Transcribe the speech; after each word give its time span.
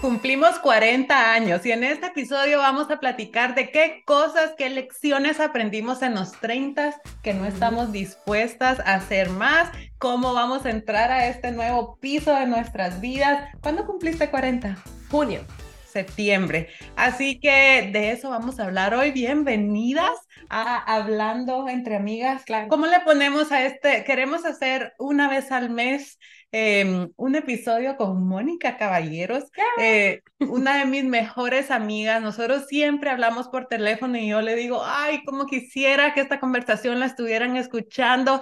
Cumplimos 0.00 0.58
40 0.60 1.34
años 1.34 1.66
y 1.66 1.72
en 1.72 1.84
este 1.84 2.06
episodio 2.06 2.56
vamos 2.56 2.90
a 2.90 3.00
platicar 3.00 3.54
de 3.54 3.70
qué 3.70 4.02
cosas, 4.06 4.52
qué 4.56 4.70
lecciones 4.70 5.40
aprendimos 5.40 6.00
en 6.00 6.14
los 6.14 6.32
30 6.40 6.94
que 7.22 7.34
no 7.34 7.44
estamos 7.44 7.92
dispuestas 7.92 8.80
a 8.80 8.94
hacer 8.94 9.28
más, 9.28 9.70
cómo 9.98 10.32
vamos 10.32 10.64
a 10.64 10.70
entrar 10.70 11.10
a 11.10 11.26
este 11.26 11.52
nuevo 11.52 11.98
piso 12.00 12.34
de 12.34 12.46
nuestras 12.46 13.02
vidas. 13.02 13.50
¿Cuándo 13.60 13.84
cumpliste 13.84 14.30
40? 14.30 14.78
Junio. 15.10 15.44
Septiembre. 15.84 16.68
Así 16.94 17.40
que 17.40 17.90
de 17.92 18.12
eso 18.12 18.30
vamos 18.30 18.60
a 18.60 18.64
hablar 18.64 18.94
hoy. 18.94 19.10
Bienvenidas 19.10 20.12
a 20.48 20.78
Hablando 20.78 21.68
entre 21.68 21.96
Amigas. 21.96 22.44
Claro. 22.44 22.68
¿Cómo 22.68 22.86
le 22.86 23.00
ponemos 23.00 23.50
a 23.50 23.64
este? 23.64 24.04
Queremos 24.04 24.44
hacer 24.44 24.94
una 24.98 25.28
vez 25.28 25.50
al 25.50 25.68
mes 25.68 26.18
eh, 26.52 27.08
un 27.16 27.34
episodio 27.36 27.96
con 27.96 28.26
Mónica 28.26 28.76
Caballeros, 28.76 29.44
eh, 29.78 30.20
una 30.40 30.78
de 30.78 30.84
mis 30.86 31.04
mejores 31.04 31.70
amigas. 31.70 32.22
Nosotros 32.22 32.66
siempre 32.68 33.10
hablamos 33.10 33.48
por 33.48 33.66
teléfono 33.66 34.18
y 34.18 34.28
yo 34.28 34.40
le 34.42 34.56
digo, 34.56 34.82
ay, 34.84 35.22
cómo 35.24 35.46
quisiera 35.46 36.14
que 36.14 36.20
esta 36.20 36.40
conversación 36.40 36.98
la 37.00 37.06
estuvieran 37.06 37.56
escuchando 37.56 38.40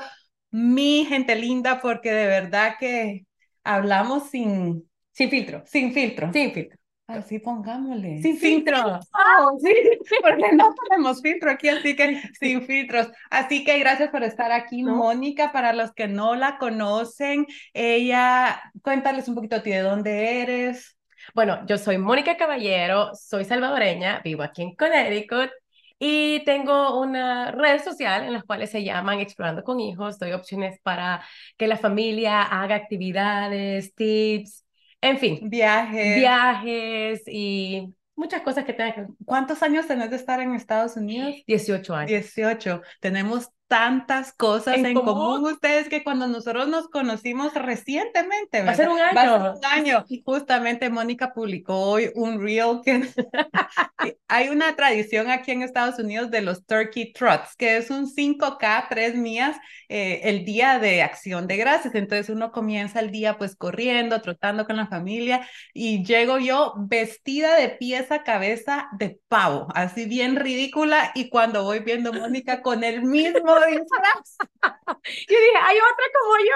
mi 0.50 1.04
gente 1.06 1.36
linda, 1.36 1.80
porque 1.80 2.10
de 2.12 2.26
verdad 2.26 2.74
que 2.80 3.26
hablamos 3.64 4.30
sin, 4.30 4.88
Sin 5.12 5.28
filtro. 5.30 5.64
sin 5.64 5.92
filtro. 5.92 6.32
Sin 6.32 6.52
filtro. 6.52 6.77
Así 7.08 7.38
pongámosle. 7.38 8.20
Sin 8.20 8.36
filtro. 8.36 9.00
Oh, 9.40 9.58
sí, 9.58 9.72
porque 10.22 10.52
no 10.54 10.74
tenemos 10.88 11.22
filtro 11.22 11.50
aquí, 11.50 11.68
así 11.68 11.96
que 11.96 12.20
sin 12.38 12.62
filtros. 12.62 13.08
Así 13.30 13.64
que 13.64 13.78
gracias 13.78 14.10
por 14.10 14.22
estar 14.22 14.52
aquí, 14.52 14.82
No. 14.82 14.94
Mónica. 14.94 15.50
Para 15.50 15.72
los 15.72 15.92
que 15.92 16.06
no 16.06 16.34
la 16.34 16.58
conocen, 16.58 17.46
ella, 17.72 18.60
cuéntales 18.82 19.26
un 19.26 19.34
poquito 19.34 19.56
a 19.56 19.62
ti 19.62 19.70
de 19.70 19.80
dónde 19.80 20.42
eres. 20.42 20.98
Bueno, 21.34 21.64
yo 21.66 21.78
soy 21.78 21.98
Mónica 21.98 22.36
Caballero, 22.36 23.10
soy 23.14 23.44
salvadoreña, 23.44 24.20
vivo 24.22 24.42
aquí 24.42 24.62
en 24.62 24.74
Connecticut 24.76 25.50
y 25.98 26.44
tengo 26.44 27.00
una 27.00 27.50
red 27.50 27.82
social 27.82 28.24
en 28.24 28.32
las 28.32 28.44
cuales 28.44 28.70
se 28.70 28.84
llaman 28.84 29.20
Explorando 29.20 29.62
con 29.64 29.80
Hijos. 29.80 30.18
Doy 30.18 30.32
opciones 30.32 30.78
para 30.82 31.22
que 31.56 31.66
la 31.66 31.76
familia 31.76 32.42
haga 32.42 32.76
actividades, 32.76 33.94
tips, 33.94 34.64
en 35.00 35.18
fin, 35.18 35.48
Viaje. 35.48 36.16
viajes 36.18 37.22
y 37.26 37.94
muchas 38.16 38.42
cosas 38.42 38.64
que 38.64 38.72
tengan 38.72 38.94
que. 38.94 39.12
¿Cuántos 39.24 39.62
años 39.62 39.86
tenés 39.86 40.10
de 40.10 40.16
estar 40.16 40.40
en 40.40 40.54
Estados 40.54 40.96
Unidos? 40.96 41.34
18 41.46 41.94
años. 41.94 42.08
18. 42.10 42.82
Tenemos 43.00 43.48
tantas 43.68 44.32
cosas 44.32 44.76
en, 44.76 44.86
En 44.86 44.94
común. 44.94 45.42
común. 45.42 45.52
ustedes 45.52 45.88
que 45.88 46.02
cuando 46.04 46.26
nosotros 46.26 46.68
nos 46.68 46.88
conocimos 46.88 47.54
recientemente, 47.54 48.62
Va 48.64 48.72
a 48.72 48.74
ser 48.74 48.88
¿verdad? 48.88 49.10
un 49.10 49.16
Va 49.16 49.22
a 49.22 49.28
ser 49.28 49.42
año. 49.42 49.52
un 49.58 49.64
año. 49.64 50.04
Justamente 50.24 50.90
Mónica 50.90 51.32
publicó 51.34 51.76
hoy 51.80 52.10
un 52.14 52.42
reel 52.42 52.80
que 52.84 53.08
hay 54.28 54.48
una 54.48 54.74
tradición 54.76 55.30
aquí 55.30 55.52
en 55.52 55.62
Estados 55.62 55.98
Unidos 55.98 56.30
de 56.30 56.42
los 56.42 56.64
turkey 56.66 57.12
trots, 57.12 57.56
que 57.56 57.76
es 57.76 57.90
un 57.90 58.06
5K, 58.06 58.86
tres 58.88 59.14
mías, 59.14 59.56
eh, 59.88 60.20
el 60.24 60.44
día 60.44 60.78
de 60.78 61.02
acción 61.02 61.46
de 61.46 61.56
gracias. 61.56 61.94
Entonces 61.94 62.28
uno 62.30 62.52
comienza 62.52 63.00
el 63.00 63.10
día 63.10 63.38
pues 63.38 63.56
corriendo, 63.56 64.20
trotando 64.22 64.66
con 64.66 64.76
la 64.76 64.86
familia 64.86 65.46
y 65.74 66.04
llego 66.04 66.38
yo 66.38 66.74
vestida 66.78 67.56
de 67.56 67.70
pies 67.70 68.10
a 68.12 68.22
cabeza 68.22 68.88
de 68.98 69.20
pavo, 69.28 69.68
así 69.74 70.06
bien 70.06 70.36
ridícula 70.36 71.12
y 71.14 71.28
cuando 71.28 71.64
voy 71.64 71.80
viendo 71.80 72.10
a 72.10 72.12
Mónica 72.12 72.62
con 72.62 72.84
el 72.84 73.02
mismo 73.02 73.57
disfraz. 73.66 74.36
Yo 75.28 75.36
dije, 75.38 75.58
hay 75.62 75.76
otra 75.78 76.04
como 76.20 76.38
yo. 76.38 76.54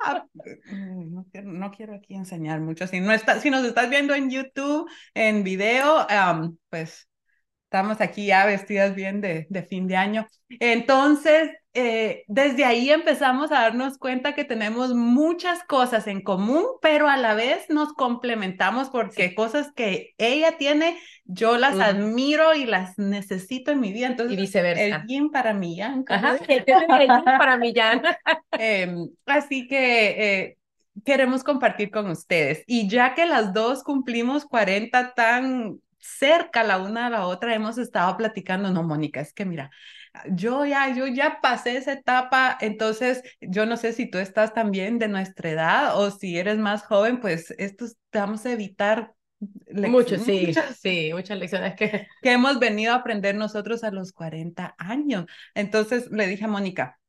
Ah, 0.00 0.26
mm, 0.70 1.14
No 1.14 1.26
quiero, 1.30 1.52
no 1.52 1.70
quiero 1.70 1.94
aquí 1.94 2.14
enseñar 2.14 2.60
mucho. 2.60 2.86
Si, 2.86 3.00
no 3.00 3.12
está, 3.12 3.40
si 3.40 3.50
nos 3.50 3.64
estás 3.64 3.88
viendo 3.90 4.14
en 4.14 4.30
YouTube, 4.30 4.88
en 5.14 5.44
video, 5.44 6.06
am, 6.10 6.56
pues 6.70 7.08
estamos 7.72 8.02
aquí 8.02 8.26
ya 8.26 8.44
vestidas 8.44 8.94
bien 8.94 9.22
de, 9.22 9.46
de 9.48 9.62
fin 9.62 9.88
de 9.88 9.96
año. 9.96 10.26
Entonces, 10.60 11.48
eh, 11.72 12.22
desde 12.28 12.66
ahí 12.66 12.90
empezamos 12.90 13.50
a 13.50 13.62
darnos 13.62 13.96
cuenta 13.96 14.34
que 14.34 14.44
tenemos 14.44 14.92
muchas 14.92 15.64
cosas 15.64 16.06
en 16.06 16.20
común, 16.20 16.66
pero 16.82 17.08
a 17.08 17.16
la 17.16 17.32
vez 17.32 17.70
nos 17.70 17.94
complementamos 17.94 18.90
porque 18.90 19.34
cosas 19.34 19.72
que 19.74 20.12
ella 20.18 20.58
tiene, 20.58 20.98
yo 21.24 21.56
las 21.56 21.80
admiro 21.80 22.54
y 22.54 22.66
las 22.66 22.98
necesito 22.98 23.70
en 23.70 23.80
mi 23.80 23.90
vida. 23.90 24.08
Y 24.08 24.10
Entonces, 24.10 24.36
viceversa. 24.36 24.82
el 24.96 25.06
yin 25.06 25.30
para 25.30 25.54
mí, 25.54 25.76
ya. 25.76 25.96
Ajá, 26.08 26.36
el 26.46 26.64
ella 26.66 27.22
para 27.24 27.56
mí 27.56 27.72
ya. 27.74 28.02
Em, 28.50 29.08
así 29.24 29.66
que 29.66 30.08
eh, 30.08 30.58
queremos 31.06 31.42
compartir 31.42 31.90
con 31.90 32.10
ustedes. 32.10 32.64
Y 32.66 32.86
ya 32.86 33.14
que 33.14 33.24
las 33.24 33.54
dos 33.54 33.82
cumplimos 33.82 34.44
40 34.44 35.14
tan 35.14 35.80
cerca 36.02 36.64
la 36.64 36.78
una 36.78 37.06
a 37.06 37.10
la 37.10 37.26
otra, 37.26 37.54
hemos 37.54 37.78
estado 37.78 38.16
platicando, 38.16 38.70
no, 38.70 38.82
Mónica, 38.82 39.20
es 39.20 39.32
que 39.32 39.44
mira, 39.44 39.70
yo 40.30 40.66
ya, 40.66 40.94
yo 40.94 41.06
ya 41.06 41.40
pasé 41.40 41.76
esa 41.76 41.92
etapa, 41.92 42.58
entonces 42.60 43.22
yo 43.40 43.66
no 43.66 43.76
sé 43.76 43.92
si 43.92 44.10
tú 44.10 44.18
estás 44.18 44.52
también 44.52 44.98
de 44.98 45.08
nuestra 45.08 45.50
edad 45.50 45.98
o 45.98 46.10
si 46.10 46.38
eres 46.38 46.58
más 46.58 46.82
joven, 46.84 47.20
pues 47.20 47.54
estos 47.58 47.96
te 48.10 48.18
vamos 48.18 48.44
a 48.44 48.52
evitar 48.52 49.14
Mucho, 49.72 50.18
sí, 50.18 50.44
muchas 50.46 50.76
sí, 50.76 51.10
muchas 51.12 51.38
lecciones 51.38 51.74
que... 51.74 52.06
que 52.22 52.32
hemos 52.32 52.58
venido 52.58 52.92
a 52.92 52.96
aprender 52.96 53.34
nosotros 53.34 53.82
a 53.82 53.90
los 53.90 54.12
40 54.12 54.74
años. 54.78 55.26
Entonces 55.54 56.10
le 56.10 56.26
dije 56.26 56.44
a 56.44 56.48
Mónica, 56.48 57.00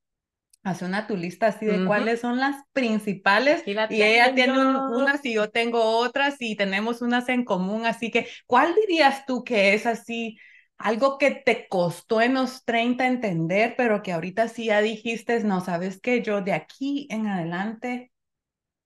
hace 0.64 0.86
una 0.86 1.08
tu 1.08 1.18
lista 1.18 1.48
así 1.48 1.66
de 1.66 1.84
Ujú. 1.84 1.86
cuáles 1.86 2.22
son 2.22 2.40
las 2.40 2.56
principales 2.74 3.64
Aquí 3.64 3.74
la 3.74 3.88
y 3.88 4.02
ella 4.04 4.34
tiene 4.36 4.60
un- 4.60 4.76
unas 4.96 5.24
y 5.26 5.34
yo 5.34 5.50
tengo 5.52 5.82
otras 6.00 6.36
y 6.40 6.56
tenemos 6.56 7.02
unas 7.02 7.30
en 7.30 7.44
común, 7.46 7.86
así 7.86 8.12
que 8.12 8.28
¿cuál 8.48 8.74
dirías 8.76 9.26
tú 9.26 9.44
que 9.44 9.74
es 9.74 9.86
así 9.86 10.38
algo 10.78 11.18
que 11.18 11.32
te 11.32 11.68
costó 11.70 12.22
en 12.22 12.34
los 12.36 12.66
30 12.66 13.08
entender, 13.08 13.76
pero 13.78 14.02
que 14.04 14.12
ahorita 14.14 14.48
sí 14.50 14.66
ya 14.66 14.82
dijiste, 14.82 15.42
no, 15.44 15.62
sabes 15.62 16.00
que 16.02 16.22
yo 16.24 16.42
de 16.42 16.54
aquí 16.54 17.08
en 17.10 17.28
adelante, 17.28 18.12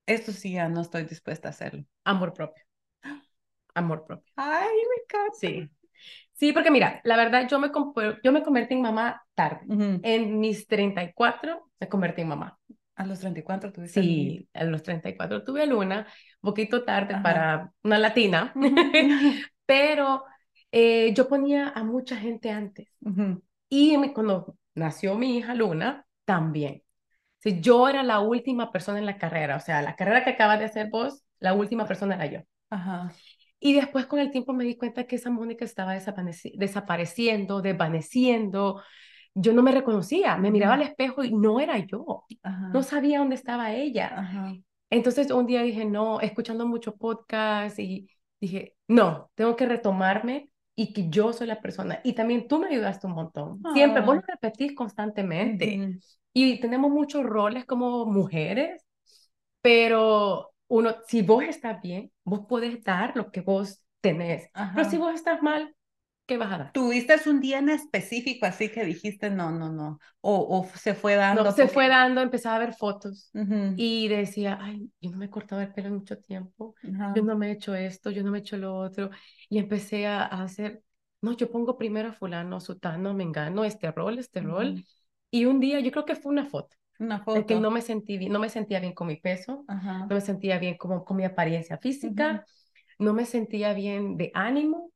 esto 0.07 0.31
sí 0.33 0.53
ya 0.53 0.69
no 0.69 0.81
estoy 0.81 1.05
dispuesta 1.05 1.49
a 1.49 1.51
hacerlo? 1.51 1.85
Amor 2.05 2.33
propio. 2.33 2.63
Amor 3.75 4.03
propio. 4.05 4.33
Ay, 4.35 4.75
me 4.89 5.03
encanta. 5.03 5.37
Sí. 5.39 5.69
Sí, 6.37 6.53
porque 6.53 6.69
mira, 6.69 7.01
la 7.03 7.17
verdad, 7.17 7.47
yo 7.49 7.59
me, 7.59 7.71
yo 8.23 8.31
me 8.31 8.43
convertí 8.43 8.75
en 8.75 8.81
mamá 8.81 9.23
tarde. 9.33 9.65
Ujú. 9.67 9.99
En 10.03 10.39
mis 10.39 10.67
34 10.67 11.69
me 11.79 11.89
convertí 11.89 12.21
en 12.21 12.27
mamá. 12.27 12.59
A 12.95 13.05
los 13.05 13.19
34 13.19 13.71
tuviste 13.71 13.99
el 13.99 14.07
niño. 14.07 14.31
Sí, 14.41 14.49
a 14.53 14.63
los 14.63 14.83
34 14.83 15.43
tuve 15.43 15.63
a 15.63 15.65
Luna, 15.65 16.07
un 16.41 16.49
poquito 16.51 16.83
tarde 16.83 17.13
Ajá. 17.15 17.23
para 17.23 17.71
una 17.83 17.97
latina, 17.99 18.53
pero 19.65 20.23
eh, 20.71 21.13
yo 21.13 21.27
ponía 21.27 21.69
a 21.69 21.83
mucha 21.83 22.15
gente 22.17 22.51
antes. 22.51 22.87
Y 23.69 23.97
mi- 23.97 24.13
cuando 24.13 24.55
nació 24.75 25.15
mi 25.15 25.37
hija 25.37 25.55
Luna, 25.55 26.05
también. 26.25 26.83
Sí, 27.39 27.61
yo 27.61 27.87
era 27.87 28.03
la 28.03 28.19
última 28.19 28.71
persona 28.71 28.99
en 28.99 29.05
la 29.05 29.17
carrera, 29.17 29.55
o 29.57 29.59
sea, 29.59 29.81
la 29.81 29.95
carrera 29.95 30.23
que 30.23 30.31
acabas 30.31 30.59
de 30.59 30.65
hacer 30.65 30.89
vos, 30.89 31.23
la 31.39 31.53
última 31.53 31.85
persona 31.87 32.15
era 32.15 32.25
yo. 32.27 32.39
Ajá. 32.69 33.11
Y 33.59 33.73
después 33.73 34.05
con 34.05 34.19
el 34.19 34.31
tiempo 34.31 34.53
me 34.53 34.63
di 34.63 34.77
cuenta 34.77 35.05
que 35.05 35.15
esa 35.15 35.29
Mónica 35.31 35.65
estaba 35.65 35.95
desapareci- 35.95 36.57
desapareciendo, 36.57 37.61
desvaneciendo. 37.61 38.81
Yo 39.33 39.53
no 39.53 39.63
me 39.63 39.71
reconocía, 39.71 40.37
me 40.37 40.51
miraba 40.51 40.75
al 40.75 40.81
espejo 40.81 41.23
y 41.23 41.33
no 41.33 41.59
era 41.59 41.77
yo, 41.77 42.25
Ajá. 42.43 42.69
no 42.73 42.83
sabía 42.83 43.19
dónde 43.19 43.35
estaba 43.35 43.73
ella. 43.73 44.07
Ajá. 44.19 44.53
Entonces 44.89 45.31
un 45.31 45.45
día 45.45 45.61
dije, 45.61 45.85
no, 45.85 46.21
escuchando 46.21 46.65
mucho 46.65 46.95
podcast 46.95 47.77
y 47.79 48.09
dije, 48.39 48.75
no, 48.87 49.29
tengo 49.35 49.55
que 49.55 49.65
retomarme 49.65 50.49
y 50.75 50.93
que 50.93 51.09
yo 51.09 51.33
soy 51.33 51.47
la 51.47 51.59
persona. 51.59 51.99
Y 52.03 52.13
también 52.13 52.47
tú 52.47 52.59
me 52.59 52.67
ayudaste 52.67 53.07
un 53.07 53.13
montón. 53.13 53.61
Siempre, 53.73 54.01
vos 54.01 54.15
lo 54.15 54.21
repetís 54.21 54.75
constantemente. 54.75 55.99
Y 56.33 56.59
tenemos 56.59 56.91
muchos 56.91 57.23
roles 57.23 57.65
como 57.65 58.05
mujeres, 58.05 58.85
pero 59.61 60.51
uno, 60.67 60.95
si 61.07 61.21
vos 61.21 61.43
estás 61.43 61.81
bien, 61.81 62.11
vos 62.23 62.41
podés 62.47 62.83
dar 62.83 63.15
lo 63.15 63.31
que 63.31 63.41
vos 63.41 63.81
tenés. 64.01 64.49
Pero 64.53 64.85
Ajá. 64.85 64.89
si 64.89 64.97
vos 64.97 65.13
estás 65.13 65.41
mal, 65.41 65.75
¿qué 66.25 66.37
vas 66.37 66.51
a 66.53 66.57
dar? 66.57 66.73
¿Tuviste 66.73 67.15
un 67.27 67.39
día 67.39 67.59
en 67.59 67.69
específico 67.69 68.45
así 68.45 68.69
que 68.69 68.85
dijiste 68.85 69.29
no, 69.29 69.51
no, 69.51 69.69
no? 69.71 69.99
O, 70.21 70.59
o 70.59 70.77
se 70.77 70.93
fue 70.93 71.15
dando. 71.15 71.43
No, 71.43 71.51
se 71.51 71.67
fue 71.67 71.87
dando, 71.87 72.21
empezaba 72.21 72.55
a 72.57 72.59
ver 72.59 72.73
fotos 72.73 73.31
y 73.75 74.07
decía, 74.07 74.57
ay, 74.61 74.91
yo 75.01 75.11
no 75.11 75.17
me 75.17 75.25
he 75.25 75.29
cortado 75.29 75.61
el 75.61 75.73
pelo 75.73 75.87
en 75.87 75.95
mucho 75.95 76.17
tiempo, 76.19 76.75
yo 76.83 77.21
no 77.23 77.37
me 77.37 77.49
he 77.49 77.51
hecho 77.53 77.75
esto, 77.75 78.11
yo 78.11 78.23
no 78.23 78.31
me 78.31 78.39
he 78.39 78.41
hecho 78.41 78.57
lo 78.57 78.75
otro. 78.77 79.09
Y 79.49 79.57
empecé 79.59 80.07
a, 80.07 80.23
a 80.23 80.43
hacer, 80.43 80.83
no, 81.21 81.35
yo 81.35 81.49
pongo 81.51 81.77
primero 81.77 82.09
a 82.09 82.13
fulano, 82.13 82.59
sutano, 82.59 83.13
mengano, 83.13 83.65
este 83.65 83.91
rol, 83.91 84.19
este 84.19 84.41
rol. 84.41 84.75
Y 85.31 85.45
un 85.45 85.59
día, 85.59 85.79
yo 85.79 85.91
creo 85.91 86.05
que 86.05 86.15
fue 86.15 86.31
una 86.31 86.45
foto, 86.45 86.75
Una 86.99 87.23
que 87.45 87.55
no 87.55 87.71
me 87.71 87.81
sentí 87.81 88.29
no 88.29 88.39
me 88.39 88.49
sentía 88.49 88.79
bien 88.79 88.93
con 88.93 89.07
mi 89.07 89.17
peso, 89.17 89.65
Ajá. 89.67 90.07
no 90.09 90.15
me 90.15 90.21
sentía 90.21 90.59
bien 90.59 90.77
como 90.77 91.03
con 91.05 91.17
mi 91.17 91.25
apariencia 91.25 91.77
física, 91.77 92.45
no 92.99 93.13
me 93.13 93.25
sentía 93.25 93.73
bien 93.73 94.17
de 94.17 94.31
ánimo 94.33 94.91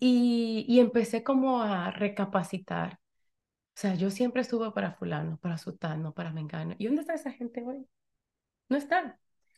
y, 0.00 0.64
y 0.68 0.80
empecé 0.80 1.22
como 1.22 1.62
a 1.62 1.90
recapacitar. 1.90 2.94
O 2.94 3.80
sea, 3.80 3.94
yo 3.94 4.10
siempre 4.10 4.42
estuve 4.42 4.72
para 4.72 4.92
fulano, 4.92 5.38
para 5.38 5.56
sutano, 5.56 6.12
para 6.12 6.32
mengano. 6.32 6.74
¿Y 6.78 6.86
dónde 6.86 7.02
está 7.02 7.14
esa 7.14 7.30
gente 7.32 7.62
hoy? 7.62 7.86
No 8.68 8.76
están. 8.76 9.16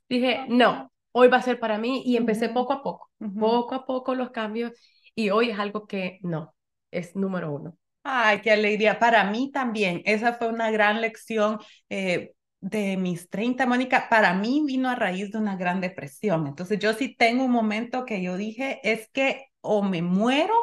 Dije, 0.08 0.46
no, 0.48 0.92
hoy 1.12 1.28
va 1.28 1.38
a 1.38 1.42
ser 1.42 1.58
para 1.60 1.78
mí 1.78 2.02
y 2.04 2.16
empecé 2.16 2.48
poco 2.48 2.72
a 2.72 2.82
poco, 2.82 3.10
poco 3.38 3.74
a 3.74 3.86
poco 3.86 4.14
los 4.14 4.30
cambios 4.30 4.72
y 5.14 5.30
hoy 5.30 5.50
es 5.50 5.58
algo 5.58 5.86
que 5.86 6.18
no, 6.22 6.54
es 6.90 7.16
número 7.16 7.52
uno. 7.52 7.76
Ay, 8.02 8.40
qué 8.42 8.50
alegría. 8.52 8.98
Para 8.98 9.24
mí 9.30 9.50
también, 9.52 10.02
esa 10.04 10.34
fue 10.34 10.48
una 10.48 10.70
gran 10.70 11.00
lección 11.00 11.58
eh, 11.90 12.32
de 12.60 12.96
mis 12.96 13.28
30, 13.28 13.66
Mónica. 13.66 14.08
Para 14.08 14.32
mí 14.34 14.62
vino 14.66 14.88
a 14.88 14.94
raíz 14.94 15.30
de 15.32 15.38
una 15.38 15.56
gran 15.56 15.80
depresión. 15.80 16.46
Entonces 16.46 16.78
yo 16.78 16.94
sí 16.94 17.14
tengo 17.16 17.44
un 17.44 17.50
momento 17.52 18.04
que 18.06 18.22
yo 18.22 18.36
dije, 18.36 18.80
es 18.82 19.08
que 19.12 19.46
o 19.60 19.82
me 19.82 20.00
muero 20.02 20.54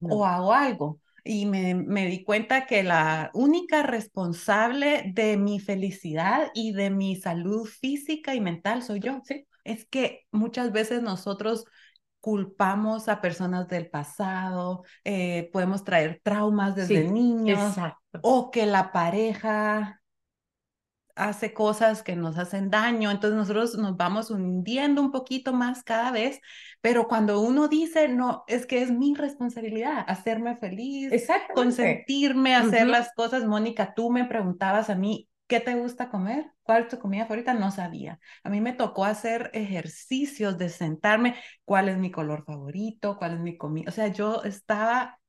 No. 0.00 0.08
o 0.08 0.26
hago 0.26 0.52
algo. 0.52 0.98
Y 1.22 1.46
me, 1.46 1.74
me 1.74 2.06
di 2.06 2.24
cuenta 2.24 2.66
que 2.66 2.82
la 2.82 3.30
única 3.34 3.82
responsable 3.82 5.04
de 5.14 5.36
mi 5.36 5.60
felicidad 5.60 6.50
y 6.54 6.72
de 6.72 6.90
mi 6.90 7.14
salud 7.16 7.66
física 7.66 8.34
y 8.34 8.40
mental 8.40 8.82
soy 8.82 9.00
yo. 9.00 9.20
Sí, 9.24 9.46
Es 9.64 9.84
que 9.86 10.26
muchas 10.32 10.72
veces 10.72 11.02
nosotros 11.02 11.66
culpamos 12.20 13.08
a 13.08 13.20
personas 13.20 13.68
del 13.68 13.88
pasado, 13.88 14.84
eh, 15.04 15.48
podemos 15.52 15.84
traer 15.84 16.20
traumas 16.22 16.76
desde 16.76 17.04
sí, 17.04 17.10
niños 17.10 17.70
exacto. 17.70 18.20
o 18.22 18.50
que 18.50 18.66
la 18.66 18.92
pareja 18.92 20.00
hace 21.16 21.52
cosas 21.52 22.02
que 22.02 22.16
nos 22.16 22.38
hacen 22.38 22.70
daño, 22.70 23.10
entonces 23.10 23.36
nosotros 23.36 23.76
nos 23.76 23.96
vamos 23.96 24.30
hundiendo 24.30 25.02
un 25.02 25.10
poquito 25.10 25.52
más 25.52 25.82
cada 25.82 26.10
vez, 26.12 26.40
pero 26.80 27.08
cuando 27.08 27.40
uno 27.40 27.68
dice, 27.68 28.08
no, 28.08 28.44
es 28.46 28.66
que 28.66 28.80
es 28.82 28.90
mi 28.90 29.14
responsabilidad 29.14 30.04
hacerme 30.06 30.56
feliz, 30.56 31.12
consentirme, 31.54 32.54
hacer 32.54 32.84
Ujú. 32.84 32.92
las 32.92 33.12
cosas. 33.14 33.44
Mónica, 33.44 33.92
tú 33.94 34.10
me 34.10 34.24
preguntabas 34.24 34.88
a 34.88 34.94
mí, 34.94 35.28
¿qué 35.50 35.60
te 35.60 35.74
gusta 35.74 36.10
comer? 36.10 36.52
¿Cuál 36.62 36.84
es 36.84 36.88
tu 36.90 37.00
comida 37.00 37.24
favorita? 37.26 37.54
No 37.54 37.72
sabía. 37.72 38.20
A 38.44 38.50
mí 38.50 38.62
me 38.62 38.72
tocó 38.72 39.04
hacer 39.04 39.50
ejercicios 39.52 40.56
de 40.58 40.70
sentarme, 40.70 41.36
cuál 41.66 41.90
es 41.90 41.98
mi 41.98 42.12
color 42.12 42.44
favorito, 42.46 43.18
cuál 43.18 43.34
es 43.34 43.40
mi 43.40 43.58
comida. 43.58 43.90
O 43.90 43.92
sea, 43.92 44.08
yo 44.08 44.44
estaba 44.44 45.20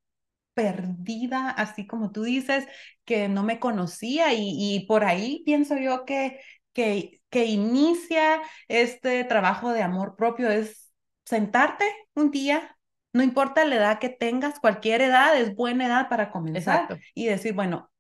perdida, 0.53 1.49
así 1.51 1.87
como 1.87 2.11
tú 2.11 2.23
dices, 2.23 2.67
que 3.05 3.29
no 3.29 3.43
me 3.43 3.59
conocía 3.59 4.33
y, 4.33 4.55
y 4.75 4.85
por 4.87 5.05
ahí 5.05 5.43
pienso 5.45 5.77
yo 5.77 6.05
que, 6.05 6.39
que, 6.73 7.21
que 7.29 7.45
inicia 7.45 8.41
este 8.67 9.23
trabajo 9.25 9.71
de 9.73 9.83
amor 9.83 10.15
propio 10.15 10.49
es 10.51 10.93
sentarte 11.25 11.85
un 12.15 12.31
día, 12.31 12.77
no 13.13 13.23
importa 13.23 13.65
la 13.65 13.75
edad 13.75 13.99
que 13.99 14.09
tengas, 14.09 14.59
cualquier 14.59 15.01
edad 15.01 15.37
es 15.39 15.55
buena 15.55 15.87
edad 15.87 16.09
para 16.09 16.31
comenzar 16.31 16.83
Exacto. 16.83 16.97
y 17.15 17.27
decir, 17.27 17.53
bueno, 17.53 17.91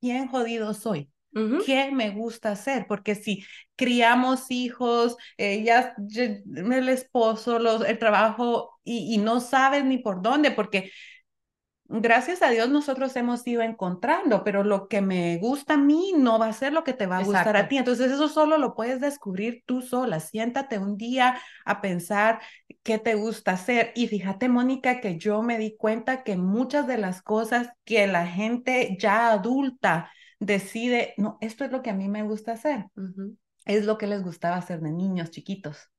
¿quién 0.00 0.28
jodido 0.28 0.74
soy? 0.74 1.10
¿Qué 1.56 1.90
me 1.92 2.10
gusta 2.10 2.52
hacer? 2.52 2.86
Porque 2.88 3.14
si 3.16 3.44
criamos 3.76 4.50
hijos, 4.50 5.16
eh, 5.36 5.62
ya, 5.64 5.94
ya- 5.98 6.24
el 6.24 6.88
esposo, 6.88 7.58
los, 7.58 7.84
el 7.84 7.98
trabajo 7.98 8.78
y, 8.84 9.14
y 9.14 9.18
no 9.18 9.40
sabes 9.40 9.84
ni 9.84 9.98
por 9.98 10.22
dónde, 10.22 10.50
porque 10.52 10.90
gracias 11.90 12.42
a 12.42 12.50
Dios 12.50 12.68
nosotros 12.68 13.16
hemos 13.16 13.46
ido 13.46 13.62
encontrando, 13.62 14.44
pero 14.44 14.62
lo 14.64 14.88
que 14.88 15.00
me 15.00 15.38
gusta 15.38 15.74
a 15.74 15.76
mí 15.78 16.12
no 16.16 16.38
va 16.38 16.48
a 16.48 16.52
ser 16.52 16.72
lo 16.72 16.84
que 16.84 16.92
te 16.92 17.06
va 17.06 17.18
a 17.18 17.22
gustar 17.22 17.56
a 17.56 17.68
ti. 17.68 17.78
Entonces 17.78 18.10
eso 18.12 18.28
solo 18.28 18.58
lo 18.58 18.74
puedes 18.74 19.00
descubrir 19.00 19.62
tú 19.66 19.80
sola. 19.82 20.20
Siéntate 20.20 20.78
un 20.78 20.96
día 20.98 21.40
a 21.64 21.80
pensar 21.80 22.40
qué 22.82 22.98
te 22.98 23.14
gusta 23.14 23.52
hacer. 23.52 23.92
Y 23.94 24.08
fíjate, 24.08 24.48
Mónica, 24.48 25.00
que 25.00 25.16
yo 25.18 25.42
me 25.42 25.58
di 25.58 25.76
cuenta 25.76 26.22
que 26.24 26.36
muchas 26.36 26.86
de 26.86 26.98
las 26.98 27.22
cosas 27.22 27.70
que 27.84 28.06
la 28.06 28.26
gente 28.26 28.96
ya 29.00 29.32
adulta 29.32 30.10
decide, 30.40 31.14
no, 31.16 31.38
esto 31.40 31.64
es 31.64 31.72
lo 31.72 31.82
que 31.82 31.90
a 31.90 31.94
mí 31.94 32.08
me 32.08 32.22
gusta 32.22 32.52
hacer, 32.52 32.86
es 33.66 33.84
lo 33.84 33.98
que 33.98 34.06
les 34.06 34.22
gustaba 34.22 34.56
hacer 34.56 34.80
de 34.80 34.92
niños 34.92 35.30
chiquitos 35.30 35.90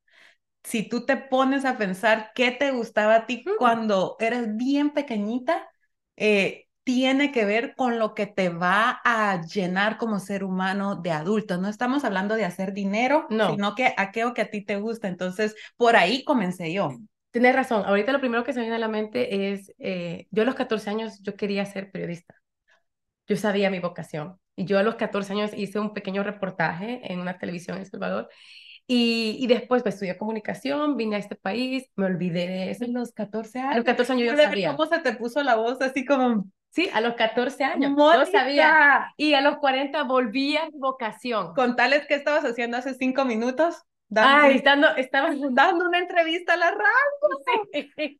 si 0.64 0.88
tú 0.88 1.06
te 1.06 1.18
pones 1.18 1.66
a 1.66 1.78
pensar 1.78 2.32
qué 2.36 2.52
te 2.52 2.72
gustaba 2.72 3.16
a 3.16 3.26
ti 3.26 3.44
cuando 3.58 4.18
eres 4.20 4.56
bien 4.56 4.92
pequeñita, 4.92 5.68
eh, 6.18 6.68
tiene 6.84 7.32
que 7.32 7.46
ver 7.46 7.76
con 7.76 8.00
lo 8.00 8.16
que 8.16 8.26
te 8.26 8.50
va 8.50 9.00
a 9.04 9.42
llenar 9.44 9.98
como 9.98 10.20
ser 10.20 10.44
humano 10.44 10.96
de 10.96 11.12
adulto. 11.12 11.58
No 11.58 11.70
estamos 11.70 12.04
hablando 12.04 12.36
de 12.36 12.46
hacer 12.46 12.74
dinero, 12.74 13.28
No. 13.30 13.52
sino 13.52 13.76
que 13.76 13.94
aquello 13.96 14.34
que 14.34 14.42
a 14.42 14.50
ti 14.50 14.66
te 14.66 14.78
gusta. 14.78 15.08
Entonces, 15.08 15.56
por 15.78 15.96
ahí 15.96 16.24
comencé 16.24 16.74
yo. 16.74 16.90
Tienes 17.32 17.56
razón. 17.56 17.84
Ahorita 17.86 18.12
lo 18.12 18.20
primero 18.20 18.44
que 18.44 18.54
se 18.54 18.60
me 18.60 18.64
viene 18.64 18.78
a 18.78 18.80
la 18.80 18.88
mente 18.88 19.54
es, 19.54 19.72
eh, 19.78 20.28
yo 20.32 20.42
a 20.42 20.46
los 20.46 20.56
14 20.56 20.90
años 20.90 21.22
yo 21.22 21.36
quería 21.36 21.66
ser 21.66 21.92
periodista. 21.92 22.36
Yo 23.30 23.38
sabía 23.38 23.70
mi 23.70 23.80
vocación. 23.80 24.38
Y 24.58 24.66
yo 24.66 24.78
a 24.78 24.84
los 24.84 24.96
14 24.96 25.32
años 25.32 25.52
hice 25.56 25.80
un 25.80 25.94
pequeño 25.94 26.24
reportaje 26.24 27.00
en 27.14 27.20
una 27.22 27.38
televisión 27.38 27.78
en 27.78 27.84
El 27.84 27.90
Salvador. 27.90 28.30
Y, 28.88 29.38
y 29.40 29.48
después 29.48 29.84
pues, 29.84 29.96
estudié 29.96 30.18
comunicación, 30.18 30.98
vine 30.98 31.16
a 31.16 31.20
este 31.20 31.36
país, 31.36 31.86
me 31.96 32.08
olvidé 32.08 32.48
de 32.48 32.72
eso. 32.72 32.86
A 32.86 32.88
los 32.88 33.14
14 33.14 33.60
A 33.60 33.64
años. 33.70 33.76
los 33.78 33.86
14 33.86 34.14
años 34.14 34.32
yo 34.32 34.44
sabía. 34.44 34.76
¿Cómo 34.76 34.90
se 34.90 35.00
te 35.00 35.14
puso 35.14 35.44
la 35.44 35.56
voz 35.56 35.80
así 35.82 36.04
como, 36.04 36.46
Sí, 36.72 36.90
a 36.94 37.02
los 37.02 37.14
14 37.16 37.64
años 37.64 37.94
yo 37.98 38.26
sabía. 38.26 38.68
Mónica, 38.70 39.14
Y 39.18 39.34
a 39.34 39.42
los 39.42 39.58
40 39.58 40.04
volví 40.04 40.58
a 40.58 40.66
mi 40.66 40.80
vocación. 40.80 41.54
contales 41.54 42.06
qué 42.08 42.16
estabas 42.16 42.44
haciendo 42.46 42.78
hace 42.78 42.94
cinco 42.96 43.26
minutos? 43.26 43.84
Dando, 44.08 44.44
Ay, 44.46 44.56
estando, 44.58 44.88
estaba... 44.96 45.30
dando 45.52 45.86
una 45.88 46.00
entrevista 46.00 46.54
a 46.54 46.58
la 46.58 46.72
radio. 46.72 47.70
Sí. 47.96 48.20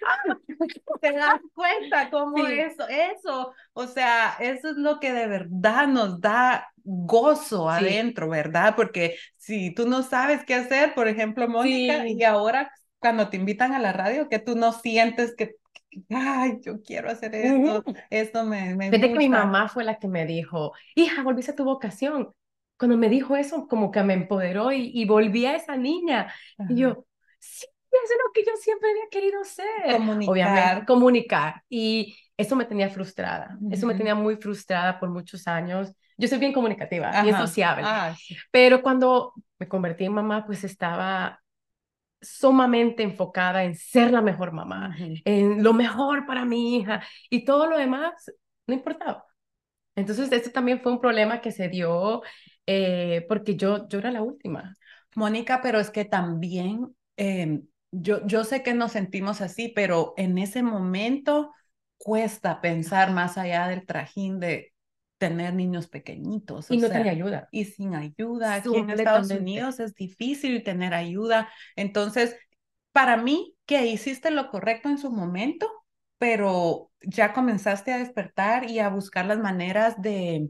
te 1.00 1.12
das 1.12 1.40
cuenta 1.54 2.10
cómo 2.10 2.46
Sí. 2.46 2.52
eso, 2.58 2.86
eso, 2.88 3.52
o 3.72 3.86
sea, 3.86 4.36
eso 4.40 4.70
es 4.70 4.76
lo 4.76 5.00
que 5.00 5.12
de 5.12 5.26
verdad 5.26 5.86
nos 5.88 6.20
da 6.20 6.68
gozo 6.84 7.68
Sí. 7.78 7.86
adentro, 7.86 8.28
¿verdad? 8.28 8.74
Porque 8.76 9.16
si 9.36 9.72
tú 9.74 9.86
no 9.88 10.02
sabes 10.02 10.44
qué 10.44 10.54
hacer, 10.54 10.94
por 10.94 11.08
ejemplo, 11.08 11.48
Mónica, 11.48 12.02
Sí. 12.04 12.14
y 12.18 12.24
ahora 12.24 12.70
cuando 12.98 13.28
te 13.28 13.36
invitan 13.36 13.72
a 13.74 13.78
la 13.78 13.92
radio, 13.92 14.28
que 14.28 14.38
tú 14.38 14.56
no 14.56 14.72
sientes 14.72 15.34
que, 15.36 15.56
ay, 16.10 16.58
yo 16.62 16.82
quiero 16.82 17.10
hacer 17.10 17.34
esto, 17.34 17.84
esto 18.10 18.44
me, 18.44 18.74
me 18.74 18.90
Fíjate 18.90 19.12
que 19.12 19.18
mi 19.18 19.28
mamá 19.28 19.68
fue 19.68 19.84
la 19.84 19.98
que 19.98 20.08
me 20.08 20.26
dijo, 20.26 20.72
hija, 20.94 21.22
volviste 21.22 21.52
a 21.52 21.56
tu 21.56 21.64
vocación. 21.64 22.32
Cuando 22.78 22.96
me 22.96 23.08
dijo 23.08 23.36
eso, 23.36 23.66
como 23.68 23.90
que 23.90 24.02
me 24.02 24.14
empoderó 24.14 24.70
y, 24.72 24.90
y 24.94 25.04
volví 25.04 25.46
a 25.46 25.56
esa 25.56 25.76
niña. 25.76 26.32
Ajá. 26.58 26.72
Y 26.72 26.76
yo, 26.76 27.06
sí, 27.38 27.66
es 27.90 28.10
lo 28.24 28.32
que 28.32 28.44
yo 28.44 28.56
siempre 28.56 28.90
había 28.90 29.08
querido 29.10 29.44
ser. 29.44 29.66
Comunicar. 29.96 30.30
Obviamente, 30.30 30.86
comunicar. 30.86 31.62
Y 31.68 32.16
eso 32.36 32.56
me 32.56 32.64
tenía 32.64 32.88
frustrada. 32.90 33.58
Eso 33.70 33.86
me 33.86 33.94
tenía 33.94 34.14
muy 34.14 34.36
frustrada 34.36 34.98
por 35.00 35.10
muchos 35.10 35.46
años. 35.48 35.92
Yo 36.16 36.28
soy 36.28 36.38
bien 36.38 36.52
comunicativa, 36.52 37.10
bien 37.22 37.34
Ajá. 37.34 37.46
sociable. 37.46 37.82
Ah, 37.86 38.14
sí. 38.16 38.36
Pero 38.50 38.82
cuando 38.82 39.34
me 39.58 39.68
convertí 39.68 40.04
en 40.04 40.12
mamá, 40.14 40.44
pues 40.46 40.64
estaba 40.64 41.40
sumamente 42.20 43.02
enfocada 43.02 43.64
en 43.64 43.74
ser 43.76 44.10
la 44.12 44.20
mejor 44.20 44.52
mamá, 44.52 44.94
Ujú. 44.98 45.14
en 45.24 45.62
lo 45.62 45.72
mejor 45.72 46.26
para 46.26 46.44
mi 46.44 46.76
hija 46.76 47.02
y 47.30 47.44
todo 47.44 47.68
lo 47.68 47.78
demás 47.78 48.32
no 48.66 48.74
importaba. 48.74 49.24
Entonces, 49.96 50.30
este 50.32 50.50
también 50.50 50.80
fue 50.80 50.92
un 50.92 51.00
problema 51.00 51.40
que 51.40 51.52
se 51.52 51.68
dio 51.68 52.22
eh, 52.66 53.24
porque 53.28 53.56
yo, 53.56 53.88
yo 53.88 53.98
era 53.98 54.10
la 54.12 54.22
última. 54.22 54.76
Mónica, 55.16 55.60
pero 55.62 55.80
es 55.80 55.90
que 55.90 56.04
también 56.04 56.94
eh, 57.16 57.60
yo, 57.90 58.26
yo 58.26 58.44
sé 58.44 58.62
que 58.62 58.74
nos 58.74 58.92
sentimos 58.92 59.40
así, 59.40 59.68
pero 59.74 60.14
en 60.16 60.38
ese 60.38 60.62
momento 60.62 61.52
cuesta 61.96 62.60
pensar 62.60 63.12
más 63.12 63.38
allá 63.38 63.68
del 63.68 63.86
trajín 63.86 64.40
de 64.40 64.72
tener 65.18 65.54
niños 65.54 65.88
pequeñitos. 65.88 66.70
Y 66.70 66.78
o 66.78 66.80
no 66.80 66.88
sea, 66.88 66.96
tenía 66.98 67.12
ayuda. 67.12 67.48
y 67.50 67.64
sin 67.64 67.94
ayuda. 67.94 68.54
Aquí 68.54 68.76
en 68.76 68.90
Estados. 68.90 69.30
Unidos 69.30 69.80
es 69.80 69.94
difícil 69.94 70.62
tener 70.62 70.94
ayuda. 70.94 71.50
Entonces, 71.76 72.36
para 72.92 73.16
mí, 73.16 73.56
que 73.66 73.86
hiciste 73.86 74.30
lo 74.30 74.50
correcto 74.50 74.88
en 74.88 74.98
su 74.98 75.10
momento, 75.10 75.68
pero 76.18 76.90
ya 77.02 77.32
comenzaste 77.32 77.92
a 77.92 77.98
despertar 77.98 78.70
y 78.70 78.78
a 78.78 78.88
buscar 78.88 79.26
las 79.26 79.38
maneras 79.38 80.00
de, 80.00 80.48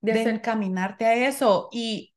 De 0.00 0.22
encaminarte 0.22 1.04
a 1.04 1.28
eso. 1.28 1.68
Y 1.70 2.14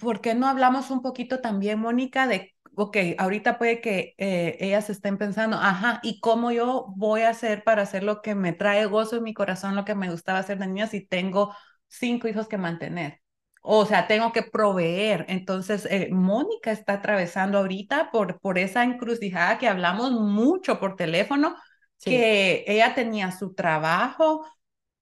¿por 0.00 0.20
qué 0.20 0.34
no 0.34 0.48
hablamos 0.48 0.90
un 0.90 1.00
poquito 1.00 1.40
también, 1.40 1.78
Mónica, 1.78 2.26
de, 2.26 2.55
ok, 2.76 2.96
ahorita 3.18 3.58
puede 3.58 3.80
que 3.80 4.14
eh, 4.18 4.56
ellas 4.60 4.90
estén 4.90 5.18
pensando, 5.18 5.56
ajá, 5.58 6.00
¿y 6.02 6.20
cómo 6.20 6.52
yo 6.52 6.86
voy 6.96 7.22
a 7.22 7.30
hacer 7.30 7.64
para 7.64 7.82
hacer 7.82 8.02
lo 8.02 8.22
que 8.22 8.34
me 8.34 8.52
trae 8.52 8.86
gozo 8.86 9.16
en 9.16 9.22
mi 9.24 9.34
corazón, 9.34 9.74
lo 9.76 9.84
que 9.84 9.94
me 9.94 10.10
gustaba 10.10 10.38
hacer 10.40 10.58
de 10.58 10.66
niña 10.66 10.86
si 10.86 11.06
tengo 11.06 11.54
cinco 11.88 12.28
hijos 12.28 12.48
que 12.48 12.58
mantener? 12.58 13.20
O 13.62 13.84
sea, 13.86 14.06
tengo 14.06 14.32
que 14.32 14.42
proveer. 14.42 15.24
Entonces, 15.28 15.86
eh, 15.90 16.08
Mónica 16.12 16.70
está 16.70 16.94
atravesando 16.94 17.58
ahorita 17.58 18.10
por, 18.12 18.38
por 18.40 18.58
esa 18.58 18.84
encrucijada 18.84 19.58
que 19.58 19.68
hablamos 19.68 20.12
mucho 20.12 20.78
por 20.78 20.96
teléfono, 20.96 21.56
Sí. 21.98 22.10
que 22.10 22.64
ella 22.68 22.94
tenía 22.94 23.32
su 23.32 23.54
trabajo, 23.54 24.46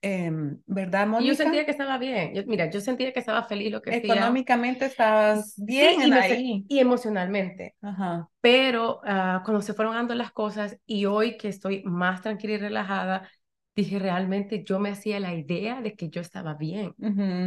em, 0.04 0.60
¿verdad, 0.66 1.06
Mónica? 1.06 1.28
yo 1.32 1.34
sentía 1.34 1.64
que 1.64 1.70
estaba 1.70 1.98
bien. 1.98 2.34
Yo- 2.34 2.42
mira, 2.46 2.70
yo 2.70 2.80
sentía 2.80 3.12
que 3.12 3.20
estaba 3.20 3.44
feliz 3.44 3.72
lo 3.72 3.82
que. 3.82 3.96
Económicamente 3.96 4.86
estabas 4.86 5.54
Sí, 5.54 5.64
bien 5.64 6.08
y, 6.08 6.12
ahí. 6.12 6.66
y 6.68 6.78
emocionalmente. 6.78 7.74
Ajá. 7.82 8.28
Pero 8.40 9.00
ah, 9.04 9.42
cuando 9.44 9.62
se 9.62 9.74
fueron 9.74 9.94
dando 9.94 10.14
las 10.14 10.32
cosas 10.32 10.78
y 10.86 11.06
hoy 11.06 11.36
que 11.36 11.48
estoy 11.48 11.82
más 11.84 12.22
tranquila 12.22 12.54
y 12.54 12.58
relajada, 12.58 13.28
dije 13.74 13.98
realmente 13.98 14.62
yo 14.64 14.78
me 14.78 14.90
hacía 14.90 15.18
la 15.18 15.34
idea 15.34 15.80
de 15.80 15.94
que 15.94 16.08
yo 16.08 16.20
estaba 16.20 16.54
bien, 16.54 16.94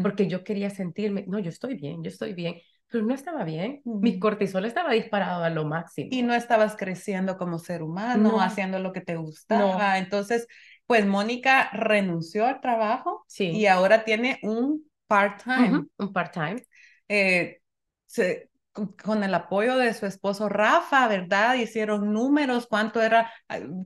porque 0.04 0.28
yo 0.28 0.44
quería 0.44 0.70
sentirme, 0.70 1.24
no, 1.28 1.40
yo 1.40 1.50
estoy 1.50 1.76
bien, 1.76 2.04
yo 2.04 2.10
estoy 2.10 2.34
bien, 2.34 2.56
pero 2.90 3.06
no 3.06 3.14
estaba 3.14 3.44
bien. 3.44 3.82
Mi 3.86 4.20
cortisol 4.20 4.66
estaba 4.66 4.92
disparado 4.94 5.44
a 5.44 5.50
lo 5.50 5.66
máximo. 5.66 6.10
Y 6.12 6.24
no 6.24 6.34
estabas 6.34 6.76
creciendo 6.76 7.38
como 7.38 7.60
ser 7.60 7.84
humano, 7.84 8.42
haciendo 8.42 8.80
lo 8.80 8.92
que 8.92 9.02
te 9.02 9.16
gustaba. 9.16 9.98
Entonces, 10.00 10.48
pues 10.88 11.06
Mónica 11.06 11.70
renunció 11.74 12.46
al 12.46 12.62
trabajo 12.62 13.26
sí. 13.28 13.52
y 13.52 13.68
ahora 13.68 14.04
tiene 14.04 14.40
un 14.42 14.90
part-time. 15.08 15.86
Un 15.98 16.14
part-time. 16.14 16.64
Eh, 17.10 17.60
con 19.04 19.24
el 19.24 19.34
apoyo 19.34 19.76
de 19.78 19.94
su 19.94 20.06
esposo 20.06 20.50
Rafa, 20.50 21.08
¿verdad? 21.08 21.56
Hicieron 21.56 22.14
números, 22.14 22.68
cuánto 22.68 23.02
era, 23.02 23.32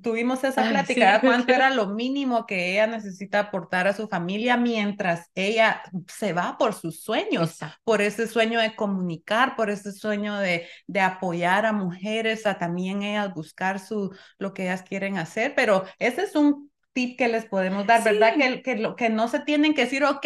tuvimos 0.02 0.44
esa 0.44 0.68
plática, 0.70 1.22
cuánto 1.22 1.54
era 1.54 1.70
lo 1.70 1.88
mínimo 1.88 2.46
que 2.46 2.74
ella 2.74 2.88
necesita 2.88 3.40
aportar 3.40 3.88
a 3.88 3.94
su 3.94 4.08
familia 4.08 4.58
mientras 4.58 5.30
ella 5.36 5.82
se 6.08 6.34
va 6.34 6.58
por 6.58 6.74
sus 6.74 7.02
sueños, 7.04 7.60
por 7.84 8.02
ese 8.02 8.28
sueño 8.28 8.60
de 8.60 8.76
comunicar, 8.76 9.56
por 9.56 9.70
ese 9.70 9.92
sueño 9.92 10.38
de, 10.38 10.68
de 10.88 11.00
apoyar 11.00 11.66
a 11.66 11.74
mujeres, 11.74 12.46
a 12.46 12.58
también 12.58 13.02
ellas 13.02 13.34
buscar 13.34 13.80
su, 13.80 14.14
lo 14.40 14.54
que 14.54 14.64
ellas 14.64 14.84
quieren 14.84 15.18
hacer, 15.18 15.54
pero 15.56 15.86
ese 16.00 16.24
es 16.24 16.36
un 16.36 16.71
tip 16.94 17.18
que 17.18 17.28
les 17.28 17.46
podemos 17.46 17.86
dar, 17.88 18.04
¿verdad? 18.04 18.36
Que, 18.38 18.62
que, 18.62 18.76
lo, 18.76 18.96
que 18.96 19.10
no 19.10 19.28
se 19.28 19.40
tienen 19.40 19.74
que 19.74 19.86
decir, 19.86 20.04
ok, 20.04 20.26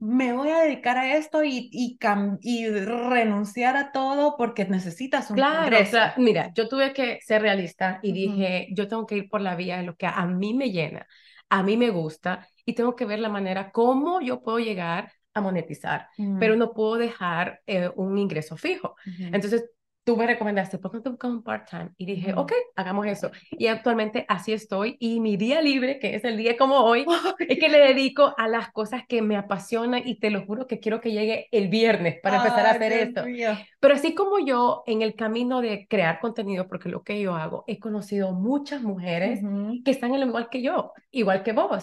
me 0.00 0.32
voy 0.32 0.48
a 0.48 0.60
dedicar 0.60 0.96
a 0.96 1.16
esto 1.16 1.44
y, 1.44 1.68
y, 1.72 1.98
y 2.40 2.68
renunciar 2.68 3.76
a 3.76 3.92
todo 3.92 4.36
porque 4.38 4.64
necesitas 4.64 5.30
un 5.30 5.36
claro, 5.36 5.76
mira, 6.16 6.50
yo 6.54 6.68
tuve 6.68 6.94
que 6.94 7.18
ser 7.20 7.42
realista 7.42 8.00
y 8.02 8.12
dije, 8.12 8.68
yo 8.72 8.88
tengo 8.88 9.06
que 9.06 9.16
ir 9.16 9.28
por 9.28 9.42
la 9.42 9.56
vía 9.56 9.76
de 9.76 9.82
lo 9.82 9.96
que 9.96 10.06
a 10.06 10.26
mí 10.26 10.54
me 10.54 10.70
llena, 10.70 11.06
a 11.50 11.62
mí 11.62 11.76
me 11.76 11.90
gusta 11.90 12.48
y 12.64 12.74
tengo 12.74 12.96
que 12.96 13.04
ver 13.04 13.18
la 13.18 13.28
manera 13.28 13.70
cómo 13.72 14.22
yo 14.22 14.42
puedo 14.42 14.58
llegar 14.58 15.12
a 15.34 15.40
monetizar, 15.42 16.08
pero 16.38 16.56
no 16.56 16.72
puedo 16.72 16.96
dejar 16.96 17.60
eh, 17.66 17.90
un 17.94 18.16
ingreso 18.16 18.56
fijo. 18.56 18.96
Entonces, 19.04 19.70
tú 20.04 20.16
me 20.16 20.26
recomendaste, 20.26 20.78
¿por 20.78 20.90
qué 20.90 20.96
no 20.96 21.02
te 21.02 21.08
buscas 21.10 21.30
un 21.30 21.42
part-time? 21.42 21.90
Y 21.96 22.06
dije, 22.06 22.32
ok, 22.34 22.52
hagamos 22.76 23.06
eso. 23.06 23.30
Y 23.50 23.66
actualmente 23.66 24.24
así 24.28 24.52
estoy. 24.52 24.96
Y 24.98 25.20
mi 25.20 25.36
día 25.36 25.60
libre, 25.62 25.98
que 25.98 26.14
es 26.14 26.24
el 26.24 26.36
día 26.36 26.56
como 26.56 26.78
hoy, 26.78 27.04
es 27.38 27.58
que 27.58 27.68
le 27.68 27.78
dedico 27.78 28.34
a 28.36 28.48
las 28.48 28.72
cosas 28.72 29.02
que 29.06 29.22
me 29.22 29.36
apasionan 29.36 30.02
y 30.04 30.18
te 30.18 30.30
lo 30.30 30.44
juro 30.46 30.66
que 30.66 30.80
quiero 30.80 31.00
que 31.00 31.12
llegue 31.12 31.48
el 31.52 31.68
viernes 31.68 32.18
para 32.22 32.38
empezar 32.38 32.66
a 32.66 32.70
hacer 32.70 32.92
esto. 32.92 33.24
Pero 33.78 33.94
así 33.94 34.14
como 34.14 34.44
yo, 34.44 34.82
en 34.86 35.02
el 35.02 35.14
camino 35.14 35.60
de 35.60 35.86
crear 35.88 36.18
contenido, 36.20 36.66
porque 36.66 36.88
lo 36.88 37.02
que 37.02 37.20
yo 37.20 37.34
hago, 37.34 37.64
he 37.66 37.78
conocido 37.78 38.32
muchas 38.32 38.82
mujeres 38.82 39.40
que 39.84 39.90
están 39.90 40.14
en 40.14 40.20
lo 40.20 40.26
igual 40.26 40.48
que 40.50 40.62
yo, 40.62 40.92
igual 41.10 41.42
que 41.42 41.52
vos. 41.52 41.82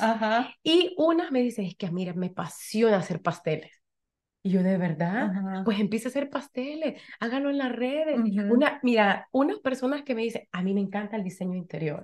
Y 0.64 0.94
unas 0.98 1.32
me 1.32 1.42
dicen, 1.42 1.66
es 1.66 1.76
que 1.76 1.90
mira, 1.92 2.14
me 2.14 2.28
apasiona 2.28 2.98
hacer 2.98 3.22
pasteles. 3.22 3.77
Y 4.48 4.50
yo, 4.50 4.64
¿de 4.64 4.78
verdad? 4.78 5.62
Pues 5.66 5.78
empieza 5.80 6.08
a 6.08 6.12
hacer 6.12 6.30
pasteles, 6.30 7.02
hágalo 7.20 7.50
en 7.50 7.58
las 7.58 7.72
redes. 7.74 8.18
Una, 8.50 8.80
mira, 8.82 9.28
unas 9.34 9.60
personas 9.60 10.04
que 10.04 10.16
me 10.16 10.22
dicen, 10.22 10.48
a 10.54 10.64
mí 10.64 10.74
me 10.74 10.80
encanta 10.80 11.18
el 11.18 11.24
diseño 11.24 11.56
interior. 11.56 12.02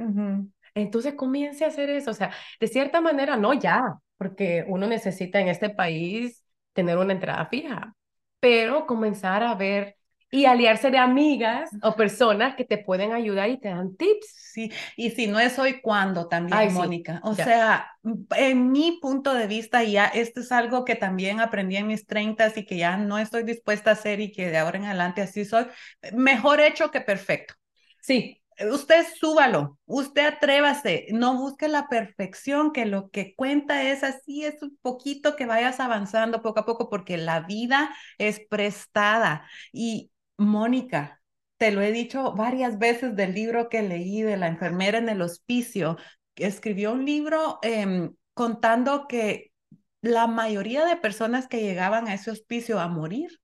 Entonces 0.76 1.14
comience 1.14 1.64
a 1.64 1.70
hacer 1.70 1.90
eso. 1.90 2.12
O 2.12 2.14
sea, 2.14 2.32
de 2.60 2.68
cierta 2.68 3.00
manera, 3.00 3.38
no 3.38 3.54
ya, 3.54 3.96
porque 4.18 4.66
uno 4.68 4.88
necesita 4.88 5.40
en 5.40 5.48
este 5.48 5.70
país 5.70 6.44
tener 6.74 6.98
una 6.98 7.14
entrada 7.14 7.46
fija, 7.46 7.96
pero 8.42 8.86
comenzar 8.86 9.42
a 9.42 9.56
ver 9.56 9.96
y 10.34 10.46
aliarse 10.46 10.90
de 10.90 10.98
amigas 10.98 11.70
o 11.84 11.96
personas 11.96 12.56
que 12.56 12.66
te 12.66 12.80
pueden 12.80 13.12
ayudar 13.12 13.52
y 13.52 13.60
te 13.60 13.70
dan 13.70 13.96
tips. 13.96 14.34
Sí, 14.52 14.72
y 14.98 15.12
si 15.12 15.28
no 15.28 15.40
es 15.40 15.60
hoy, 15.60 15.80
¿cuándo 15.80 16.28
también, 16.28 16.74
Mónica? 16.74 17.22
O 17.24 17.36
sea, 17.36 17.88
en 18.36 18.72
mi 18.72 18.98
punto 19.00 19.36
de 19.36 19.46
vista, 19.46 19.84
ya 19.84 20.08
esto 20.08 20.40
es 20.40 20.52
algo 20.52 20.86
que 20.86 20.96
también 20.96 21.40
aprendí 21.40 21.75
en 21.75 21.86
mis 21.86 22.08
treintas 22.08 22.58
y 22.58 22.66
que 22.66 22.78
ya 22.78 22.98
no 22.98 23.20
estoy 23.20 23.44
dispuesta 23.44 23.92
a 23.92 23.94
hacer 23.94 24.22
y 24.22 24.32
que 24.32 24.50
de 24.50 24.58
ahora 24.58 24.80
en 24.80 24.86
adelante 24.86 25.22
así 25.22 25.46
soy, 25.46 25.68
mejor 26.13 26.62
hecho 26.62 26.90
que 26.90 27.02
perfecto. 27.02 27.54
Sí, 28.02 28.42
usted 28.72 29.06
súbalo, 29.20 29.78
usted 29.86 30.25
atrévase, 30.25 31.08
no 31.12 31.38
busque 31.38 31.68
la 31.68 31.88
perfección, 31.88 32.72
que 32.72 32.88
lo 32.88 33.12
que 33.12 33.36
cuenta 33.36 33.84
es 33.84 34.04
así, 34.04 34.46
es 34.46 34.62
un 34.63 34.78
poquito 34.82 35.36
que 35.36 35.46
vayas 35.46 35.80
avanzando 35.80 36.42
poco 36.42 36.62
a 36.62 36.66
poco, 36.66 36.90
porque 36.90 37.18
la 37.18 37.42
vida 37.42 37.94
es 38.18 38.42
prestada 38.50 39.48
y 39.72 40.10
Mónica, 40.44 41.22
te 41.58 41.72
lo 41.72 41.82
he 41.82 41.92
dicho 41.92 42.34
varias 42.34 42.78
veces 42.78 43.16
del 43.16 43.34
libro 43.34 43.70
que 43.70 43.82
leí 43.82 44.22
de 44.22 44.38
la 44.38 44.48
enfermera 44.48 44.98
en 44.98 45.10
el 45.10 45.22
hospicio, 45.22 45.98
que 46.36 46.46
escribió 46.46 46.92
un 46.94 47.06
libro 47.06 47.60
em, 47.62 48.14
contando 48.34 49.08
que 49.08 49.52
la 50.02 50.28
mayoría 50.28 50.86
de 50.86 50.98
personas 50.98 51.48
que 51.48 51.62
llegaban 51.62 52.08
a 52.08 52.14
ese 52.14 52.32
hospicio 52.32 52.80
a 52.80 52.88
morir, 52.88 53.40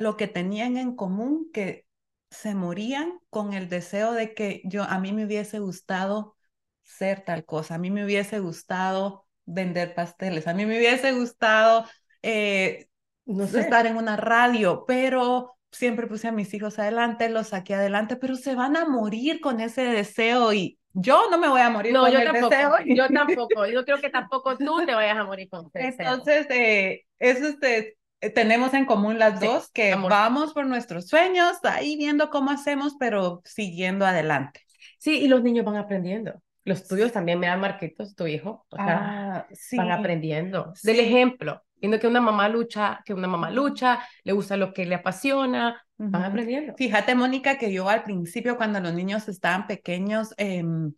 lo 0.00 0.16
que 0.16 0.26
tenían 0.26 0.76
en 0.76 0.96
común 0.96 1.50
que 1.52 1.86
se 2.30 2.54
morían 2.54 3.20
con 3.30 3.52
el 3.52 3.68
deseo 3.68 4.12
de 4.12 4.34
que 4.34 4.62
yo 4.64 4.82
a 4.82 4.98
mí 4.98 5.12
me 5.12 5.24
hubiese 5.24 5.60
gustado 5.60 6.36
ser 6.82 7.20
tal 7.24 7.44
cosa, 7.44 7.76
a 7.76 7.78
mí 7.78 7.90
me 7.90 8.04
hubiese 8.04 8.40
gustado 8.40 9.26
vender 9.44 9.94
pasteles, 9.94 10.48
a 10.48 10.54
mí 10.54 10.66
me 10.66 10.78
hubiese 10.78 11.12
gustado 11.12 11.86
eh, 12.22 12.88
no 13.24 13.44
estar 13.44 13.86
en 13.86 13.96
una 13.96 14.16
radio, 14.16 14.84
pero 14.86 15.54
siempre 15.72 16.06
puse 16.06 16.28
a 16.28 16.32
mis 16.32 16.52
hijos 16.54 16.78
adelante, 16.78 17.28
los 17.28 17.48
saqué 17.48 17.74
adelante, 17.74 18.16
pero 18.16 18.36
se 18.36 18.54
van 18.54 18.76
a 18.76 18.84
morir 18.84 19.40
con 19.40 19.60
ese 19.60 19.82
deseo 19.82 20.52
y 20.52 20.78
yo 20.92 21.24
no 21.30 21.38
me 21.38 21.48
voy 21.48 21.62
a 21.62 21.70
morir 21.70 21.92
no, 21.92 22.02
con 22.02 22.12
yo 22.12 22.18
el 22.18 22.24
tampoco, 22.26 22.50
deseo. 22.50 22.72
Yo 22.86 23.08
tampoco, 23.08 23.66
yo 23.72 23.84
creo 23.84 23.98
que 23.98 24.10
tampoco 24.10 24.56
tú 24.58 24.84
te 24.86 24.94
vayas 24.94 25.16
a 25.16 25.24
morir 25.24 25.48
con 25.48 25.70
ese 25.72 26.02
Entonces, 26.02 26.46
eh, 26.50 27.04
eso 27.18 27.48
este, 27.48 27.96
tenemos 28.34 28.74
en 28.74 28.84
común 28.84 29.18
las 29.18 29.40
dos, 29.40 29.70
que 29.72 29.94
vamos 29.94 30.52
por 30.52 30.66
nuestros 30.66 31.08
sueños, 31.08 31.58
ahí 31.64 31.96
viendo 31.96 32.30
cómo 32.30 32.50
hacemos, 32.50 32.94
pero 32.98 33.40
siguiendo 33.44 34.04
adelante. 34.06 34.60
Sí, 34.98 35.18
y 35.20 35.28
los 35.28 35.42
niños 35.42 35.64
van 35.64 35.76
aprendiendo. 35.76 36.40
Los 36.64 36.86
tuyos 36.86 37.10
también 37.10 37.40
me 37.40 37.48
dan 37.48 37.60
marquitos, 37.60 38.14
tu 38.14 38.26
hijo, 38.26 38.66
o 38.68 38.76
sea, 38.76 39.38
ah, 39.38 39.46
van 39.72 39.90
aprendiendo. 39.90 40.72
Del 40.84 41.00
ejemplo, 41.00 41.62
viendo 41.82 41.98
que 41.98 42.06
una 42.06 42.20
mamá 42.20 42.48
lucha, 42.48 43.02
que 43.04 43.12
una 43.12 43.26
mamá 43.26 43.50
lucha, 43.50 44.06
le 44.22 44.32
gusta 44.32 44.56
lo 44.56 44.72
que 44.72 44.86
le 44.86 44.94
apasiona, 44.94 45.84
van 45.98 46.22
aprendiendo. 46.22 46.74
Fíjate, 46.76 47.16
Mónica, 47.16 47.58
que 47.58 47.72
yo 47.72 47.88
al 47.88 48.04
principio, 48.04 48.56
cuando 48.56 48.78
los 48.78 48.94
niños 48.94 49.28
estaban 49.28 49.66
pequeños, 49.66 50.32
em, 50.36 50.94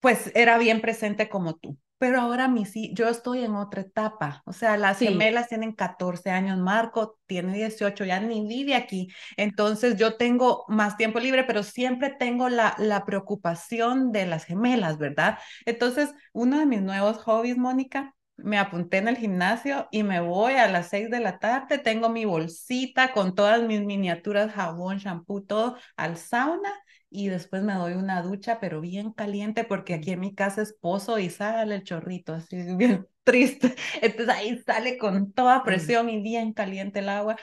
pues 0.00 0.32
era 0.34 0.58
bien 0.58 0.80
presente 0.80 1.28
como 1.28 1.54
tú. 1.54 1.78
Pero 1.98 2.18
ahora 2.20 2.48
mi 2.48 2.64
sí, 2.64 2.92
yo 2.94 3.08
estoy 3.08 3.44
en 3.44 3.54
otra 3.54 3.82
etapa. 3.82 4.42
O 4.46 4.52
sea, 4.54 4.76
las 4.78 4.98
gemelas 4.98 5.48
tienen 5.48 5.72
14 5.72 6.30
años, 6.30 6.58
Marco 6.58 7.18
tiene 7.26 7.52
18, 7.54 8.04
ya 8.06 8.18
ni 8.18 8.48
vive 8.48 8.74
aquí. 8.74 9.08
Entonces 9.36 9.96
yo 9.96 10.16
tengo 10.16 10.64
más 10.66 10.96
tiempo 10.96 11.20
libre, 11.20 11.44
pero 11.44 11.62
siempre 11.62 12.08
tengo 12.18 12.48
la, 12.48 12.74
la 12.78 13.04
preocupación 13.04 14.12
de 14.12 14.26
las 14.26 14.44
gemelas, 14.44 14.96
¿verdad? 14.98 15.38
Entonces, 15.66 16.10
uno 16.32 16.58
de 16.58 16.66
mis 16.66 16.80
nuevos 16.80 17.18
hobbies, 17.18 17.58
Mónica, 17.58 18.14
me 18.44 18.58
apunté 18.58 18.98
en 18.98 19.08
el 19.08 19.16
gimnasio 19.16 19.88
y 19.90 20.02
me 20.02 20.20
voy 20.20 20.54
a 20.54 20.68
las 20.68 20.88
seis 20.88 21.10
de 21.10 21.20
la 21.20 21.38
tarde, 21.38 21.78
tengo 21.78 22.08
mi 22.08 22.24
bolsita 22.24 23.12
con 23.12 23.34
todas 23.34 23.62
mis 23.62 23.80
miniaturas, 23.82 24.52
jabón, 24.52 24.98
shampoo, 24.98 25.42
todo 25.42 25.76
al 25.96 26.16
sauna 26.16 26.70
y 27.10 27.28
después 27.28 27.62
me 27.62 27.74
doy 27.74 27.94
una 27.94 28.22
ducha, 28.22 28.60
pero 28.60 28.80
bien 28.80 29.12
caliente 29.12 29.64
porque 29.64 29.94
aquí 29.94 30.12
en 30.12 30.20
mi 30.20 30.34
casa 30.34 30.62
es 30.62 30.72
pozo 30.72 31.18
y 31.18 31.28
sale 31.28 31.74
el 31.74 31.84
chorrito, 31.84 32.34
así 32.34 32.56
bien 32.76 33.06
triste. 33.24 33.74
Entonces 34.00 34.28
ahí 34.28 34.62
sale 34.64 34.96
con 34.98 35.32
toda 35.32 35.64
presión 35.64 36.08
y 36.08 36.22
bien 36.22 36.52
caliente 36.52 37.00
el 37.00 37.08
agua. 37.08 37.36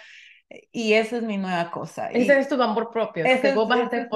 Y 0.71 0.93
esa 0.93 1.17
es 1.17 1.23
mi 1.23 1.37
nueva 1.37 1.69
cosa. 1.71 2.09
Ese 2.09 2.39
es 2.39 2.47
tu 2.47 2.61
amor 2.61 2.89
propio. 2.91 3.25
Ese 3.25 3.49
es, 3.49 3.55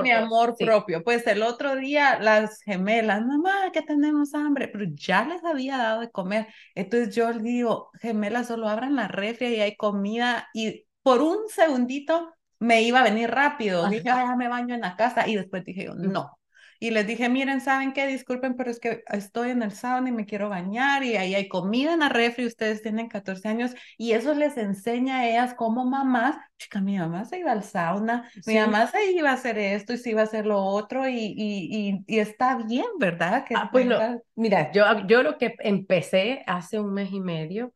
mi 0.02 0.12
amor 0.12 0.56
propio. 0.58 1.04
Pues 1.04 1.28
el 1.28 1.42
otro 1.44 1.76
día 1.76 2.20
las 2.20 2.62
gemelas, 2.62 3.22
mamá, 3.26 3.72
que 3.74 3.82
tenemos 3.82 4.34
hambre, 4.34 4.70
pero 4.70 4.86
ya 4.94 5.26
les 5.26 5.44
había 5.44 5.78
dado 5.78 6.02
de 6.02 6.10
comer. 6.10 6.48
Entonces 6.74 7.14
yo 7.14 7.30
les 7.32 7.44
digo, 7.44 7.90
gemelas, 8.00 8.48
solo 8.48 8.70
abran 8.70 8.96
la 8.96 9.10
refri 9.10 9.48
y 9.56 9.60
hay 9.60 9.76
comida. 9.76 10.48
Y 10.54 10.86
por 11.04 11.22
un 11.22 11.50
segundito 11.50 12.34
me 12.60 12.82
iba 12.84 13.02
a 13.02 13.04
venir 13.04 13.30
rápido. 13.30 13.90
Dije, 13.90 14.04
ya 14.06 14.36
me 14.38 14.48
baño 14.48 14.74
en 14.76 14.82
la 14.82 14.96
casa. 14.96 15.28
Y 15.28 15.36
después 15.36 15.66
dije, 15.66 15.90
no, 15.96 16.38
y 16.82 16.90
les 16.90 17.06
dije, 17.06 17.30
miren, 17.30 17.62
¿saben 17.62 17.94
qué? 17.94 18.08
Disculpen, 18.08 18.56
pero 18.56 18.72
es 18.72 18.80
que 18.80 19.04
estoy 19.10 19.52
en 19.52 19.62
el 19.62 19.72
sauna 19.72 20.10
y 20.10 20.12
me 20.12 20.26
quiero 20.26 20.50
bañar 20.50 21.04
y 21.04 21.16
ahí 21.16 21.36
hay 21.36 21.48
comida 21.48 21.94
en 21.94 22.00
la 22.00 22.10
refri, 22.10 22.48
ustedes 22.48 22.82
tienen 22.82 23.08
14 23.08 23.48
años 23.50 23.76
y 24.00 24.14
eso 24.14 24.34
les 24.34 24.58
enseña 24.58 25.20
a 25.20 25.30
ellas 25.30 25.54
como 25.54 25.86
mamás, 25.86 26.38
chica, 26.58 26.82
mi 26.82 26.98
mamá 26.98 27.24
se 27.26 27.38
iba 27.38 27.52
al 27.52 27.62
sauna, 27.64 28.28
mi 28.48 28.56
mamá 28.56 28.88
se 28.88 29.12
iba 29.12 29.30
a 29.30 29.34
hacer 29.34 29.60
esto 29.60 29.94
y 29.94 30.00
se 30.00 30.10
iba 30.10 30.22
a 30.22 30.24
hacer 30.24 30.48
lo 30.48 30.60
otro 30.60 31.08
y, 31.08 31.18
y, 31.18 32.04
y, 32.08 32.20
está 32.20 32.56
bien, 32.56 32.88
¿verdad? 32.98 33.46
Que 33.46 33.54
ah, 33.54 33.70
pues 33.72 33.88
mira, 34.34 34.72
yo, 34.72 34.84
yo 35.06 35.22
lo 35.22 35.38
que 35.38 35.54
empecé 35.60 36.44
hace 36.48 36.80
un 36.80 36.94
mes 36.94 37.12
y 37.12 37.20
medio, 37.20 37.76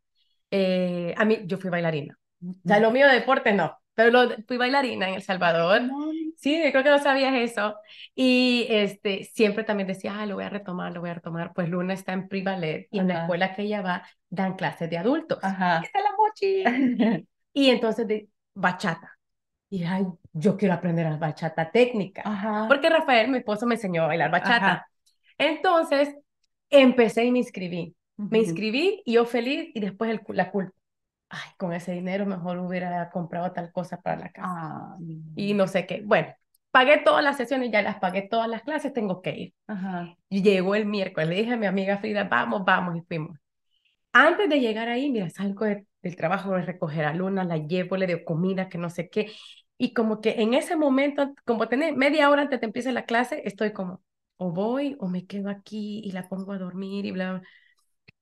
eh, 0.50 1.14
a 1.16 1.26
mí, 1.26 1.42
yo 1.46 1.60
fui 1.60 1.70
bailarina. 1.70 2.18
O 2.44 2.68
sea, 2.68 2.80
lo 2.80 2.90
mío 2.90 3.08
de 3.08 3.14
deporte 3.14 3.54
no, 3.54 3.78
pero 3.96 4.12
lo, 4.12 4.36
fui 4.46 4.58
bailarina 4.58 5.08
en 5.08 5.16
El 5.16 5.22
Salvador. 5.22 5.82
Sí, 6.36 6.62
creo 6.72 6.84
que 6.84 6.90
no 6.90 7.00
sabías 7.00 7.34
eso. 7.34 7.76
Y 8.14 8.68
este, 8.70 9.24
siempre 9.24 9.64
también 9.64 9.88
decía, 9.88 10.20
ah, 10.20 10.26
lo 10.26 10.36
voy 10.36 10.44
a 10.44 10.50
retomar, 10.50 10.94
lo 10.94 11.00
voy 11.02 11.10
a 11.10 11.16
retomar. 11.16 11.54
Pues 11.54 11.70
Luna 11.70 11.94
está 11.94 12.14
en 12.14 12.28
Privalet 12.28 12.88
y 12.92 13.00
en 13.00 13.08
la 13.08 13.22
escuela 13.22 13.56
que 13.56 13.64
ella 13.64 13.82
va 13.82 14.04
dan 14.30 14.56
clases 14.56 14.90
de 14.90 14.98
adultos. 14.98 15.40
Ajá. 15.42 15.80
Está 15.80 16.02
la 16.02 16.12
mochi. 16.18 16.64
y 17.54 17.70
entonces 17.70 18.26
bachata. 18.54 19.18
Y 19.70 19.84
ay, 19.84 20.06
yo 20.34 20.58
quiero 20.58 20.74
aprender 20.74 21.08
a 21.08 21.16
bachata 21.16 21.72
técnica. 21.72 22.22
Ajá. 22.26 22.66
Porque 22.68 22.90
Rafael, 22.90 23.30
mi 23.30 23.38
esposo, 23.38 23.66
me 23.66 23.76
enseñó 23.76 24.04
a 24.04 24.08
bailar 24.08 24.30
bachata. 24.30 24.56
Ajá. 24.56 24.88
Entonces, 25.38 26.16
empecé 26.70 27.26
y 27.26 27.32
me 27.32 27.40
inscribí. 27.40 27.96
Me 28.18 28.40
inscribí 28.40 29.02
y 29.06 29.14
yo 29.14 29.26
feliz 29.26 29.72
y 29.74 29.80
después 29.80 30.12
el, 30.12 30.22
la 30.30 30.52
culpa. 30.52 30.74
Ay, 31.36 31.52
con 31.58 31.74
ese 31.74 31.92
dinero 31.92 32.26
mejor 32.26 32.58
hubiera 32.60 33.10
comprado 33.10 33.52
tal 33.52 33.72
cosa 33.72 34.02
para 34.02 34.18
la 34.18 34.30
casa. 34.32 34.48
Ah, 34.48 34.98
Y 35.36 35.54
no 35.54 35.68
sé 35.68 35.86
qué. 35.86 36.02
Bueno, 36.02 36.34
pagué 36.72 36.98
todas 37.00 37.24
las 37.24 37.38
sesiones, 37.38 37.72
ya 37.72 37.82
las 37.82 38.00
pagué 38.00 38.22
todas 38.24 38.48
las 38.50 38.64
clases, 38.64 38.94
tengo 38.94 39.22
que 39.22 39.32
ir. 39.36 39.54
Ajá. 39.68 40.16
Y 40.30 40.42
llegó 40.44 40.76
el 40.76 40.86
miércoles, 40.86 41.30
le 41.30 41.36
dije 41.36 41.54
a 41.54 41.58
mi 41.58 41.66
amiga 41.66 41.98
Frida, 41.98 42.24
vamos, 42.26 42.64
vamos, 42.66 42.96
y 42.98 43.02
fuimos. 43.02 43.38
Antes 44.14 44.50
de 44.50 44.60
llegar 44.60 44.90
ahí, 44.90 45.12
mira, 45.12 45.30
salgo 45.30 45.66
de- 45.66 45.86
del 46.02 46.16
trabajo 46.16 46.54
de 46.56 46.62
recoger 46.64 47.06
a 47.06 47.14
Luna, 47.14 47.44
la 47.44 47.58
llevo, 47.58 47.98
le 47.98 48.08
doy 48.08 48.24
comida, 48.24 48.70
que 48.70 48.78
no 48.78 48.90
sé 48.90 49.10
qué. 49.10 49.32
Y 49.78 49.94
como 49.94 50.22
que 50.22 50.42
en 50.42 50.54
ese 50.54 50.76
momento, 50.78 51.34
como 51.46 51.68
tener 51.68 51.96
media 51.96 52.30
hora 52.30 52.44
antes 52.44 52.62
de 52.62 52.68
empezar 52.68 52.94
la 52.94 53.06
clase, 53.06 53.42
estoy 53.46 53.74
como, 53.74 54.02
o 54.38 54.52
voy 54.52 54.96
o 55.00 55.08
me 55.10 55.26
quedo 55.28 55.50
aquí 55.50 56.02
y 56.04 56.12
la 56.14 56.30
pongo 56.30 56.54
a 56.54 56.58
dormir 56.60 57.06
y 57.06 57.12
bla, 57.12 57.34
bla. 57.34 57.42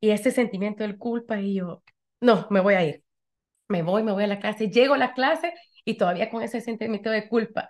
Y 0.01 0.12
ese 0.12 0.32
sentimiento 0.32 0.84
de 0.86 0.98
culpa 0.98 1.39
y 1.41 1.55
yo, 1.55 1.84
no, 2.22 2.48
me 2.51 2.60
voy 2.62 2.75
a 2.75 2.86
ir. 2.86 3.02
Me 3.67 3.82
voy, 3.82 4.03
me 4.03 4.12
voy 4.12 4.24
a 4.24 4.27
la 4.27 4.39
clase, 4.39 4.70
llego 4.70 4.93
a 4.93 4.98
la 4.98 5.13
clase 5.13 5.53
y 5.86 5.98
todavía 5.98 6.29
con 6.29 6.43
ese 6.43 6.62
sentimiento 6.62 7.10
de 7.10 7.27
culpa. 7.27 7.70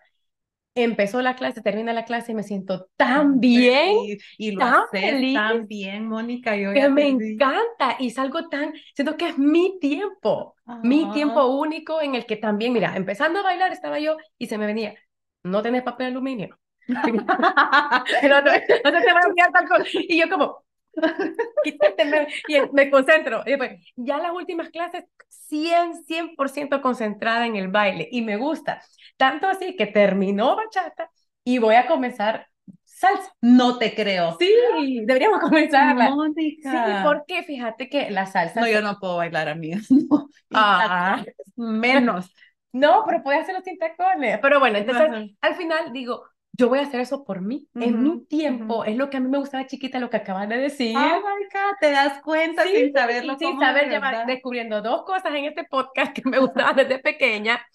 Empezó 0.76 1.22
la 1.22 1.36
clase, 1.36 1.62
termina 1.62 1.94
la 1.94 2.04
clase 2.04 2.32
y 2.32 2.36
me 2.36 2.44
siento 2.44 2.90
tan 2.98 3.40
bien 3.40 3.96
Feliz. 3.96 4.24
Y 4.40 4.52
lo 4.52 4.62
tan 4.62 4.74
haces 4.74 4.90
feliz. 4.92 5.34
tan 5.36 5.68
bien, 5.68 6.08
Mónica. 6.08 6.56
Yo 6.56 6.74
que 6.74 6.90
me 6.90 7.08
encanta 7.08 7.98
y 8.00 8.10
salgo 8.10 8.50
tan, 8.50 8.74
siento 8.96 9.16
que 9.18 9.30
es 9.30 9.38
mi 9.38 9.78
tiempo, 9.80 10.56
mi 10.82 11.04
Ajá. 11.04 11.14
tiempo 11.14 11.46
único 11.46 12.02
en 12.02 12.16
el 12.16 12.26
que 12.26 12.38
también, 12.38 12.74
mira, 12.74 12.96
empezando 12.96 13.40
a 13.40 13.44
bailar 13.44 13.72
estaba 13.72 14.00
yo 14.00 14.18
y 14.40 14.48
se 14.48 14.58
me 14.58 14.66
venía, 14.66 14.96
no 15.44 15.62
tenés 15.62 15.84
papel 15.84 16.08
aluminio. 16.08 16.58
Otro, 16.88 17.04
no 17.04 18.92
se 18.92 19.06
te 19.06 19.14
va 19.14 19.20
a 19.48 19.52
tal 19.52 19.68
cosa. 19.68 19.86
Y 19.94 20.20
yo 20.20 20.30
como, 20.30 20.64
y 22.48 22.60
me 22.72 22.90
concentro. 22.90 23.44
Y 23.46 23.52
después, 23.52 23.72
ya 23.96 24.18
las 24.18 24.32
últimas 24.32 24.70
clases, 24.70 25.06
100, 25.30 26.06
100% 26.06 26.82
concentrada 26.82 27.46
en 27.46 27.56
el 27.56 27.68
baile 27.68 28.08
y 28.12 28.22
me 28.22 28.38
gusta. 28.38 28.82
Tanto 29.18 29.48
así 29.48 29.76
que 29.76 29.88
terminó 29.88 30.56
bachata 30.56 31.10
y 31.44 31.58
voy 31.58 31.76
a 31.76 31.88
comenzar 31.88 32.48
salsa. 32.84 33.34
No 33.42 33.78
te 33.78 33.94
creo. 33.94 34.38
Sí, 34.40 35.02
deberíamos 35.06 35.40
comenzarla. 35.40 36.08
Sí, 36.08 36.14
Mónica. 36.14 37.04
porque 37.06 37.44
fíjate 37.44 37.90
que 37.90 38.10
la 38.10 38.26
salsa... 38.26 38.62
No, 38.62 38.68
yo 38.68 38.82
no 38.82 39.00
puedo 39.00 39.18
bailar, 39.18 39.50
amigas. 39.50 39.88
No. 40.50 40.60
Ah. 40.60 41.24
menos. 41.56 42.34
No, 42.76 43.04
pero 43.06 43.22
puedes 43.22 43.44
hacerlo 43.44 43.62
sin 43.64 43.78
tacones. 43.78 44.40
Pero 44.42 44.60
bueno, 44.60 44.80
entonces 44.80 45.08
Ajá. 45.08 45.24
al 45.42 45.56
final 45.56 45.94
digo, 45.94 46.24
yo 46.54 46.70
voy 46.70 46.80
a 46.80 46.84
hacer 46.84 47.02
eso 47.02 47.24
por 47.26 47.42
mí, 47.42 47.70
es 47.80 47.94
mi 47.94 48.20
Ujú, 48.20 48.28
tiempo, 48.28 48.84
ujú. 48.84 48.86
es 48.86 48.96
lo 48.98 49.10
que 49.10 49.18
a 49.18 49.20
mí 49.20 49.30
me 49.30 49.40
gustaba 49.40 49.68
chiquita, 49.68 50.00
lo 50.00 50.10
que 50.10 50.18
acabas 50.18 50.50
de 50.50 50.58
decir. 50.58 51.12
Oh 51.12 51.22
my 51.26 51.46
God, 51.52 51.76
te 51.82 51.92
das 51.92 52.22
cuenta 52.24 52.70
Sí, 52.72 52.72
sin 52.72 52.92
saberlo 52.94 53.38
sin 53.40 53.58
saber 53.60 53.90
llevar, 53.90 54.24
descubriendo 54.26 54.82
dos 54.82 55.04
cosas 55.06 55.34
en 55.36 55.46
este 55.46 55.64
podcast 55.66 56.14
que 56.14 56.22
me 56.30 56.40
gustaban 56.40 56.76
desde 56.76 57.00
pequeña 57.00 57.66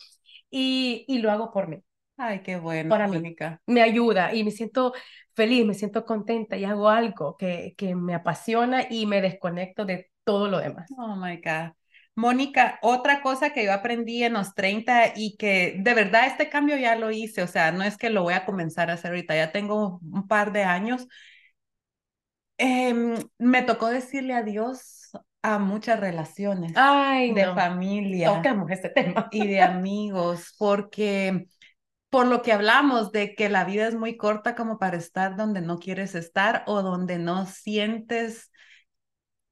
y, 0.51 1.05
y 1.09 1.19
lo 1.21 1.31
hago 1.33 1.53
por 1.53 1.69
mí. 1.69 1.83
Ay, 2.17 2.43
qué 2.43 2.57
bueno, 2.59 2.97
Para 2.97 3.09
mí. 3.09 3.23
Mónica. 3.23 3.61
Me 3.67 3.83
ayuda 3.83 4.35
y 4.35 4.45
me 4.45 4.51
siento 4.51 4.93
feliz, 5.35 5.67
me 5.67 5.75
siento 5.75 6.05
contenta 6.05 6.57
y 6.57 6.65
hago 6.65 6.89
algo 6.89 7.37
que, 7.37 7.75
que 7.77 7.95
me 7.95 8.15
apasiona 8.15 8.87
y 8.91 9.07
me 9.07 9.21
desconecto 9.23 9.85
de 9.85 10.11
todo 10.25 10.49
lo 10.49 10.59
demás. 10.61 10.97
Oh 10.99 11.15
my 11.17 11.37
God. 11.37 11.73
Mónica, 12.19 12.81
otra 12.83 13.23
cosa 13.23 13.51
que 13.51 13.65
yo 13.65 13.73
aprendí 13.73 14.25
en 14.25 14.33
los 14.33 14.53
30 14.55 15.13
y 15.15 15.37
que 15.37 15.77
de 15.79 15.95
verdad 15.95 16.27
este 16.27 16.49
cambio 16.49 16.77
ya 16.77 16.97
lo 16.97 17.13
hice, 17.13 17.43
o 17.43 17.47
sea, 17.47 17.71
no 17.71 17.85
es 17.85 17.97
que 17.97 18.11
lo 18.11 18.25
voy 18.25 18.35
a 18.35 18.45
comenzar 18.45 18.91
a 18.91 18.95
hacer 18.95 19.13
ahorita, 19.13 19.37
ya 19.37 19.53
tengo 19.53 20.01
un 20.03 20.27
par 20.27 20.51
de 20.51 20.65
años. 20.65 21.07
Em, 22.57 23.15
me 23.39 23.63
tocó 23.63 23.87
decirle 23.87 24.35
adiós 24.35 25.13
a 25.43 25.61
muchas 25.61 26.01
relaciones 26.01 26.73
Ay, 26.75 27.33
de 27.33 27.47
no, 27.47 27.55
familia 27.55 28.35
tocamos 28.35 28.69
este 28.73 28.89
tema. 28.89 29.29
y 29.31 29.47
de 29.47 29.63
amigos, 29.63 30.57
porque 30.59 31.47
por 32.11 32.27
lo 32.27 32.43
que 32.43 32.53
hablamos 32.53 33.13
de 33.13 33.37
que 33.37 33.49
la 33.49 33.65
vida 33.65 33.87
es 33.87 33.95
muy 33.95 34.17
corta 34.17 34.57
como 34.57 34.81
para 34.81 34.97
estar 34.97 35.37
donde 35.37 35.61
no 35.61 35.79
quieres 35.79 36.17
estar 36.17 36.65
o 36.67 36.83
donde 36.83 37.21
no 37.21 37.47
sientes 37.47 38.51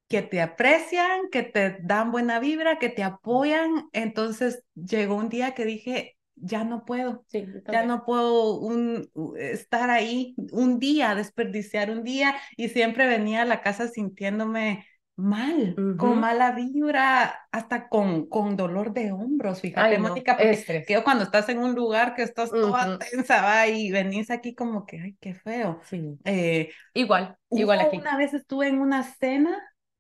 que 0.09 0.23
te 0.23 0.41
aprecian, 0.41 1.29
que 1.31 1.43
te 1.43 1.79
dan 1.83 2.13
buena 2.13 2.39
vibra, 2.39 2.79
que 2.79 2.89
te 2.89 3.03
apoyan. 3.03 3.89
Entonces 3.93 4.63
llegó 4.75 5.17
un 5.17 5.29
día 5.29 5.55
que 5.55 5.65
dije, 5.65 6.17
ya 6.37 6.65
no 6.65 6.85
puedo, 6.85 7.25
Sí, 7.29 7.47
ya 7.73 7.85
no 7.85 8.05
puedo 8.05 8.59
un, 8.59 9.11
estar 9.37 9.91
ahí 9.91 10.35
un 10.53 10.79
día, 10.79 11.15
desperdiciar 11.15 11.91
un 11.91 12.05
día 12.05 12.37
y 12.57 12.69
siempre 12.69 13.07
venía 13.07 13.43
a 13.43 13.47
la 13.47 13.61
casa 13.63 13.89
sintiéndome 13.89 14.87
mal, 15.17 15.75
con 15.97 16.11
Ujú. 16.11 16.21
mala 16.21 16.53
vibra, 16.53 17.49
hasta 17.51 17.89
con, 17.89 18.29
con 18.29 18.57
dolor 18.57 18.93
de 18.93 19.13
hombros, 19.13 19.63
fíjate, 19.63 19.85
Ay, 19.85 19.99
no, 19.99 20.09
Mónica, 20.11 20.37
porque 20.37 20.85
que 20.87 21.03
cuando 21.03 21.25
estás 21.25 21.49
en 21.49 21.59
un 21.59 21.75
lugar 21.75 22.15
que 22.15 22.23
estás 22.23 22.51
toda 22.51 22.85
Ujú. 22.85 22.99
tensa, 22.99 23.43
va, 23.43 23.67
y 23.67 23.91
venís 23.91 24.31
aquí 24.31 24.55
como 24.55 24.85
que, 24.85 25.01
ay, 25.01 25.17
qué 25.21 25.35
feo. 25.35 25.81
Sí. 25.85 26.19
Eh, 26.25 26.71
Igual, 26.95 27.37
igual 27.51 27.81
aquí. 27.81 27.97
Una 27.99 28.17
vez 28.19 28.35
estuve 28.35 28.69
en 28.69 28.79
una 28.81 29.03
cena 29.03 29.57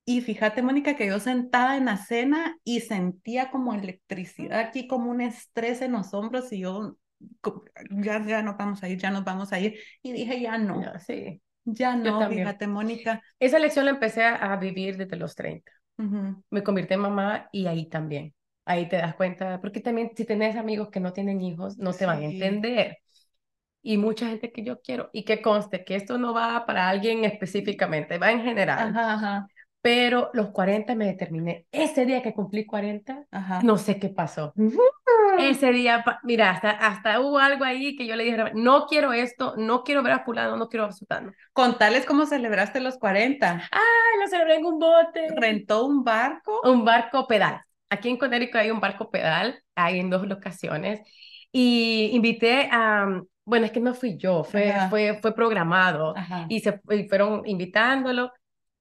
y 0.06 0.22
fíjate, 0.22 0.62
Mónica, 0.62 0.96
que 0.96 1.08
yo 1.08 1.20
sentada 1.20 1.76
en 1.76 1.86
la 1.86 1.98
cena 1.98 2.58
y 2.64 2.80
sentía 2.82 3.50
como 3.52 3.74
electricidad 3.74 4.60
aquí, 4.60 4.88
como 4.88 5.10
un 5.12 5.20
estrés 5.22 5.82
en 5.82 5.92
los 5.92 6.14
hombros 6.14 6.52
y 6.52 6.60
yo, 6.60 6.96
ya, 7.90 8.24
ya 8.26 8.42
nos 8.42 8.56
vamos 8.56 8.82
a 8.82 8.88
ir, 8.88 8.98
ya 8.98 9.10
nos 9.10 9.24
vamos 9.24 9.52
a 9.52 9.60
ir. 9.60 9.78
Y 10.02 10.12
dije, 10.12 10.40
ya 10.40 10.58
no, 10.58 10.82
Ya, 10.82 10.98
sí. 11.00 11.42
ya 11.64 11.96
no, 11.96 12.26
fíjate, 12.28 12.66
Mónica. 12.66 13.22
Esa 13.38 13.58
lección 13.58 13.84
la 13.86 13.92
empecé 13.92 14.24
a, 14.24 14.52
a 14.52 14.56
vivir 14.56 14.96
desde 14.96 15.16
los 15.16 15.34
30. 15.34 15.72
Ujú. 15.98 16.42
Me 16.50 16.62
convertí 16.64 16.94
en 16.94 17.00
mamá 17.00 17.48
y 17.52 17.66
ahí 17.66 17.88
también. 17.88 18.34
Ahí 18.66 18.88
te 18.88 18.96
das 18.96 19.14
cuenta, 19.16 19.60
porque 19.60 19.80
también 19.80 20.12
si 20.16 20.24
tenés 20.24 20.56
amigos 20.56 20.90
que 20.90 21.00
no 21.00 21.12
tienen 21.12 21.42
hijos, 21.42 21.78
no 21.78 21.96
te 21.96 22.06
van 22.06 22.22
a 22.22 22.26
Sí. 22.26 22.26
entender. 22.26 22.98
Y 23.82 23.98
mucha 23.98 24.28
gente 24.28 24.52
que 24.52 24.64
yo 24.64 24.80
quiero, 24.82 25.10
y 25.12 25.24
que 25.24 25.42
conste 25.42 25.84
que 25.84 25.96
esto 25.96 26.18
no 26.18 26.34
va 26.34 26.66
para 26.66 26.88
alguien 26.90 27.24
específicamente, 27.24 28.18
va 28.18 28.32
en 28.32 28.42
general. 28.42 28.84
Ajá, 28.84 29.12
ajá, 29.14 29.50
Pero 29.86 30.30
los 30.32 30.48
40 30.50 30.96
me 30.96 31.06
determiné. 31.06 31.64
Ese 31.70 32.06
día 32.06 32.20
que 32.20 32.34
cumplí 32.34 32.66
40, 32.66 33.26
ajá. 33.30 33.60
no 33.62 33.78
sé 33.78 34.00
qué 34.00 34.08
pasó. 34.08 34.52
Ese 35.38 35.70
día, 35.70 36.04
mira, 36.24 36.50
hasta, 36.50 36.70
hasta 36.70 37.20
hubo 37.20 37.38
algo 37.38 37.64
ahí 37.64 37.94
que 37.94 38.04
yo 38.04 38.16
le 38.16 38.24
dije, 38.24 38.36
no 38.54 38.86
quiero 38.86 39.12
esto, 39.12 39.54
no 39.56 39.84
quiero 39.84 40.02
ver 40.02 40.14
a 40.14 40.24
fulano, 40.24 40.56
no 40.56 40.68
quiero 40.68 40.86
ver 40.86 40.90
a 40.90 40.96
sultano. 40.96 41.32
Contales 41.52 42.04
cómo 42.04 42.26
celebraste 42.26 42.80
los 42.80 42.98
40. 42.98 43.68
Ay, 43.70 44.20
lo 44.20 44.26
celebré 44.26 44.56
en 44.56 44.66
un 44.66 44.80
bote. 44.80 45.28
¿Rentó 45.36 45.86
un 45.86 46.02
barco? 46.02 46.62
Un 46.64 46.84
barco 46.84 47.28
pedal. 47.28 47.60
Aquí 47.88 48.08
en 48.08 48.16
Connecticut 48.16 48.56
hay 48.56 48.72
un 48.72 48.80
barco 48.80 49.08
pedal, 49.08 49.62
hay 49.76 50.00
en 50.00 50.10
dos 50.10 50.26
locaciones. 50.26 51.00
Y 51.52 52.10
invité 52.12 52.68
a, 52.72 53.06
bueno, 53.44 53.66
es 53.66 53.70
que 53.70 53.78
no 53.78 53.94
fui 53.94 54.16
yo, 54.16 54.42
fue, 54.42 54.72
Ajá. 54.72 54.88
fue, 54.90 55.20
fue 55.22 55.32
programado 55.32 56.12
Ajá. 56.16 56.46
y 56.48 56.58
se 56.58 56.80
y 56.90 57.04
fueron 57.08 57.42
invitándolo. 57.46 58.32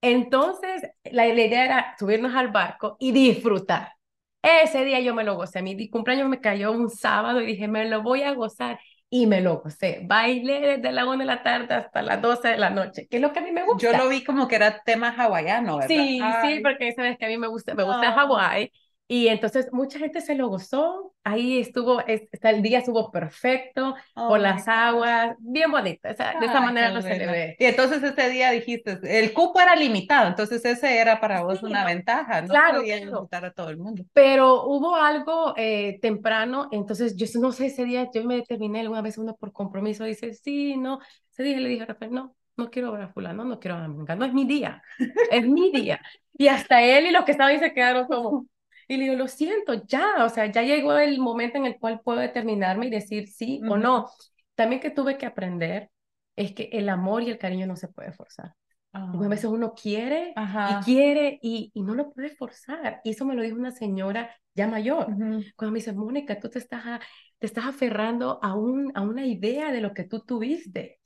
Entonces, 0.09 0.83
la, 1.03 1.25
la 1.27 1.43
idea 1.43 1.65
era 1.65 1.95
subirnos 1.97 2.35
al 2.35 2.49
barco 2.49 2.97
y 2.99 3.11
disfrutar. 3.11 3.93
Ese 4.41 4.85
día 4.85 4.99
yo 4.99 5.15
me 5.15 5.23
lo 5.23 5.35
gocé. 5.35 5.61
Mi 5.61 5.89
cumpleaños 5.89 6.29
me 6.29 6.39
cayó 6.39 6.71
un 6.71 6.89
sábado 6.89 7.41
y 7.41 7.45
dije, 7.47 7.67
me 7.67 7.89
lo 7.89 8.03
voy 8.03 8.21
a 8.21 8.33
gozar. 8.33 8.79
Y 9.09 9.27
me 9.27 9.41
lo 9.41 9.59
gocé. 9.59 10.01
Bailé 10.03 10.59
desde 10.77 10.91
la 10.91 11.05
1 11.05 11.19
de 11.19 11.25
la 11.25 11.41
tarde 11.41 11.73
hasta 11.73 12.01
las 12.01 12.21
12 12.21 12.49
de 12.49 12.57
la 12.57 12.69
noche, 12.69 13.07
que 13.07 13.17
es 13.17 13.21
lo 13.21 13.31
que 13.31 13.39
a 13.39 13.41
mí 13.43 13.51
me 13.51 13.63
gusta. 13.63 13.91
Yo 13.91 13.97
lo 13.97 14.09
vi 14.09 14.23
como 14.23 14.47
que 14.47 14.55
era 14.55 14.81
tema 14.83 15.09
hawaiano, 15.09 15.77
¿verdad? 15.77 15.87
Sí, 15.87 16.19
sí, 16.43 16.59
porque 16.61 16.91
sabes 16.93 17.17
que 17.17 17.25
a 17.25 17.29
mí 17.29 17.37
me 17.37 17.47
gusta, 17.47 17.73
me 17.75 17.83
gusta 17.83 18.09
Ah. 18.09 18.13
Hawái. 18.15 18.71
Y 19.07 19.27
entonces 19.27 19.67
mucha 19.71 19.99
gente 19.99 20.21
se 20.21 20.35
lo 20.35 20.47
gozó. 20.47 21.13
Ahí 21.23 21.59
estuvo, 21.59 22.01
es- 22.07 22.23
está- 22.31 22.49
el 22.49 22.61
día 22.63 22.79
estuvo 22.79 23.11
perfecto, 23.11 23.95
oh 24.15 24.29
por 24.29 24.39
my 24.39 24.41
las 24.41 24.67
aguas, 24.67 25.35
bien 25.39 25.71
bonito. 25.71 26.09
O 26.09 26.13
sea, 26.15 26.39
de 26.39 26.45
esa 26.47 26.59
manera 26.61 26.89
lo 26.91 27.01
celebré. 27.01 27.55
Y 27.59 27.65
entonces 27.65 28.01
ese 28.03 28.29
día 28.29 28.51
dijiste, 28.51 28.99
el 29.03 29.33
cupo 29.33 29.59
era 29.61 29.75
limitado, 29.75 30.27
entonces 30.27 30.63
ese 30.65 30.97
era 30.99 31.19
para 31.19 31.43
vos 31.43 31.59
Sí, 31.59 31.65
una 31.67 31.81
no, 31.81 31.87
ventaja, 31.87 32.41
no 32.41 32.47
claro, 32.47 32.81
claro. 32.83 33.01
invitar 33.19 33.45
a 33.45 33.53
todo 33.53 33.69
el 33.69 33.77
mundo. 33.77 34.03
Pero 34.13 34.63
hubo 34.65 34.95
algo 34.95 35.53
eh, 35.57 35.99
temprano, 36.01 36.69
entonces 36.71 37.15
yo 37.15 37.25
no 37.39 37.51
sé, 37.51 37.67
ese 37.67 37.85
día 37.85 38.09
yo 38.13 38.23
me 38.23 38.35
determiné, 38.35 38.81
alguna 38.81 39.01
vez 39.01 39.17
uno 39.17 39.35
por 39.35 39.51
compromiso 39.51 40.03
dice, 40.05 40.33
sí, 40.33 40.77
no. 40.77 40.99
Ese 41.31 41.43
día 41.43 41.59
le 41.59 41.69
dije 41.69 41.83
a 41.83 41.85
Rafael, 41.87 42.11
no, 42.11 42.35
no 42.55 42.69
quiero 42.71 42.91
ver 42.93 43.01
a 43.03 43.09
fulano, 43.09 43.43
no 43.43 43.59
quiero 43.59 43.75
ver 43.75 43.85
a 43.85 43.87
Mengano, 43.89 44.19
no 44.21 44.25
es 44.25 44.33
mi 44.33 44.45
día, 44.45 44.81
es 45.29 45.45
mi 45.47 45.71
día. 45.71 46.01
Y 46.37 46.47
hasta 46.47 46.81
él 46.81 47.07
y 47.07 47.11
los 47.11 47.25
que 47.25 47.31
estaban 47.31 47.51
ahí 47.53 47.59
se 47.59 47.73
quedaron 47.73 48.07
como, 48.07 48.47
y 48.87 48.97
le 48.97 49.03
digo, 49.05 49.15
lo 49.15 49.27
siento, 49.27 49.73
ya, 49.85 50.23
o 50.25 50.29
sea, 50.29 50.45
ya 50.47 50.61
llegó 50.63 50.97
el 50.97 51.19
momento 51.19 51.57
en 51.57 51.65
el 51.65 51.77
cual 51.79 52.01
puedo 52.03 52.19
determinarme 52.19 52.87
y 52.87 52.89
decir 52.89 53.27
sí 53.27 53.61
o 53.67 53.75
Ujú. 53.75 53.77
no. 53.77 54.09
También 54.55 54.81
que 54.81 54.89
tuve 54.91 55.17
que 55.17 55.25
aprender 55.25 55.89
es 56.35 56.53
que 56.53 56.69
el 56.71 56.89
amor 56.89 57.23
y 57.23 57.29
el 57.29 57.37
cariño 57.37 57.67
no 57.67 57.75
se 57.75 57.87
puede 57.87 58.11
forzar. 58.11 58.53
Porque 58.91 59.25
a 59.25 59.29
veces 59.29 59.45
uno 59.45 59.73
quiere 59.73 60.31
y 60.31 60.35
Ajá. 60.35 60.81
quiere 60.83 61.39
y, 61.41 61.71
y 61.73 61.81
no 61.83 61.95
lo 61.95 62.11
puede 62.11 62.29
forzar. 62.29 63.01
Y 63.03 63.11
eso 63.11 63.25
me 63.25 63.35
lo 63.35 63.43
dijo 63.43 63.57
una 63.57 63.71
señora 63.71 64.35
ya 64.53 64.67
mayor. 64.67 65.07
Cuando 65.55 65.71
me 65.71 65.79
dice, 65.79 65.93
Mónica, 65.93 66.39
tú 66.39 66.49
te 66.49 66.59
estás, 66.59 67.01
te 67.39 67.45
estás 67.45 67.65
aferrando 67.65 68.39
a, 68.41 68.55
un, 68.55 68.91
a 68.95 69.01
una 69.01 69.25
idea 69.25 69.71
de 69.71 69.81
lo 69.81 69.93
que 69.93 70.03
tú 70.05 70.21
tuviste. 70.21 70.99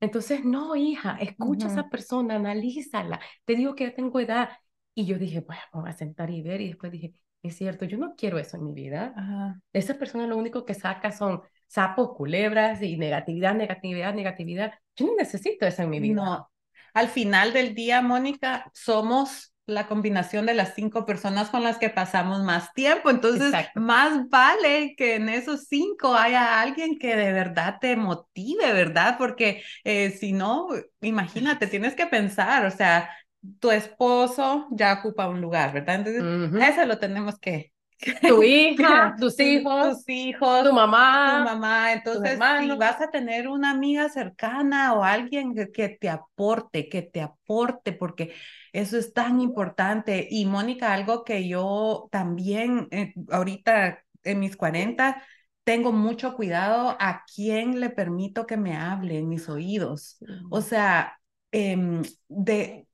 Entonces, 0.00 0.44
no, 0.44 0.76
hija, 0.76 1.16
escucha 1.20 1.68
a 1.68 1.70
esa 1.70 1.88
persona, 1.88 2.36
analízala. 2.36 3.20
Te 3.44 3.54
digo 3.54 3.74
que 3.74 3.84
ya 3.84 3.94
tengo 3.94 4.20
edad. 4.20 4.50
Y 4.98 5.04
yo 5.04 5.18
dije, 5.18 5.44
me 5.46 5.56
voy 5.80 5.90
a 5.90 5.92
sentar 5.92 6.30
y 6.30 6.40
ver. 6.40 6.62
Y 6.62 6.68
después 6.68 6.90
dije, 6.90 7.12
es 7.42 7.54
cierto, 7.54 7.84
yo 7.84 7.98
no 7.98 8.14
quiero 8.16 8.38
eso 8.38 8.56
en 8.56 8.64
mi 8.64 8.72
vida. 8.72 9.60
Esa 9.72 9.94
persona 9.98 10.26
lo 10.26 10.38
único 10.38 10.64
que 10.64 10.72
saca 10.72 11.12
son 11.12 11.42
sapos, 11.66 12.14
culebras 12.16 12.80
y 12.80 12.96
negatividad, 12.96 13.54
negatividad, 13.54 14.14
negatividad. 14.14 14.72
Yo 14.96 15.06
no 15.06 15.12
necesito 15.16 15.66
eso 15.66 15.82
en 15.82 15.90
mi 15.90 16.00
vida. 16.00 16.14
No. 16.14 16.50
Al 16.94 17.08
final 17.08 17.52
del 17.52 17.74
día, 17.74 18.00
Mónica, 18.00 18.70
somos 18.72 19.52
la 19.66 19.86
combinación 19.86 20.46
de 20.46 20.54
las 20.54 20.74
cinco 20.74 21.04
personas 21.04 21.50
con 21.50 21.62
las 21.62 21.76
que 21.76 21.90
pasamos 21.90 22.42
más 22.42 22.72
tiempo. 22.72 23.10
Entonces, 23.10 23.52
más 23.74 24.30
vale 24.30 24.94
que 24.96 25.16
en 25.16 25.28
esos 25.28 25.64
cinco 25.64 26.14
haya 26.14 26.60
alguien 26.60 26.98
que 26.98 27.16
de 27.16 27.32
verdad 27.32 27.76
te 27.80 27.96
motive, 27.96 28.72
¿verdad? 28.72 29.16
Porque 29.18 29.62
eh, 29.84 30.12
si 30.12 30.32
no, 30.32 30.68
imagínate, 31.02 31.66
tienes 31.66 31.94
que 31.94 32.06
pensar, 32.06 32.64
o 32.64 32.70
sea, 32.70 33.10
tu 33.60 33.70
esposo 33.70 34.66
ya 34.70 34.94
ocupa 34.94 35.28
un 35.28 35.40
lugar, 35.40 35.72
¿verdad? 35.72 35.96
Entonces, 35.96 36.68
eso 36.68 36.86
lo 36.86 36.98
tenemos 36.98 37.38
que, 37.38 37.72
tu 38.28 38.42
hija, 38.42 39.14
tus 39.20 39.38
hijos, 39.40 39.98
tus 39.98 40.08
hijos, 40.08 40.64
tu 40.64 40.72
mamá, 40.72 41.38
tu 41.38 41.54
mamá. 41.54 41.92
Entonces, 41.92 42.38
si 42.60 42.70
vas 42.76 43.00
a 43.00 43.10
tener 43.10 43.48
una 43.48 43.70
amiga 43.70 44.08
cercana 44.08 44.94
o 44.94 45.02
alguien 45.02 45.54
que, 45.72 45.88
te 45.88 46.08
aporte, 46.08 46.88
que 46.88 47.02
te 47.02 47.22
aporte, 47.22 47.92
porque 47.92 48.34
eso 48.72 48.98
es 48.98 49.12
tan 49.12 49.40
importante. 49.40 50.26
Y 50.30 50.46
Mónica, 50.46 50.92
algo 50.92 51.24
que 51.24 51.48
yo 51.48 52.08
también 52.10 52.88
eh, 52.90 53.14
ahorita 53.30 54.02
en 54.24 54.40
mis 54.40 54.56
40 54.56 55.22
tengo 55.64 55.92
mucho 55.92 56.36
cuidado 56.36 56.96
a 57.00 57.24
quién 57.34 57.80
le 57.80 57.90
permito 57.90 58.46
que 58.46 58.56
me 58.56 58.76
hable 58.76 59.18
en 59.18 59.28
mis 59.28 59.48
oídos. 59.48 60.18
O 60.48 60.60
sea, 60.60 61.18
em, 61.50 62.02
de 62.28 62.85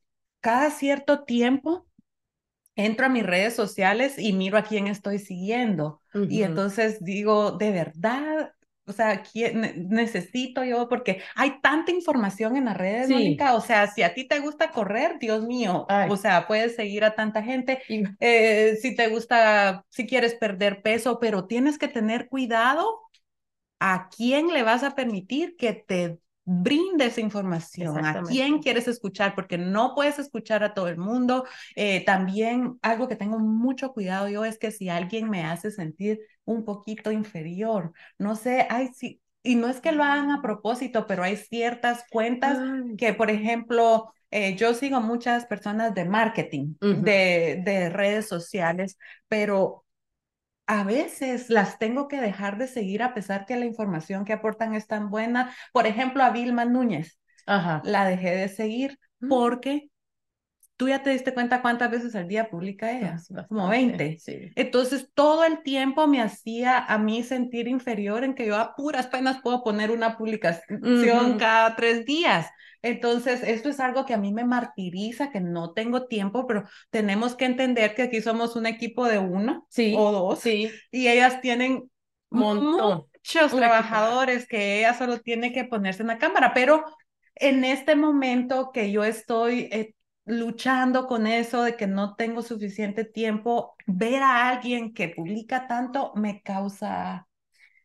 cada 0.43 0.71
cierto 0.71 1.25
tiempo 1.25 1.87
entro 2.77 3.07
a 3.07 3.09
mis 3.09 3.25
redes 3.25 3.55
sociales 3.55 4.19
y 4.19 4.33
miro 4.33 4.59
a 4.59 4.65
quién 4.65 4.87
estoy 4.87 5.19
siguiendo. 5.19 6.01
Y 6.29 6.43
entonces 6.43 7.03
digo, 7.03 7.53
de 7.53 7.71
verdad, 7.71 8.53
o 8.85 8.93
sea, 8.93 9.23
¿quién, 9.23 9.89
necesito 9.89 10.65
yo, 10.65 10.89
porque 10.89 11.23
hay 11.35 11.61
tanta 11.61 11.93
información 11.93 12.57
en 12.57 12.67
las 12.67 12.77
redes, 12.77 13.09
Mónica, 13.09 13.55
o 13.55 13.61
sea, 13.61 13.87
si 13.87 14.03
a 14.03 14.15
ti 14.15 14.27
te 14.27 14.41
gusta 14.41 14.71
correr, 14.71 15.19
Dios 15.19 15.45
mío, 15.45 15.87
o 16.09 16.17
sea, 16.17 16.47
puedes 16.47 16.75
seguir 16.75 17.05
a 17.05 17.15
tanta 17.15 17.43
gente, 17.43 17.83
eh, 18.21 18.77
si 18.81 18.95
te 18.97 19.09
gusta, 19.09 19.85
si 19.89 20.07
quieres 20.07 20.35
perder 20.35 20.83
peso, 20.83 21.19
pero 21.21 21.47
tienes 21.47 21.79
que 21.79 21.89
tener 21.89 22.29
cuidado 22.29 23.01
a 23.79 24.09
quién 24.09 24.49
le 24.49 24.63
vas 24.63 24.83
a 24.83 24.95
permitir 24.95 25.57
que 25.57 25.73
te 25.73 26.19
brinde 26.45 27.07
esa 27.07 27.21
información, 27.21 28.05
a 28.05 28.23
quién 28.23 28.61
quieres 28.61 28.89
escuchar, 28.89 29.35
porque 29.35 29.59
no 29.59 29.95
puedes 29.95 30.19
escuchar 30.19 30.65
a 30.65 30.75
todo 30.75 30.89
el 30.89 30.99
mundo. 30.99 31.45
Eh, 31.77 32.05
también 32.05 32.79
algo 32.83 33.09
que 33.09 33.17
tengo 33.17 33.39
mucho 33.39 33.93
cuidado 33.93 34.29
yo 34.29 34.45
es 34.45 34.59
que 34.59 34.71
si 34.71 34.89
alguien 34.89 35.31
me 35.31 35.45
hace 35.45 35.71
sentir 35.71 36.21
un 36.45 36.65
poquito 36.65 37.13
inferior, 37.13 37.93
no 38.19 38.37
sé, 38.37 38.67
ay, 38.71 38.91
sí, 38.95 39.21
y 39.43 39.57
no 39.57 39.69
es 39.69 39.81
que 39.81 39.93
lo 39.93 40.05
hagan 40.05 40.31
a 40.31 40.43
propósito, 40.43 41.07
pero 41.07 41.23
hay 41.23 41.37
ciertas 41.37 42.05
cuentas 42.11 42.59
que, 42.97 43.13
por 43.15 43.31
ejemplo, 43.31 44.13
eh, 44.31 44.57
yo 44.57 44.75
sigo 44.75 45.01
muchas 45.01 45.47
personas 45.47 45.95
de 45.95 46.05
marketing, 46.05 46.75
de, 46.81 47.61
de 47.65 47.91
redes 47.91 48.29
sociales, 48.29 48.99
pero 49.29 49.82
a 50.67 50.85
veces 50.85 51.51
las 51.51 51.79
tengo 51.79 52.09
que 52.09 52.21
dejar 52.21 52.59
de 52.59 52.67
seguir 52.67 53.03
a 53.03 53.15
pesar 53.15 53.47
que 53.47 53.57
la 53.57 53.65
información 53.65 54.25
que 54.25 54.33
aportan 54.33 54.75
es 54.75 54.87
tan 54.87 55.11
buena. 55.11 55.55
Por 55.73 55.87
ejemplo, 55.87 56.23
a 56.23 56.31
Vilma 56.31 56.65
Núñez, 56.65 57.19
Ajá. 57.47 57.83
la 57.85 58.05
dejé 58.05 58.31
de 58.31 58.49
seguir 58.49 58.99
mm. 59.21 59.29
porque 59.29 59.91
tú 60.83 60.89
ya 60.89 61.01
te 61.01 61.11
diste 61.11 61.33
cuenta 61.33 61.63
cuántas 61.63 61.93
veces 61.93 62.17
al 62.17 62.27
día 62.27 62.51
publica 62.51 62.91
ella, 62.91 63.17
como 63.49 63.69
20. 63.69 64.19
Entonces, 64.57 65.09
todo 65.15 65.45
el 65.45 65.63
tiempo 65.63 66.09
me 66.09 66.21
hacía 66.21 66.77
a 66.77 66.99
mí 66.99 67.23
sentir 67.23 67.69
inferior 67.69 68.25
en 68.25 68.35
que 68.35 68.47
yo 68.47 68.57
a 68.57 68.75
puras 68.75 69.07
penas 69.07 69.41
puedo 69.43 69.63
poner 69.63 69.93
una 69.93 70.19
publicación 70.19 71.39
cada 71.39 71.77
tres 71.77 72.05
días. 72.05 72.49
Entonces, 72.83 73.45
esto 73.45 73.69
es 73.69 73.79
algo 73.79 74.05
que 74.05 74.15
a 74.15 74.19
mí 74.19 74.33
me 74.33 74.43
martiriza, 74.43 75.31
que 75.31 75.41
no 75.41 75.73
tengo 75.73 76.09
tiempo, 76.09 76.49
pero 76.49 76.65
tenemos 76.91 77.37
que 77.37 77.45
entender 77.45 77.95
que 77.95 78.03
aquí 78.03 78.21
somos 78.21 78.57
un 78.57 78.67
equipo 78.67 79.07
de 79.07 79.21
uno 79.21 79.69
sí, 79.71 79.95
o 79.97 80.11
dos. 80.11 80.41
Sí. 80.41 80.69
Y 80.91 81.07
ellas 81.07 81.41
tienen 81.41 81.89
muchos 82.29 83.07
trabajadores 83.53 84.49
que 84.49 84.81
ella 84.81 84.95
solo 84.95 85.21
tiene 85.21 85.53
que 85.53 85.63
ponerse 85.63 86.03
en 86.03 86.09
la 86.09 86.19
cámara, 86.19 86.53
pero 86.55 86.85
en 87.37 87.63
este 87.63 87.95
momento 87.95 88.73
que 88.75 88.91
yo 88.91 89.05
estoy 89.05 89.69
eh, 89.71 89.95
luchando 90.25 91.07
con 91.07 91.27
eso 91.27 91.63
de 91.63 91.77
que 91.77 91.87
no 91.87 92.15
tengo 92.17 92.43
suficiente 92.43 93.05
tiempo, 93.05 93.75
ver 93.87 94.23
a 94.23 94.49
alguien 94.49 94.95
que 94.95 95.09
publica 95.09 95.67
tanto 95.67 96.13
me 96.15 96.43
causa 96.43 97.27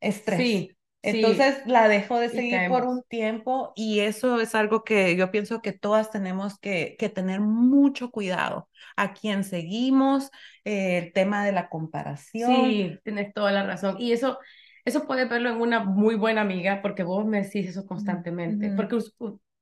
estrés. 0.01 0.45
Sí, 0.45 0.71
entonces 1.01 1.61
la 1.65 1.87
dejo 1.87 2.19
de 2.19 2.29
seguir 2.29 2.67
por 2.67 2.83
un 2.85 3.03
tiempo 3.03 3.71
y 3.75 4.01
eso 4.01 4.39
es 4.41 4.55
algo 4.55 4.83
que 4.83 5.15
yo 5.15 5.31
pienso 5.31 5.61
que 5.61 5.71
todas 5.71 6.11
tenemos 6.11 6.59
que, 6.59 6.95
que 6.99 7.09
tener 7.09 7.39
mucho 7.39 8.11
cuidado 8.11 8.69
a 8.97 9.13
quién 9.13 9.43
seguimos, 9.43 10.29
eh, 10.65 10.97
el 10.99 11.13
tema 11.13 11.45
de 11.45 11.53
la 11.53 11.69
comparación. 11.69 12.71
Sí, 12.71 12.99
tienes 13.03 13.33
toda 13.33 13.51
la 13.51 13.63
razón. 13.65 13.95
Y 13.99 14.11
eso, 14.11 14.39
eso 14.85 15.05
puedes 15.07 15.29
verlo 15.29 15.49
en 15.49 15.61
una 15.61 15.83
muy 15.83 16.15
buena 16.15 16.41
amiga 16.41 16.81
porque 16.81 17.03
vos 17.03 17.25
me 17.25 17.41
decís 17.43 17.67
eso 17.69 17.85
constantemente, 17.85 18.71
porque 18.71 18.97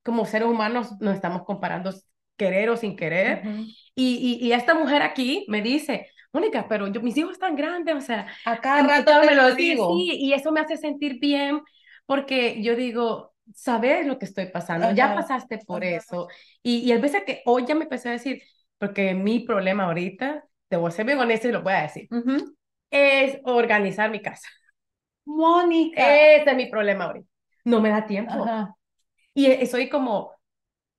como 0.04 0.26
seres 0.26 0.48
humanos 0.48 0.92
nos 1.00 1.16
estamos 1.16 1.44
comparando 1.46 1.92
querer 2.38 2.70
o 2.70 2.78
sin 2.78 2.96
querer. 2.96 3.44
y, 3.96 4.40
y, 4.42 4.48
y 4.48 4.52
esta 4.52 4.74
mujer 4.74 5.02
aquí 5.02 5.46
me 5.48 5.62
dice, 5.62 6.10
Mónica, 6.34 6.68
pero 6.68 6.88
yo, 6.88 7.02
mis 7.02 7.16
hijos 7.18 7.34
están 7.34 7.56
grandes, 7.56 7.96
o 7.96 8.02
sea, 8.02 8.28
a 8.46 8.60
cada 8.60 8.84
rato 8.84 9.12
me 9.26 9.36
lo 9.36 9.56
digo. 9.56 9.96
Sí, 9.98 10.18
y 10.20 10.34
eso 10.34 10.52
me 10.52 10.60
hace 10.60 10.78
sentir 10.78 11.20
bien 11.20 11.62
porque 12.06 12.62
yo 12.62 12.76
digo, 12.76 13.34
sabes 13.54 14.06
lo 14.06 14.20
que 14.20 14.26
estoy 14.26 14.48
pasando, 14.48 14.92
ya 14.92 15.16
pasaste 15.16 15.60
por 15.60 15.84
eso. 15.84 16.28
Y, 16.62 16.80
y 16.80 16.92
a 16.92 17.00
veces 17.00 17.24
que 17.26 17.42
hoy 17.46 17.66
ya 17.66 17.76
me 17.76 17.84
empecé 17.84 18.10
a 18.10 18.14
decir, 18.14 18.42
porque 18.78 19.14
mi 19.14 19.40
problema 19.40 19.86
ahorita, 19.86 20.46
te 20.68 20.78
voy 20.78 20.90
a 20.90 20.92
ser 20.92 21.06
bien 21.06 21.20
honesta 21.20 21.48
y 21.48 21.52
lo 21.52 21.62
voy 21.64 21.74
a 21.74 21.84
decir, 21.84 22.08
es 22.92 23.40
organizar 23.46 24.12
mi 24.12 24.22
casa. 24.22 24.48
Mónica. 25.26 26.36
Ese 26.36 26.50
es 26.50 26.56
mi 26.56 26.68
problema 26.68 27.06
ahorita. 27.06 27.28
No 27.64 27.82
me 27.82 27.90
da 27.90 28.06
tiempo. 28.06 28.46
Y 29.34 29.48
e, 29.48 29.66
soy 29.66 29.90
como, 29.90 30.32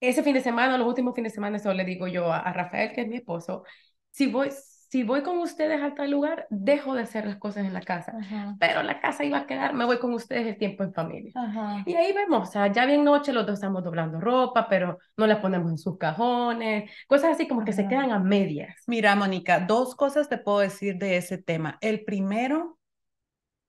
ese 0.01 0.23
fin 0.23 0.35
de 0.35 0.41
semana, 0.41 0.79
los 0.79 0.87
últimos 0.89 1.15
fines 1.15 1.33
de 1.33 1.35
semana, 1.37 1.57
eso 1.57 1.73
le 1.73 1.85
digo 1.85 2.07
yo 2.09 2.33
a, 2.33 2.39
a 2.41 2.53
Rafael, 2.53 2.93
que 2.93 3.03
es 3.03 3.09
mi 3.09 3.17
esposo, 3.17 3.65
si 4.11 4.27
voy, 4.27 4.51
si 4.89 5.03
voy 5.03 5.23
con 5.23 5.39
ustedes 5.39 5.83
a 5.83 5.95
tal 5.95 6.11
lugar, 6.11 6.47
dejo 6.51 6.95
de 6.95 7.03
hacer 7.03 7.27
las 7.27 7.37
cosas 7.37 7.65
en 7.67 7.73
la 7.73 7.83
casa, 7.83 8.17
pero 8.59 8.83
la 8.83 9.01
casa 9.01 9.25
iba 9.25 9.39
a 9.39 9.47
quedar, 9.47 9.75
me 9.75 9.85
voy 9.85 9.99
con 9.99 10.15
ustedes 10.15 10.47
el 10.47 10.59
tiempo 10.59 10.85
en 10.85 10.93
familia. 10.95 11.35
Y 11.85 11.95
ahí 11.95 12.13
vemos, 12.13 12.49
o 12.49 12.53
sea, 12.53 12.73
ya 12.73 12.87
bien 12.87 13.05
noche 13.05 13.33
los 13.33 13.47
dos 13.47 13.55
estamos 13.55 13.85
doblando 13.85 14.21
ropa, 14.21 14.69
pero 14.69 14.99
no 15.17 15.27
la 15.27 15.41
ponemos 15.41 15.71
en 15.71 15.79
sus 15.79 15.99
cajones, 15.99 16.91
cosas 17.07 17.33
así 17.33 17.47
como 17.47 17.65
que 17.65 17.73
se 17.73 17.87
quedan 17.87 18.11
a 18.11 18.19
medias. 18.19 18.75
Mira, 18.87 19.15
Mónica, 19.15 19.61
dos 19.61 19.95
cosas 19.95 20.29
te 20.29 20.39
puedo 20.39 20.61
decir 20.61 20.97
de 20.97 21.17
ese 21.17 21.39
tema. 21.39 21.79
El 21.81 22.05
primero, 22.05 22.79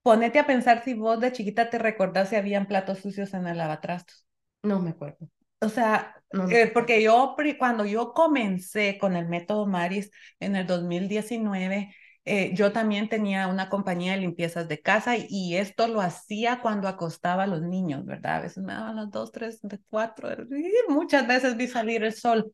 ponete 0.01 0.39
a 0.39 0.47
pensar 0.47 0.83
si 0.83 0.93
vos 0.93 1.19
de 1.19 1.31
chiquita 1.31 1.69
te 1.69 1.77
recordás 1.79 2.29
si 2.29 2.35
habían 2.35 2.67
platos 2.67 2.99
sucios 2.99 3.33
en 3.33 3.47
el 3.47 3.57
lavatrastos. 3.57 4.25
No 4.63 4.79
me 4.79 4.91
acuerdo. 4.91 5.29
O 5.59 5.69
sea, 5.69 6.15
eh, 6.51 6.71
porque 6.73 7.01
yo 7.01 7.35
cuando 7.57 7.85
yo 7.85 8.13
comencé 8.13 8.97
con 8.99 9.15
el 9.15 9.27
método 9.27 9.65
Maris 9.65 10.11
en 10.39 10.55
el 10.55 10.67
2019, 10.67 11.93
eh, 12.25 12.51
yo 12.53 12.73
también 12.73 13.07
tenía 13.09 13.47
una 13.47 13.69
compañía 13.69 14.11
de 14.13 14.19
limpiezas 14.19 14.67
de 14.67 14.81
casa 14.81 15.15
y, 15.17 15.55
esto 15.55 15.87
lo 15.87 16.01
hacía 16.01 16.59
cuando 16.61 16.87
acostaba 16.87 17.43
a 17.43 17.47
los 17.47 17.61
niños, 17.61 18.05
¿verdad? 18.05 18.35
A 18.37 18.41
veces 18.41 18.63
me 18.63 18.73
daban 18.73 18.97
las 18.97 19.09
dos, 19.09 19.31
tres, 19.31 19.61
cuatro, 19.89 20.29
y 20.33 20.73
muchas 20.89 21.25
veces 21.27 21.55
vi 21.55 21.67
salir 21.67 22.03
el 22.03 22.13
sol. 22.13 22.51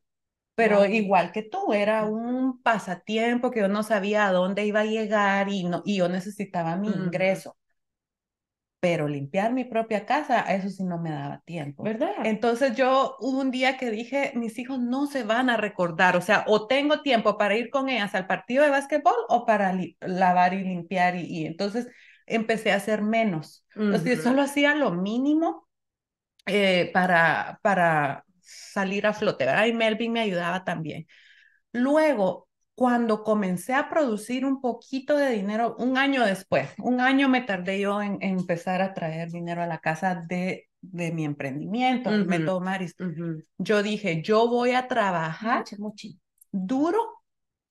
Pero 0.54 0.86
igual 0.86 1.32
que 1.32 1.42
tú, 1.42 1.72
era 1.72 2.04
un 2.04 2.62
pasatiempo 2.62 3.50
que 3.50 3.60
yo 3.60 3.68
no 3.68 3.82
sabía 3.82 4.28
a 4.28 4.32
dónde 4.32 4.64
iba 4.64 4.80
a 4.80 4.84
llegar 4.84 5.48
y, 5.48 5.64
no, 5.64 5.82
y 5.84 5.96
yo 5.96 6.08
necesitaba 6.08 6.76
mi 6.76 6.88
ingreso 6.88 7.56
pero 8.84 9.08
limpiar 9.08 9.54
mi 9.54 9.64
propia 9.64 10.04
casa, 10.04 10.40
eso 10.40 10.68
sí 10.68 10.84
no 10.84 10.98
me 10.98 11.10
daba 11.10 11.40
tiempo. 11.46 11.84
¿Verdad? 11.84 12.12
Entonces 12.24 12.76
yo 12.76 13.16
hubo 13.18 13.40
un 13.40 13.50
día 13.50 13.78
que 13.78 13.90
dije, 13.90 14.32
mis 14.34 14.58
hijos 14.58 14.78
no 14.78 15.06
se 15.06 15.22
van 15.22 15.48
a 15.48 15.56
recordar, 15.56 16.18
o 16.18 16.20
sea, 16.20 16.44
o 16.48 16.66
tengo 16.66 17.00
tiempo 17.00 17.38
para 17.38 17.56
ir 17.56 17.70
con 17.70 17.88
ellas 17.88 18.14
al 18.14 18.26
partido 18.26 18.62
de 18.62 18.68
básquetbol 18.68 19.14
o 19.30 19.46
para 19.46 19.74
lavar 20.00 20.52
y 20.52 20.64
limpiar 20.64 21.16
y, 21.16 21.46
entonces 21.46 21.88
empecé 22.26 22.72
a 22.72 22.76
hacer 22.76 23.00
menos. 23.00 23.66
Entonces 23.74 24.22
solo 24.22 24.42
hacía 24.42 24.74
lo 24.74 24.90
mínimo 24.90 25.66
eh, 26.44 26.90
para, 26.92 27.60
para 27.62 28.26
salir 28.42 29.06
a 29.06 29.14
flote, 29.14 29.46
¿verdad? 29.46 29.64
Y 29.64 29.72
Melvin 29.72 30.12
me 30.12 30.20
ayudaba 30.20 30.62
también. 30.62 31.06
Luego, 31.72 32.43
cuando 32.74 33.22
comencé 33.22 33.72
a 33.74 33.88
producir 33.88 34.44
un 34.44 34.60
poquito 34.60 35.16
de 35.16 35.30
dinero, 35.30 35.76
un 35.78 35.96
año 35.96 36.24
después, 36.24 36.70
un 36.78 37.00
año 37.00 37.28
me 37.28 37.42
tardé 37.42 37.80
yo 37.80 38.02
en, 38.02 38.18
empezar 38.20 38.82
a 38.82 38.94
traer 38.94 39.30
dinero 39.30 39.62
a 39.62 39.66
la 39.66 39.78
casa 39.78 40.24
de, 40.28 40.68
de 40.80 41.12
mi 41.12 41.24
emprendimiento, 41.24 42.10
uh 42.10 42.24
Método 42.24 42.60
Maris. 42.60 42.96
Yo 43.58 43.82
dije, 43.82 44.22
yo 44.22 44.48
voy 44.48 44.72
a 44.72 44.88
trabajar 44.88 45.64
duro 46.50 46.98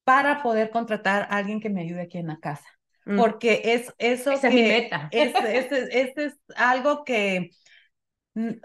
para 0.04 0.42
poder 0.42 0.70
contratar 0.70 1.24
a 1.24 1.38
alguien 1.38 1.60
que 1.60 1.70
me 1.70 1.82
ayude 1.82 2.02
aquí 2.02 2.18
en 2.18 2.28
la 2.28 2.38
casa. 2.38 2.68
Mm. 3.06 3.18
Porque 3.18 3.62
es 3.66 3.94
eso 3.98 4.32
Esa 4.32 4.48
es 4.48 4.54
mi 4.54 4.62
meta. 4.62 5.10
Es, 5.12 5.34
es, 5.72 6.18
es 6.18 6.34
algo 6.56 7.04
que 7.04 7.52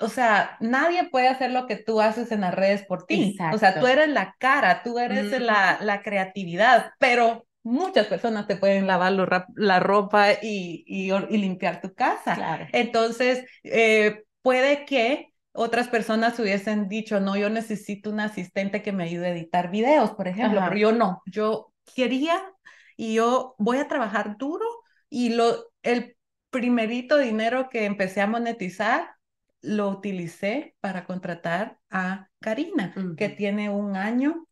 o 0.00 0.08
sea, 0.08 0.56
nadie 0.60 1.08
puede 1.10 1.28
hacer 1.28 1.50
lo 1.50 1.66
que 1.66 1.76
tú 1.76 2.00
haces 2.00 2.32
en 2.32 2.40
las 2.40 2.54
redes 2.54 2.84
por 2.86 3.04
ti. 3.04 3.36
O 3.52 3.58
sea, 3.58 3.78
tú 3.78 3.86
eres 3.86 4.08
la 4.08 4.34
cara, 4.38 4.82
tú 4.82 4.98
eres 4.98 5.40
la, 5.40 5.78
la, 5.80 6.02
creatividad, 6.02 6.92
pero 6.98 7.46
muchas 7.62 8.06
personas 8.06 8.46
te 8.46 8.56
pueden 8.56 8.86
lavar 8.86 9.12
la 9.54 9.80
ropa 9.80 10.32
y, 10.32 10.84
y, 10.86 11.10
limpiar 11.36 11.80
tu 11.80 11.94
casa. 11.94 12.68
Entonces, 12.72 13.44
eh, 13.64 14.24
puede 14.42 14.86
que 14.86 15.32
otras 15.52 15.88
personas 15.88 16.38
hubiesen 16.38 16.88
dicho, 16.88 17.20
no, 17.20 17.36
yo 17.36 17.50
necesito 17.50 18.10
un 18.10 18.20
asistente 18.20 18.82
que 18.82 18.92
me 18.92 19.04
ayude 19.04 19.26
a 19.26 19.32
editar 19.32 19.70
videos, 19.70 20.12
por 20.12 20.28
ejemplo, 20.28 20.60
pero 20.64 20.76
yo 20.76 20.92
no, 20.92 21.22
yo 21.26 21.72
quería 21.94 22.40
y 22.96 23.14
yo 23.14 23.54
voy 23.58 23.78
a 23.78 23.88
trabajar 23.88 24.36
duro 24.38 24.64
y 25.10 25.30
lo, 25.30 25.66
el 25.82 26.16
primerito 26.50 27.18
dinero 27.18 27.68
que 27.68 27.84
empecé 27.84 28.20
a 28.20 28.26
monetizar 28.26 29.17
lo 29.60 29.88
utilicé 29.88 30.76
para 30.80 31.04
contratar 31.04 31.78
a 31.90 32.28
Karina, 32.40 32.94
que 33.16 33.28
tiene 33.28 33.70
un 33.70 33.96
año, 33.96 34.46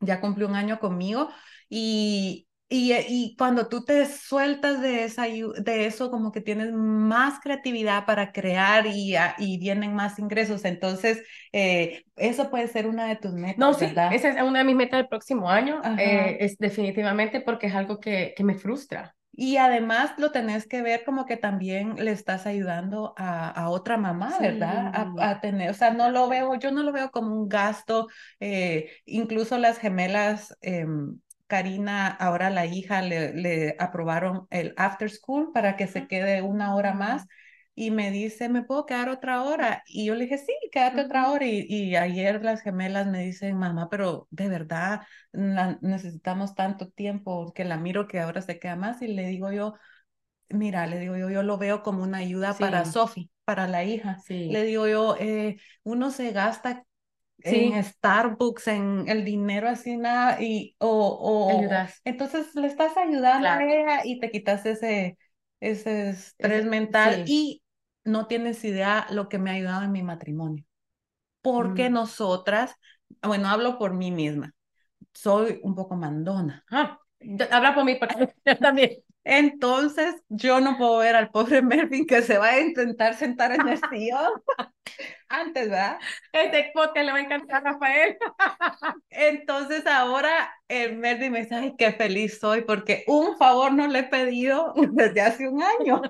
ya 0.00 0.20
cumplió 0.20 0.48
un 0.48 0.56
año 0.56 0.78
conmigo 0.80 1.28
y, 1.68 2.48
y, 2.68 2.92
y, 2.92 3.36
cuando 3.36 3.68
tú 3.68 3.84
te 3.84 4.06
sueltas 4.06 4.80
de, 4.80 5.04
esa, 5.04 5.24
de 5.24 5.86
eso, 5.86 6.10
como 6.10 6.32
que 6.32 6.40
tienes 6.40 6.72
más 6.72 7.38
creatividad 7.40 8.06
para 8.06 8.32
crear 8.32 8.86
y, 8.86 9.14
y 9.38 9.58
vienen 9.58 9.94
más 9.94 10.18
ingresos. 10.18 10.64
Entonces, 10.64 11.22
eh, 11.52 12.04
eso 12.16 12.50
puede 12.50 12.66
ser 12.68 12.86
una 12.86 13.06
de 13.06 13.16
tus 13.16 13.32
metas. 13.32 13.58
No, 13.58 13.74
sí, 13.74 13.84
esa 13.84 14.28
es 14.30 14.42
una 14.42 14.60
de 14.60 14.64
mis 14.64 14.76
metas 14.76 14.98
del 14.98 15.08
próximo 15.08 15.48
año. 15.48 15.80
Eh, 15.98 16.38
es 16.40 16.58
definitivamente 16.58 17.40
porque 17.40 17.68
es 17.68 17.74
algo 17.74 18.00
que, 18.00 18.34
que 18.36 18.44
me 18.44 18.54
frustra. 18.54 19.14
Y 19.36 19.56
además 19.56 20.12
lo 20.16 20.30
tenés 20.30 20.66
que 20.68 20.80
ver 20.80 21.04
como 21.04 21.26
que 21.26 21.36
también 21.36 21.96
le 21.96 22.12
estás 22.12 22.46
ayudando 22.46 23.14
a, 23.16 23.50
a 23.50 23.68
otra 23.68 23.96
mamá, 23.96 24.38
¿verdad? 24.40 24.92
A, 25.18 25.40
tener, 25.40 25.70
o 25.70 25.74
sea, 25.74 25.92
no 25.92 26.10
lo 26.10 26.28
veo, 26.28 26.54
yo 26.54 26.70
no 26.70 26.82
lo 26.84 26.92
veo 26.92 27.10
como 27.10 27.34
un 27.34 27.48
gasto, 27.48 28.06
eh, 28.38 28.90
incluso 29.04 29.58
las 29.58 29.78
gemelas, 29.78 30.56
em, 30.60 31.18
Karina, 31.48 32.08
ahora 32.08 32.48
la 32.50 32.66
hija, 32.66 33.02
le, 33.02 33.34
le 33.34 33.76
aprobaron 33.78 34.46
el 34.50 34.72
after 34.76 35.10
school 35.10 35.50
para 35.52 35.76
que 35.76 35.88
se 35.88 36.06
quede 36.06 36.40
una 36.42 36.74
hora 36.74 36.94
más 36.94 37.26
y 37.76 37.90
me 37.90 38.10
dice, 38.10 38.48
¿me 38.48 38.62
puedo 38.62 38.86
quedar 38.86 39.08
otra 39.08 39.42
hora? 39.42 39.82
Y 39.86 40.06
yo 40.06 40.14
le 40.14 40.24
dije, 40.24 40.38
sí, 40.38 40.52
quédate 40.70 41.02
otra 41.02 41.30
hora. 41.30 41.44
Y, 41.46 41.66
y, 41.68 41.96
ayer 41.96 42.42
las 42.44 42.62
gemelas 42.62 43.06
me 43.08 43.24
dicen, 43.24 43.56
mamá, 43.56 43.88
pero 43.90 44.28
de 44.30 44.48
verdad 44.48 45.02
necesitamos 45.32 46.54
tanto 46.54 46.88
tiempo 46.88 47.52
que 47.52 47.64
la 47.64 47.76
miro 47.76 48.06
que 48.06 48.20
ahora 48.20 48.42
se 48.42 48.60
queda 48.60 48.76
más. 48.76 49.02
Y 49.02 49.08
le 49.08 49.26
digo 49.26 49.50
yo, 49.50 49.74
mira, 50.50 50.86
le 50.86 51.00
digo 51.00 51.16
yo, 51.16 51.30
yo 51.30 51.42
lo 51.42 51.58
veo 51.58 51.82
como 51.82 52.04
una 52.04 52.18
ayuda 52.18 52.54
para 52.54 52.84
Sophie, 52.84 53.28
para 53.44 53.66
la 53.66 53.82
hija. 53.82 54.18
Sí. 54.24 54.50
Le 54.50 54.62
digo 54.62 54.86
yo, 54.86 55.16
eh, 55.18 55.56
uno 55.82 56.12
se 56.12 56.30
gasta 56.30 56.84
en 57.38 57.82
Starbucks, 57.82 58.68
en 58.68 59.08
el 59.08 59.24
dinero 59.24 59.68
así 59.68 59.96
nada, 59.96 60.40
y 60.40 60.76
o, 60.78 60.88
o 60.88 61.68
entonces 62.04 62.54
le 62.54 62.68
estás 62.68 62.96
ayudando 62.96 63.48
a 63.48 63.62
ella 63.62 64.00
y 64.04 64.20
te 64.20 64.30
quitas 64.30 64.64
ese, 64.64 65.18
ese 65.60 66.10
estrés 66.10 66.64
mental 66.64 67.24
y 67.26 67.63
no 68.04 68.26
tienes 68.26 68.64
idea 68.64 69.06
lo 69.10 69.28
que 69.28 69.38
me 69.38 69.50
ha 69.50 69.54
ayudado 69.54 69.82
en 69.82 69.92
mi 69.92 70.02
matrimonio. 70.02 70.64
Porque 71.42 71.90
mm. 71.90 71.92
nosotras, 71.92 72.74
bueno, 73.22 73.48
hablo 73.48 73.78
por 73.78 73.94
mí 73.94 74.10
misma, 74.10 74.54
soy 75.12 75.60
un 75.62 75.74
poco 75.74 75.96
mandona. 75.96 76.64
Ah, 76.70 76.98
habla 77.50 77.74
por 77.74 77.84
mí, 77.84 77.96
porque 77.96 78.34
yo 78.44 78.58
también. 78.58 79.02
Entonces, 79.24 80.14
yo 80.28 80.60
no 80.60 80.76
puedo 80.76 80.98
ver 80.98 81.16
al 81.16 81.30
pobre 81.30 81.62
Melvin 81.62 82.06
que 82.06 82.22
se 82.22 82.38
va 82.38 82.50
a 82.50 82.60
intentar 82.60 83.14
sentar 83.14 83.52
en 83.52 83.66
el 83.68 83.80
sillón 83.90 84.32
antes, 85.28 85.70
¿verdad? 85.70 85.98
Este 86.32 86.70
podcast 86.74 87.06
le 87.06 87.12
va 87.12 87.18
a 87.18 87.22
encantar 87.22 87.66
a 87.66 87.72
Rafael. 87.72 88.16
Entonces, 89.10 89.86
ahora 89.86 90.52
el 90.68 90.96
Melvin 90.96 91.32
me 91.32 91.40
dice, 91.40 91.54
ay, 91.54 91.74
qué 91.78 91.92
feliz 91.92 92.38
soy 92.38 92.62
porque 92.62 93.04
un 93.06 93.36
favor 93.38 93.72
no 93.72 93.88
le 93.88 94.00
he 94.00 94.04
pedido 94.04 94.74
desde 94.92 95.22
hace 95.22 95.48
un 95.48 95.62
año. 95.62 96.02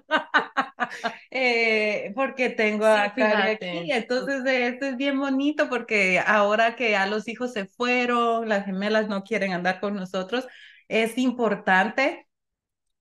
eh, 1.30 2.12
porque 2.16 2.50
tengo 2.50 2.84
a 2.84 3.14
Cari 3.14 3.50
aquí. 3.52 3.92
Entonces, 3.92 4.42
esto 4.44 4.86
es 4.86 4.96
bien 4.96 5.18
bonito 5.18 5.68
porque 5.68 6.20
ahora 6.24 6.74
que 6.74 6.90
ya 6.90 7.06
los 7.06 7.28
hijos 7.28 7.52
se 7.52 7.66
fueron, 7.66 8.48
las 8.48 8.66
gemelas 8.66 9.08
no 9.08 9.22
quieren 9.22 9.52
andar 9.52 9.80
con 9.80 9.94
nosotros, 9.94 10.46
es 10.88 11.16
importante 11.16 12.26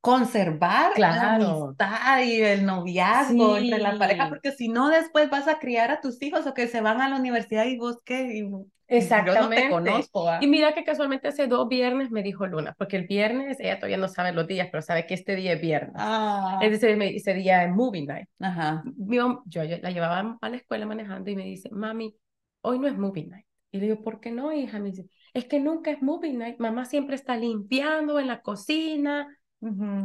conservar 0.04 1.00
la 1.00 1.36
amistad 1.36 2.20
y 2.24 2.42
el 2.42 2.66
noviazgo 2.66 3.56
entre 3.56 3.80
la 3.80 3.98
pareja, 3.98 4.28
porque 4.28 4.52
si 4.52 4.68
no 4.68 4.90
después 4.90 5.30
vas 5.30 5.48
a 5.48 5.60
criar 5.60 5.92
a 5.92 6.02
tus 6.02 6.22
hijos 6.22 6.46
o 6.46 6.54
que 6.54 6.68
se 6.68 6.82
van 6.82 7.00
a 7.00 7.08
la 7.08 7.16
universidad 7.16 7.64
y 7.68 7.78
vos 7.78 8.00
qué, 8.04 8.46
Exactamente. 8.90 9.70
Yo 9.70 9.80
no 9.80 9.86
te 9.86 9.92
conozco. 9.92 10.30
Y 10.42 10.48
mira 10.48 10.74
que 10.74 10.84
casualmente 10.84 11.30
hace 11.30 11.48
dos 11.48 11.70
viernes 11.70 12.12
me 12.12 12.22
dijo 12.22 12.46
Luna, 12.46 12.76
porque 12.78 12.98
el 12.98 13.08
viernes 13.08 13.62
ella 13.62 13.78
todavía 13.78 13.96
no 13.96 14.10
sabe 14.10 14.34
los 14.34 14.46
días, 14.46 14.68
pero 14.70 14.82
sabe 14.82 15.08
que 15.08 15.14
este 15.14 15.38
día 15.38 15.54
es 15.54 15.62
viernes. 15.62 15.94
Ah. 15.96 16.60
Ese, 16.62 16.98
ese 17.16 17.34
día 17.34 17.64
es 17.64 17.72
movie 17.72 18.06
night. 18.06 18.28
Ajá. 18.42 18.84
yo, 18.98 19.42
yo, 19.46 19.64
la 19.64 19.90
llevaba 19.90 20.38
a 20.42 20.50
la 20.50 20.58
escuela 20.58 20.86
manejando 20.86 21.32
y 21.32 21.38
me 21.38 21.46
dice, 21.46 21.70
mami, 21.72 22.14
hoy 22.60 22.78
no 22.78 22.90
es 22.90 22.98
movie 22.98 23.26
night. 23.26 23.46
Y 23.72 23.78
le 23.78 23.86
digo, 23.86 24.04
¿por 24.04 24.20
qué 24.20 24.32
no, 24.32 24.52
hija? 24.52 24.80
Me 24.80 24.90
dice, 24.90 25.06
es 25.34 25.46
que 25.46 25.62
nunca 25.62 25.92
es 25.92 26.02
movie 26.02 26.34
night. 26.34 26.60
Mamá 26.60 26.84
siempre 26.84 27.16
está 27.16 27.38
limpiando 27.38 28.20
en 28.20 28.28
la 28.28 28.42
cocina, 28.42 29.30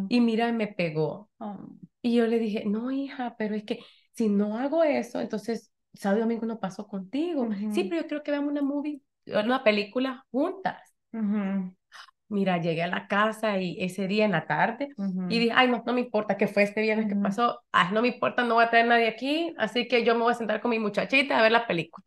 y 0.08 0.20
mira, 0.20 0.52
me 0.52 0.68
pegó. 0.68 1.30
Oh. 1.38 1.56
Y 2.02 2.14
yo 2.16 2.26
le 2.26 2.38
dije, 2.38 2.64
no, 2.66 2.90
hija, 2.90 3.34
pero 3.38 3.54
es 3.54 3.64
que 3.64 3.80
si 4.12 4.28
no 4.28 4.56
hago 4.56 4.84
eso, 4.84 5.20
entonces 5.20 5.72
sábado 5.94 6.18
y 6.18 6.22
domingo 6.22 6.46
no 6.46 6.60
paso 6.60 6.86
contigo. 6.86 7.48
Sí, 7.72 7.84
pero 7.84 8.02
yo 8.02 8.08
creo 8.08 8.22
que 8.22 8.30
veamos 8.30 8.50
una 8.50 8.62
movie, 8.62 9.00
una 9.26 9.62
película 9.64 10.24
juntas. 10.30 10.94
Mira, 12.30 12.60
llegué 12.60 12.82
a 12.82 12.88
la 12.88 13.08
casa 13.08 13.58
y 13.58 13.76
ese 13.80 14.06
día 14.06 14.26
en 14.26 14.32
la 14.32 14.46
tarde 14.46 14.90
y 15.30 15.38
dije, 15.38 15.52
ay, 15.54 15.68
no, 15.68 15.82
no 15.84 15.92
me 15.94 16.00
importa 16.00 16.36
que 16.36 16.46
fue 16.46 16.62
este 16.62 16.82
viernes 16.82 17.08
que 17.08 17.16
pasó, 17.16 17.62
ay, 17.72 17.88
no 17.92 18.02
me 18.02 18.08
importa, 18.08 18.44
no 18.44 18.54
voy 18.54 18.64
a 18.64 18.70
tener 18.70 18.86
nadie 18.86 19.08
aquí, 19.08 19.54
así 19.56 19.88
que 19.88 20.04
yo 20.04 20.14
me 20.14 20.22
voy 20.22 20.32
a 20.32 20.36
sentar 20.36 20.60
con 20.60 20.70
mi 20.70 20.78
muchachita 20.78 21.38
a 21.38 21.42
ver 21.42 21.52
la 21.52 21.66
película. 21.66 22.04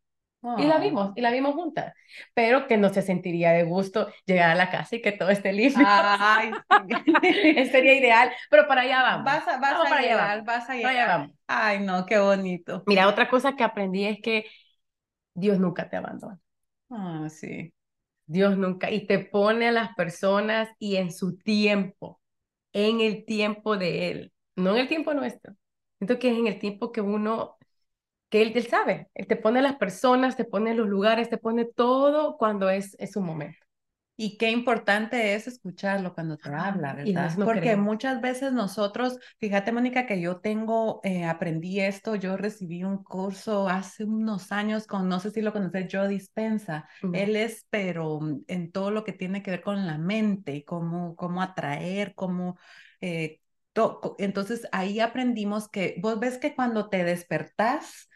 Y 0.57 0.65
la 0.65 0.79
vimos, 0.79 1.11
y 1.15 1.21
la 1.21 1.29
vimos 1.31 1.53
juntas, 1.53 1.93
pero 2.33 2.67
que 2.67 2.77
no 2.77 2.89
se 2.89 3.03
sentiría 3.03 3.51
de 3.51 3.63
gusto 3.63 4.07
llegar 4.25 4.49
a 4.49 4.55
la 4.55 4.71
casa 4.71 4.95
y 4.95 5.01
que 5.01 5.11
todo 5.11 5.29
esté 5.29 5.53
limpio. 5.53 5.85
Ay, 5.87 6.51
sería 7.71 7.93
ideal, 7.93 8.31
pero 8.49 8.67
para 8.67 8.81
allá 8.81 9.03
vamos. 9.03 9.25
Vas 9.25 9.47
a, 9.47 9.59
vas 9.59 9.91
a 9.91 10.01
llegar, 10.01 10.43
vas 10.43 10.69
a 10.69 10.75
llegar. 10.75 11.07
vamos. 11.07 11.31
Ay, 11.47 11.79
no, 11.79 12.05
qué 12.05 12.17
bonito. 12.17 12.83
Mira, 12.87 13.07
otra 13.07 13.29
cosa 13.29 13.55
que 13.55 13.63
aprendí 13.63 14.05
es 14.05 14.19
que 14.21 14.45
Dios 15.33 15.59
nunca 15.59 15.89
te 15.89 15.97
abandona. 15.97 16.39
Ah, 16.89 17.27
sí. 17.29 17.73
Dios 18.25 18.57
nunca, 18.57 18.89
y 18.91 19.05
te 19.07 19.19
pone 19.19 19.67
a 19.67 19.71
las 19.71 19.93
personas 19.95 20.69
y 20.79 20.95
en 20.95 21.11
su 21.11 21.37
tiempo, 21.37 22.19
en 22.73 23.01
el 23.01 23.25
tiempo 23.25 23.77
de 23.77 24.09
Él, 24.09 24.33
no 24.55 24.71
en 24.71 24.77
el 24.77 24.87
tiempo 24.87 25.13
nuestro. 25.13 25.53
Siento 25.99 26.17
que 26.17 26.31
es 26.31 26.37
en 26.37 26.47
el 26.47 26.57
tiempo 26.57 26.91
que 26.91 27.01
uno 27.01 27.57
que 28.31 28.41
él, 28.41 28.53
él 28.55 28.65
sabe, 28.65 29.09
él 29.13 29.27
te 29.27 29.35
pone 29.35 29.61
las 29.61 29.75
personas, 29.75 30.37
te 30.37 30.45
pone 30.45 30.73
los 30.73 30.87
lugares, 30.87 31.29
te 31.29 31.37
pone 31.37 31.65
todo 31.65 32.37
cuando 32.37 32.69
es, 32.69 32.95
es 32.97 33.11
su 33.11 33.21
momento. 33.21 33.57
Y 34.15 34.37
qué 34.37 34.51
importante 34.51 35.33
es 35.33 35.47
escucharlo 35.47 36.13
cuando 36.13 36.37
te 36.37 36.49
habla, 36.49 36.93
¿verdad? 36.93 37.35
Porque 37.43 37.75
muchas 37.75 38.21
veces 38.21 38.53
nosotros, 38.53 39.17
fíjate 39.39 39.71
Mónica, 39.71 40.05
que 40.05 40.21
yo 40.21 40.39
tengo, 40.39 41.01
eh, 41.03 41.25
aprendí 41.25 41.81
esto, 41.81 42.15
yo 42.15 42.37
recibí 42.37 42.83
un 42.83 43.03
curso 43.03 43.67
hace 43.67 44.05
unos 44.05 44.51
años 44.51 44.87
con, 44.87 45.09
no 45.09 45.19
sé 45.19 45.31
si 45.31 45.41
lo 45.41 45.51
conoces, 45.51 45.87
Joe 45.91 46.07
Dispensa. 46.07 46.87
Él 47.13 47.35
es, 47.35 47.65
pero 47.69 48.19
en 48.47 48.71
todo 48.71 48.91
lo 48.91 49.03
que 49.03 49.13
tiene 49.13 49.41
que 49.41 49.51
ver 49.51 49.61
con 49.61 49.87
la 49.87 49.97
mente, 49.97 50.63
cómo, 50.63 51.15
cómo 51.17 51.41
atraer, 51.41 52.13
cómo... 52.15 52.57
Eh, 53.01 53.39
entonces 54.19 54.67
ahí 54.71 54.99
aprendimos 54.99 55.67
que 55.67 55.95
vos 55.99 56.19
ves 56.19 56.37
que 56.37 56.53
cuando 56.53 56.89
te 56.89 57.03
despertás, 57.03 58.09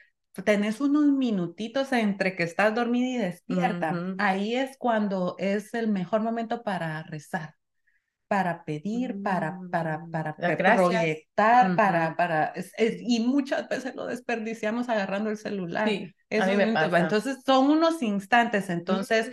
tenés 0.44 0.82
unos 0.82 1.06
minutitos 1.06 1.92
entre 1.92 2.36
que 2.36 2.44
estás 2.44 2.76
dormida 2.76 3.08
y 3.08 3.18
despierta. 3.18 4.06
Ahí 4.18 4.56
es 4.56 4.78
cuando 4.78 5.36
es 5.40 5.74
el 5.74 5.88
mejor 5.88 6.22
momento 6.22 6.64
para 6.64 7.04
rezar. 7.04 7.56
Para 8.28 8.66
pedir, 8.66 9.22
para, 9.22 9.64
para, 9.70 10.00
Mm, 10.00 10.12
para 10.12 10.40
proyectar, 10.66 11.76
para, 11.76 12.16
para, 12.16 12.46
es- 12.48 12.72
es- 12.78 12.98
y 13.02 13.20
muchas 13.22 13.68
veces 13.70 13.96
lo 13.96 14.06
desperdiciamos 14.08 14.90
agarrando 14.90 15.30
el 15.30 15.38
celular. 15.38 16.00
Sí, 16.00 16.16
Eso 16.30 16.54
me 16.54 16.68
pasa. 16.68 17.00
Entonces 17.00 17.38
son 17.46 17.70
unos 17.70 18.02
instantes, 18.02 18.70
entonces 18.70 19.32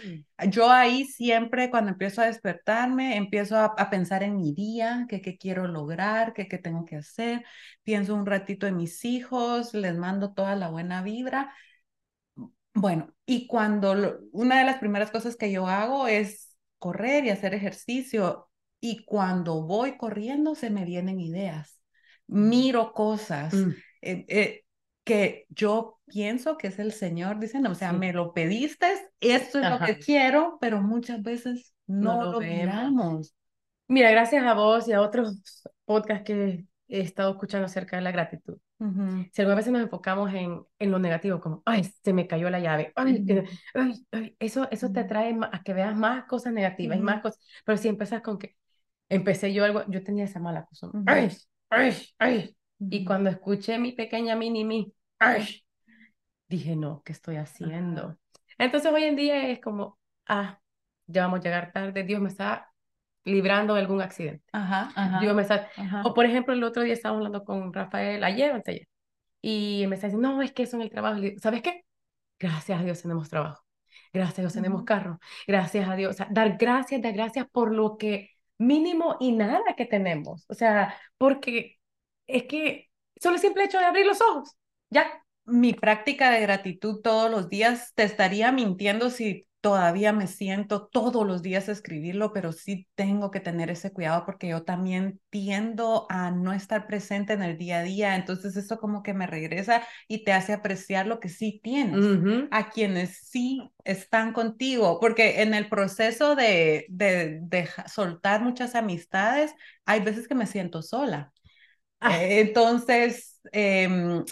yo 0.50 0.70
ahí 0.70 1.04
siempre 1.06 1.70
cuando 1.70 1.90
empiezo 1.92 2.20
a 2.20 2.26
despertarme, 2.26 3.16
empiezo 3.16 3.56
a, 3.56 3.66
a 3.78 3.90
pensar 3.90 4.22
en 4.22 4.36
mi 4.36 4.52
día, 4.54 5.06
que 5.08 5.20
qué 5.22 5.38
quiero 5.38 5.66
lograr, 5.68 6.34
que 6.34 6.48
qué 6.48 6.58
tengo 6.58 6.84
que 6.84 6.96
hacer, 6.96 7.44
pienso 7.84 8.14
un 8.14 8.26
ratito 8.26 8.66
en 8.66 8.76
mis 8.76 9.04
hijos, 9.04 9.72
les 9.74 9.96
mando 9.96 10.34
toda 10.34 10.54
la 10.56 10.68
buena 10.68 11.02
vibra. 11.02 11.54
Bueno, 12.74 13.12
y 13.26 13.46
cuando 13.46 13.94
lo- 13.94 14.18
una 14.32 14.58
de 14.58 14.64
las 14.64 14.78
primeras 14.78 15.10
cosas 15.10 15.36
que 15.36 15.52
yo 15.52 15.66
hago 15.66 16.06
es 16.08 16.56
correr 16.78 17.24
y 17.24 17.30
hacer 17.30 17.54
ejercicio, 17.54 18.48
y 18.82 19.04
cuando 19.06 19.62
voy 19.62 19.96
corriendo 19.98 20.56
se 20.56 20.70
me 20.70 20.84
vienen 20.84 21.20
ideas, 21.20 21.80
miro 22.28 22.92
cosas 22.94 23.54
Mm. 23.54 23.82
eh, 24.02 24.26
eh, 24.28 24.64
que 25.04 25.46
yo 25.50 26.00
pienso 26.06 26.58
que 26.58 26.68
es 26.68 26.78
el 26.80 26.92
Señor 26.92 27.40
diciendo, 27.40 27.70
o 27.70 27.74
sea, 27.76 27.92
Sí. 27.92 27.96
me 27.98 28.12
lo 28.12 28.34
pediste, 28.34 28.86
esto 29.20 29.60
es 29.60 29.68
lo 29.68 29.76
Ajá. 29.76 29.86
que 29.86 29.98
quiero, 30.00 30.58
pero 30.60 30.82
muchas 30.82 31.22
veces 31.22 31.74
no, 31.86 32.14
No 32.14 32.22
lo 32.24 32.32
lo 32.32 32.40
miramos. 32.42 33.34
Mira, 33.88 34.10
gracias 34.10 34.44
a 34.44 34.54
vos 34.54 34.88
y 34.88 34.92
a 34.92 35.00
otros 35.02 35.64
podcasts 35.84 36.24
que 36.24 36.66
he 36.88 37.00
estado 37.00 37.32
escuchando 37.32 37.66
acerca 37.66 37.96
de 37.96 38.02
la 38.02 38.12
gratitud. 38.12 38.58
Ujú, 38.80 39.24
Si 39.32 39.42
algunas 39.42 39.58
veces 39.58 39.72
nos 39.72 39.82
enfocamos 39.82 40.32
en, 40.34 40.62
en 40.78 40.90
lo 40.90 40.98
negativo, 40.98 41.40
como, 41.40 41.62
ay, 41.66 41.84
se 42.04 42.12
me 42.12 42.26
cayó 42.28 42.50
la 42.50 42.60
llave, 42.60 42.92
ay, 42.96 43.22
Ujú. 43.22 43.28
eh, 43.28 43.44
ay, 43.74 44.06
ay", 44.12 44.36
eso, 44.40 44.68
eso 44.70 44.92
te 44.92 45.00
Ujú. 45.00 45.08
trae 45.08 45.34
ma- 45.34 45.50
a 45.52 45.62
que 45.62 45.74
veas 45.74 45.96
más 45.96 46.24
cosas 46.26 46.52
negativas 46.52 46.98
y 46.98 47.02
más 47.02 47.22
cosas, 47.22 47.40
pero 47.64 47.78
si 47.78 47.88
empiezas 47.88 48.22
con 48.22 48.38
que, 48.38 48.56
empecé 49.12 49.52
yo 49.52 49.64
algo, 49.64 49.84
yo 49.88 50.02
tenía 50.02 50.24
esa 50.24 50.40
mala 50.40 50.64
costumbre, 50.64 51.02
ay, 51.06 51.30
ay, 51.70 51.96
ay, 52.18 52.56
y 52.78 53.04
cuando 53.04 53.30
escuché 53.30 53.78
mi 53.78 53.92
pequeña 53.92 54.36
mini 54.36 54.64
mí, 54.64 54.92
ay, 55.18 55.64
dije, 56.48 56.76
no, 56.76 57.02
¿qué 57.04 57.12
estoy 57.12 57.36
haciendo? 57.36 58.18
Entonces 58.58 58.92
hoy 58.92 59.04
en 59.04 59.16
día 59.16 59.48
es 59.48 59.60
como, 59.60 59.98
ah, 60.26 60.58
ya 61.06 61.22
vamos 61.22 61.40
a 61.40 61.42
llegar 61.42 61.72
tarde, 61.72 62.04
Dios 62.04 62.20
me 62.20 62.28
está 62.28 62.72
librando 63.24 63.74
de 63.74 63.80
algún 63.80 64.02
accidente. 64.02 64.44
Ajá, 64.52 64.90
ajá, 64.94 65.20
Dios 65.20 65.34
me 65.34 65.42
está... 65.42 65.68
ajá. 65.76 66.02
O 66.04 66.14
por 66.14 66.24
ejemplo, 66.24 66.54
el 66.54 66.64
otro 66.64 66.82
día 66.82 66.94
estaba 66.94 67.16
hablando 67.16 67.44
con 67.44 67.72
Rafael, 67.72 68.24
ayer 68.24 68.52
o 68.52 68.54
anteayer, 68.56 68.88
y 69.40 69.84
me 69.88 69.96
está 69.96 70.06
diciendo, 70.06 70.30
no, 70.30 70.42
es 70.42 70.52
que 70.52 70.62
eso 70.62 70.76
en 70.76 70.82
el 70.82 70.90
trabajo. 70.90 71.20
Digo, 71.20 71.38
¿Sabes 71.40 71.62
qué? 71.62 71.84
Gracias 72.38 72.80
a 72.80 72.82
Dios 72.82 73.02
tenemos 73.02 73.28
trabajo. 73.28 73.64
Gracias 74.12 74.38
a 74.38 74.42
Dios 74.42 74.52
tenemos 74.52 74.84
carro. 74.84 75.18
Gracias 75.46 75.88
a 75.88 75.96
Dios. 75.96 76.10
O 76.10 76.16
sea, 76.16 76.28
dar 76.30 76.56
gracias, 76.58 77.00
dar 77.00 77.12
gracias 77.12 77.46
por 77.50 77.74
lo 77.74 77.96
que 77.96 78.31
mínimo 78.66 79.16
y 79.20 79.32
nada 79.32 79.74
que 79.76 79.86
tenemos. 79.86 80.44
O 80.48 80.54
sea, 80.54 80.94
porque 81.18 81.78
es 82.26 82.44
que 82.44 82.90
solo 83.20 83.36
el 83.36 83.40
simple 83.40 83.64
hecho 83.64 83.78
de 83.78 83.84
abrir 83.84 84.06
los 84.06 84.20
ojos, 84.20 84.56
ya. 84.90 85.24
mi 85.44 85.74
práctica 85.74 86.30
de 86.30 86.40
gratitud 86.40 87.00
todos 87.02 87.30
los 87.30 87.48
días, 87.48 87.92
te 87.94 88.04
estaría 88.04 88.52
mintiendo 88.52 89.10
si 89.10 89.46
todavía 89.62 90.12
me 90.12 90.26
siento 90.26 90.88
todos 90.88 91.24
los 91.24 91.40
días 91.40 91.68
a 91.68 91.72
escribirlo, 91.72 92.32
pero 92.32 92.50
sí 92.50 92.88
tengo 92.96 93.30
que 93.30 93.38
tener 93.38 93.70
ese 93.70 93.92
cuidado 93.92 94.26
porque 94.26 94.48
yo 94.48 94.64
también 94.64 95.20
tiendo 95.30 96.06
a 96.10 96.32
no 96.32 96.52
estar 96.52 96.88
presente 96.88 97.34
en 97.34 97.44
el 97.44 97.56
día 97.56 97.78
a 97.78 97.82
día, 97.84 98.16
entonces 98.16 98.56
eso 98.56 98.78
como 98.78 99.04
que 99.04 99.14
me 99.14 99.28
regresa 99.28 99.86
y 100.08 100.24
te 100.24 100.32
hace 100.32 100.52
apreciar 100.52 101.06
lo 101.06 101.20
que 101.20 101.28
sí 101.28 101.60
tienes. 101.62 102.48
A 102.50 102.70
quienes 102.70 103.18
sí 103.18 103.70
están 103.84 104.32
contigo, 104.32 104.98
porque 105.00 105.42
en 105.42 105.54
el 105.54 105.68
proceso 105.68 106.34
de, 106.34 106.86
de, 106.88 107.68
soltar 107.86 108.42
muchas 108.42 108.74
amistades, 108.74 109.54
hay 109.84 110.00
veces 110.00 110.26
que 110.26 110.34
me 110.34 110.46
siento 110.48 110.82
sola. 110.82 111.32
Ah. 112.00 112.20
Eh, 112.20 112.40
entonces, 112.40 113.40
em, 113.52 114.24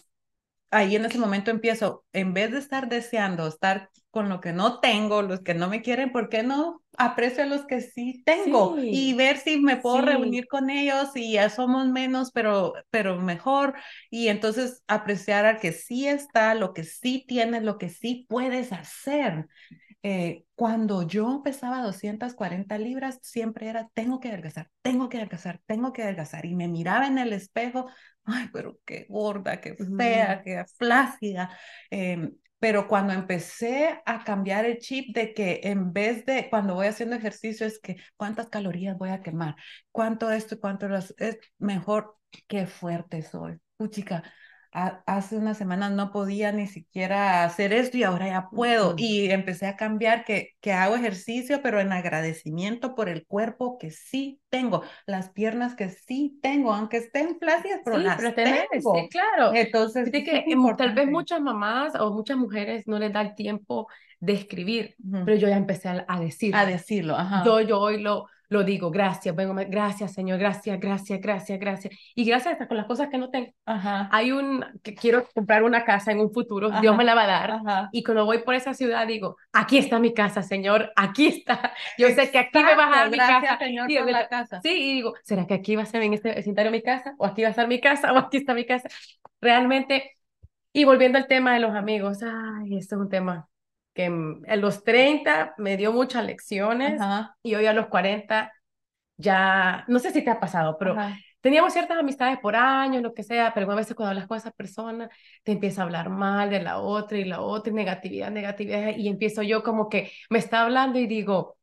ahí 0.71 0.97
en 0.97 1.05
ese 1.05 1.19
momento 1.19 1.51
empiezo, 1.51 2.05
en 2.13 2.35
vez 2.35 2.53
de 2.53 2.59
estar 2.59 2.89
deseando 2.89 3.47
estar 3.49 3.91
con 4.11 4.29
lo 4.29 4.41
que 4.41 4.53
no 4.53 4.81
tengo, 4.81 5.23
los 5.23 5.41
que 5.41 5.55
no 5.55 5.69
me 5.69 5.83
quieren, 5.83 6.13
¿por 6.13 6.29
qué 6.29 6.43
no 6.43 6.83
aprecio 6.99 7.45
a 7.45 7.47
los 7.47 7.65
que 7.67 7.81
sí 7.81 8.23
tengo? 8.27 8.77
Sí. 8.77 8.91
Y 8.91 9.15
ver 9.15 9.39
si 9.39 9.59
me 9.61 9.77
puedo 9.77 10.01
Sí. 10.01 10.03
reunir 10.03 10.47
con 10.49 10.69
ellos 10.71 11.11
y 11.15 11.33
ya 11.33 11.49
somos 11.51 11.89
menos, 11.89 12.33
pero, 12.33 12.75
pero 12.91 13.17
mejor. 13.21 13.75
Y 14.11 14.29
entonces 14.29 14.83
apreciar 14.89 15.47
al 15.47 15.61
que 15.61 15.73
sí 15.73 16.07
está, 16.09 16.55
lo 16.55 16.73
que 16.75 16.85
sí 16.85 17.25
tienes, 17.27 17.63
lo 17.63 17.79
que 17.79 17.89
sí 17.89 18.27
puedes 18.29 18.73
hacer. 18.73 19.47
Eh, 20.03 20.45
cuando 20.55 21.03
yo 21.07 21.43
pesaba 21.45 21.83
240 21.83 22.79
libras, 22.79 23.19
siempre 23.23 23.69
era, 23.69 23.89
tengo 23.95 24.19
que 24.21 24.29
adelgazar, 24.29 24.71
tengo 24.83 25.09
que 25.11 25.19
adelgazar, 25.19 25.61
tengo 25.67 25.93
que 25.93 26.03
adelgazar. 26.03 26.47
Y 26.47 26.55
me 26.55 26.69
miraba 26.69 27.07
en 27.07 27.19
el 27.19 27.33
espejo, 27.35 27.87
ay, 28.25 28.49
pero 28.53 28.79
qué 28.87 29.07
gorda, 29.09 29.61
qué 29.61 29.77
fea, 29.97 30.41
Ujú. 30.41 30.45
qué 30.45 30.65
flácida. 30.79 31.51
Em, 31.91 32.35
pero 32.59 32.89
cuando 32.89 33.13
empecé 33.13 34.01
a 34.05 34.23
cambiar 34.25 34.65
el 34.67 34.79
chip 34.79 35.15
de 35.15 35.33
que 35.35 35.61
en 35.65 35.93
vez 35.93 36.27
de 36.27 36.49
cuando 36.51 36.75
voy 36.75 36.87
haciendo 36.89 37.17
ejercicio 37.17 37.67
es 37.67 37.79
que 37.81 37.97
cuántas 38.17 38.49
calorías 38.49 38.97
voy 38.99 39.11
a 39.11 39.23
quemar, 39.23 39.57
cuánto 39.93 40.31
esto 40.31 40.55
y 40.57 40.59
cuánto 40.59 40.89
las- 40.89 41.15
es 41.19 41.39
mejor, 41.59 42.17
qué 42.49 42.67
fuerte 42.67 43.23
soy. 43.23 43.59
Puchica, 43.77 44.23
ha- 44.73 45.03
hace 45.07 45.37
unas 45.37 45.59
semanas 45.59 45.93
no 45.93 46.13
podía 46.13 46.53
ni 46.53 46.67
siquiera 46.67 47.45
hacer 47.45 47.73
esto 47.73 47.97
y 47.97 48.05
ahora 48.05 48.29
ya 48.29 48.51
puedo. 48.53 48.95
Y 48.97 49.31
empecé 49.31 49.67
a 49.67 49.77
cambiar 49.77 50.25
que, 50.25 50.51
que 50.61 50.73
hago 50.73 50.97
ejercicio, 50.97 51.61
pero 51.63 51.81
en 51.81 51.93
agradecimiento 51.93 52.95
por 52.95 53.09
el 53.09 53.27
cuerpo 53.27 53.79
que 53.79 53.91
sí 53.91 54.41
tengo, 54.51 54.83
las 55.07 55.31
piernas 55.31 55.75
que 55.75 55.91
sí 55.91 56.39
tengo, 56.43 56.73
aunque 56.73 56.99
estén 56.99 57.39
flácidas, 57.39 57.81
pero 57.85 57.99
Sí, 57.99 57.99
las 57.99 58.17
pero 58.17 58.35
tenés, 58.35 58.69
tengo. 58.73 58.93
sí, 58.93 59.09
claro. 59.11 59.53
Entonces, 59.55 60.11
que 60.23 60.45
em, 60.53 60.77
tal 60.77 60.95
vez 60.95 61.09
muchas 61.09 61.41
mamás 61.41 61.95
o 61.97 62.13
muchas 62.13 62.37
mujeres 62.39 62.87
no 62.87 62.99
les 62.99 63.13
da 63.13 63.23
el 63.23 63.35
tiempo 63.35 63.89
de 64.21 64.35
escribir, 64.35 64.97
pero 65.25 65.37
yo 65.37 65.49
ya 65.49 65.57
empecé 65.57 65.89
a, 65.89 66.05
a 66.09 66.21
decir. 66.21 66.55
A 66.55 66.65
decirlo, 66.67 67.17
ajá. 67.17 67.43
Yo, 67.43 67.61
yo 67.61 67.81
hoy 67.81 68.01
lo, 68.01 68.27
lo 68.51 68.65
digo, 68.65 68.91
gracias, 68.91 69.35
vengo, 69.35 69.55
gracias, 69.69 70.13
Señor, 70.13 70.41
gracias, 70.41 70.81
gracias, 70.81 71.21
gracias, 71.21 71.59
gracias. 71.61 71.95
Y 72.17 72.25
gracias 72.25 72.55
hasta 72.55 72.67
con 72.67 72.77
las 72.77 72.87
cosas 72.87 73.09
que 73.09 73.17
no 73.17 73.31
tengo. 73.31 73.53
Ajá. 73.65 74.09
Hay 74.11 74.33
un, 74.33 74.65
que 74.83 74.97
quiero 74.97 75.25
comprar 75.33 75.63
una 75.63 75.85
casa 75.85 76.11
en 76.11 76.19
un 76.19 76.33
futuro, 76.33 76.69
Ajá. 76.69 76.81
Dios 76.81 76.97
me 76.97 77.05
la 77.05 77.15
va 77.15 77.23
a 77.23 77.27
dar. 77.29 77.51
Ajá. 77.53 77.89
Y 77.93 78.03
cuando 78.03 78.25
voy 78.25 78.39
por 78.39 78.57
esa 78.57 78.75
ciudad 78.75 79.07
digo, 79.07 79.37
aquí 79.53 79.79
está 79.79 80.01
mi 80.01 80.13
casa, 80.13 80.43
Señor, 80.43 80.93
aquí 80.97 81.29
está. 81.29 81.73
Yo 81.97 82.09
sé 82.09 82.33
que 82.33 82.39
aquí 82.41 82.59
me 82.59 82.75
vas 82.75 82.93
a 82.93 82.97
dar 82.99 83.11
mi 83.11 83.17
Gracias, 83.17 83.41
casa. 83.41 83.65
Señor, 83.65 83.87
por 83.87 84.11
la 84.11 84.29
casa. 84.29 84.61
Sí, 84.63 84.71
y 84.71 84.95
digo, 84.95 85.15
¿será 85.23 85.47
que 85.47 85.55
aquí 85.55 85.77
va 85.77 85.85
a 85.85 85.87
ser 85.87 86.03
en 86.03 86.15
este 86.15 86.35
vecindario 86.35 86.73
mi 86.73 86.83
casa? 86.83 87.15
¿O 87.19 87.27
aquí 87.27 87.43
va 87.43 87.49
a 87.49 87.51
estar 87.51 87.69
mi 87.69 87.81
casa? 87.81 88.13
¿O 88.13 88.19
aquí 88.19 88.39
está 88.39 88.53
mi 88.53 88.67
casa? 88.67 88.89
Realmente, 89.41 90.17
y 90.73 90.85
volviendo 90.85 91.19
al 91.19 91.29
tema 91.29 91.55
de 91.55 91.61
los 91.61 91.77
amigos, 91.77 92.19
ay, 92.25 92.77
este 92.79 92.97
es 92.97 93.01
un 93.01 93.09
tema 93.09 93.50
que 93.94 94.11
a 94.48 94.57
los 94.57 94.85
30 94.85 95.55
me 95.59 95.76
dio 95.76 95.92
muchas 95.92 96.24
lecciones 96.24 97.00
Ajá. 97.00 97.37
y 97.42 97.55
hoy 97.55 97.66
a 97.66 97.72
los 97.72 97.88
40 97.88 98.53
ya, 99.16 99.85
no 99.88 99.98
sé 99.98 100.12
si 100.12 100.22
te 100.22 100.31
ha 100.31 100.40
pasado, 100.40 100.76
pero 100.79 100.92
Ajá. 100.92 101.18
teníamos 101.40 101.72
ciertas 101.72 101.98
amistades 101.98 102.38
por 102.38 102.57
años, 102.57 103.03
lo 103.03 103.12
que 103.14 103.22
sea, 103.22 103.53
pero 103.55 103.70
a 103.70 103.74
veces 103.74 103.94
cuando 103.94 104.11
hablas 104.11 104.26
con 104.26 104.38
esa 104.38 104.50
persona 104.50 105.11
te 105.42 105.53
empieza 105.53 105.83
a 105.83 105.85
hablar 105.85 106.09
mal 106.09 106.50
de 106.50 106.62
la 106.62 106.79
otra 106.79 107.18
y 107.18 107.24
la 107.24 107.40
otra, 107.42 107.70
y 107.72 107.74
negatividad, 107.74 108.31
negatividad, 108.31 108.96
y 108.96 109.09
empiezo 109.09 109.42
yo 109.42 109.62
como 109.62 109.88
que 109.88 110.11
me 110.31 110.38
está 110.38 110.62
hablando 110.62 110.98
y 110.98 111.07
digo, 111.07 111.59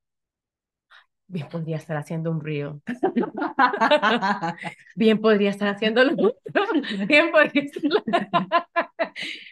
bien 1.27 1.47
podría 1.49 1.77
estar 1.77 1.97
haciendo 1.97 2.31
un 2.31 2.41
reel, 2.41 2.81
bien 4.95 5.19
podría 5.21 5.49
estar 5.51 5.67
haciendo 5.69 6.03
lo 6.03 6.13
otro, 6.29 6.65
bien 7.07 7.31
podría 7.31 7.63
estar... 7.63 7.81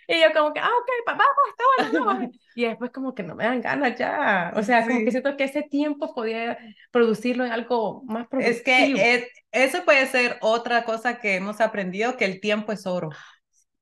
Y 0.08 0.22
yo 0.22 0.28
como 0.34 0.54
que, 0.54 0.60
ah, 0.60 0.70
ok, 0.70 0.90
vamos, 1.08 1.26
está 1.50 1.64
bueno, 1.78 2.06
vamos. 2.06 2.36
Y 2.54 2.66
después 2.66 2.92
como 2.92 3.16
que 3.16 3.24
no 3.24 3.36
me 3.36 3.46
dan 3.46 3.62
ganas 3.62 3.98
ya, 3.98 4.54
o 4.56 4.64
sea, 4.64 4.88
como 4.88 5.00
Sí. 5.00 5.06
que 5.06 5.12
siento 5.12 5.36
que 5.38 5.46
ese 5.46 5.64
tiempo 5.64 6.14
podía 6.14 6.58
producirlo 6.92 7.46
en 7.46 7.52
algo 7.52 8.04
más 8.06 8.28
Es 8.38 8.62
productivo. 8.62 8.64
que 8.64 9.16
es- 9.16 9.28
eso 9.52 9.84
puede 9.86 10.06
ser 10.08 10.38
otra 10.42 10.84
cosa 10.86 11.20
que 11.20 11.36
hemos 11.36 11.62
aprendido, 11.62 12.18
que 12.18 12.26
el 12.26 12.40
tiempo 12.42 12.72
es 12.72 12.86
oro. 12.86 13.10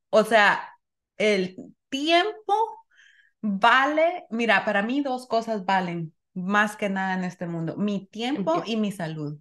O 0.09 0.23
sea, 0.23 0.69
el 1.17 1.55
tiempo 1.89 2.53
vale, 3.41 4.25
mira, 4.29 4.65
para 4.65 4.81
mí 4.83 5.01
dos 5.01 5.27
cosas 5.27 5.65
valen 5.65 6.13
más 6.33 6.75
que 6.77 6.89
nada 6.89 7.13
en 7.15 7.23
este 7.23 7.47
mundo, 7.47 7.75
mi 7.77 8.07
tiempo 8.07 8.63
y 8.65 8.77
mi 8.77 8.91
salud. 8.91 9.39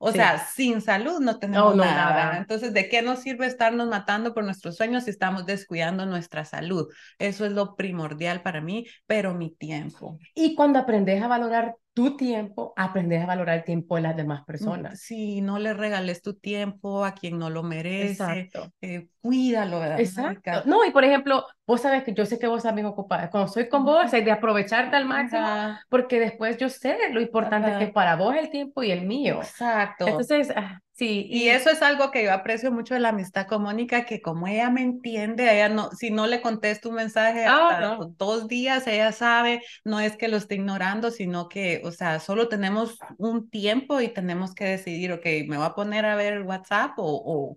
O 0.00 0.12
Sí. 0.12 0.18
sea, 0.18 0.38
sin 0.38 0.80
salud 0.80 1.20
no 1.20 1.38
tenemos 1.40 1.74
No, 1.74 1.74
no, 1.74 1.92
nada. 1.92 2.14
nada. 2.14 2.38
Entonces, 2.38 2.72
¿de 2.72 2.88
qué 2.88 3.02
nos 3.02 3.20
sirve 3.20 3.46
estarnos 3.46 3.88
matando 3.88 4.32
por 4.34 4.44
nuestros 4.44 4.76
sueños 4.76 5.04
si 5.04 5.10
estamos 5.10 5.44
descuidando 5.46 6.06
nuestra 6.06 6.44
salud? 6.44 6.86
Eso 7.18 7.44
es 7.46 7.52
lo 7.52 7.74
primordial 7.76 8.42
para 8.42 8.60
mí, 8.60 8.86
pero 9.06 9.34
mi 9.34 9.50
tiempo. 9.50 10.18
Y 10.34 10.54
cuando 10.54 10.78
aprendes 10.78 11.22
a 11.22 11.28
valorar 11.28 11.76
tu 11.98 12.16
tiempo, 12.16 12.72
aprendes 12.76 13.20
a 13.22 13.26
valorar 13.26 13.58
el 13.58 13.64
tiempo 13.64 13.96
de 13.96 14.02
las 14.02 14.16
demás 14.16 14.42
Mm, 14.42 14.44
personas. 14.44 15.00
Sí, 15.00 15.40
no 15.40 15.58
le 15.58 15.74
regales 15.74 16.22
tu 16.22 16.34
tiempo 16.34 17.04
a 17.04 17.12
quien 17.12 17.40
no 17.40 17.50
lo 17.50 17.64
merece. 17.64 18.12
Exacto. 18.12 18.72
eh, 18.80 19.08
cuídalo, 19.20 19.80
¿verdad? 19.80 19.98
Exacto. 19.98 20.62
No, 20.66 20.84
y 20.84 20.92
por 20.92 21.02
ejemplo, 21.02 21.44
vos 21.66 21.80
sabes 21.80 22.04
que 22.04 22.14
yo 22.14 22.24
sé 22.24 22.38
que 22.38 22.46
vos 22.46 22.62
bien 22.72 22.86
ocupada. 22.86 23.30
Cuando 23.30 23.48
estoy 23.48 23.68
con 23.68 23.84
vos, 23.84 24.12
es 24.14 24.24
de 24.24 24.30
aprovecharte 24.30 24.94
al 24.96 25.06
máximo, 25.06 25.42
Ajá, 25.42 25.80
porque 25.88 26.20
después 26.20 26.56
yo 26.56 26.68
sé 26.68 26.96
lo 27.12 27.20
importante 27.20 27.70
Ajá. 27.70 27.78
que 27.80 27.84
es 27.86 27.92
para 27.92 28.14
vos 28.14 28.36
el 28.36 28.48
tiempo 28.50 28.84
y 28.84 28.92
el 28.92 29.04
mío. 29.04 29.40
Exacto. 29.42 30.06
Entonces, 30.06 30.52
ah, 30.54 30.78
sí. 30.98 31.26
Y 31.30 31.48
eso 31.48 31.70
es 31.70 31.80
algo 31.80 32.10
que 32.10 32.24
yo 32.24 32.32
aprecio 32.32 32.70
mucho 32.70 32.94
de 32.94 33.00
la 33.00 33.10
amistad 33.10 33.46
con 33.46 33.62
Mónica, 33.62 34.04
que 34.04 34.20
como 34.20 34.46
ella 34.46 34.68
me 34.68 34.82
entiende, 34.82 35.44
ella 35.44 35.68
no, 35.68 35.90
si 35.92 36.10
no 36.10 36.26
le 36.26 36.42
contesto 36.42 36.88
un 36.88 36.96
mensaje 36.96 37.46
Ah, 37.46 37.68
hasta 37.70 37.80
no. 37.96 38.14
dos 38.18 38.48
días, 38.48 38.86
ella 38.86 39.12
sabe, 39.12 39.62
no 39.84 40.00
es 40.00 40.16
que 40.16 40.28
lo 40.28 40.36
esté 40.36 40.56
ignorando, 40.56 41.10
sino 41.10 41.48
que, 41.48 41.80
o 41.84 41.92
sea, 41.92 42.20
solo 42.20 42.48
tenemos 42.48 42.98
un 43.16 43.48
tiempo 43.48 44.00
y 44.00 44.08
tenemos 44.08 44.54
que 44.54 44.64
decidir, 44.64 45.12
ok, 45.12 45.24
me 45.46 45.56
voy 45.56 45.66
a 45.66 45.74
poner 45.74 46.04
a 46.04 46.16
ver 46.16 46.34
el 46.34 46.42
WhatsApp 46.42 46.92
o, 46.96 47.56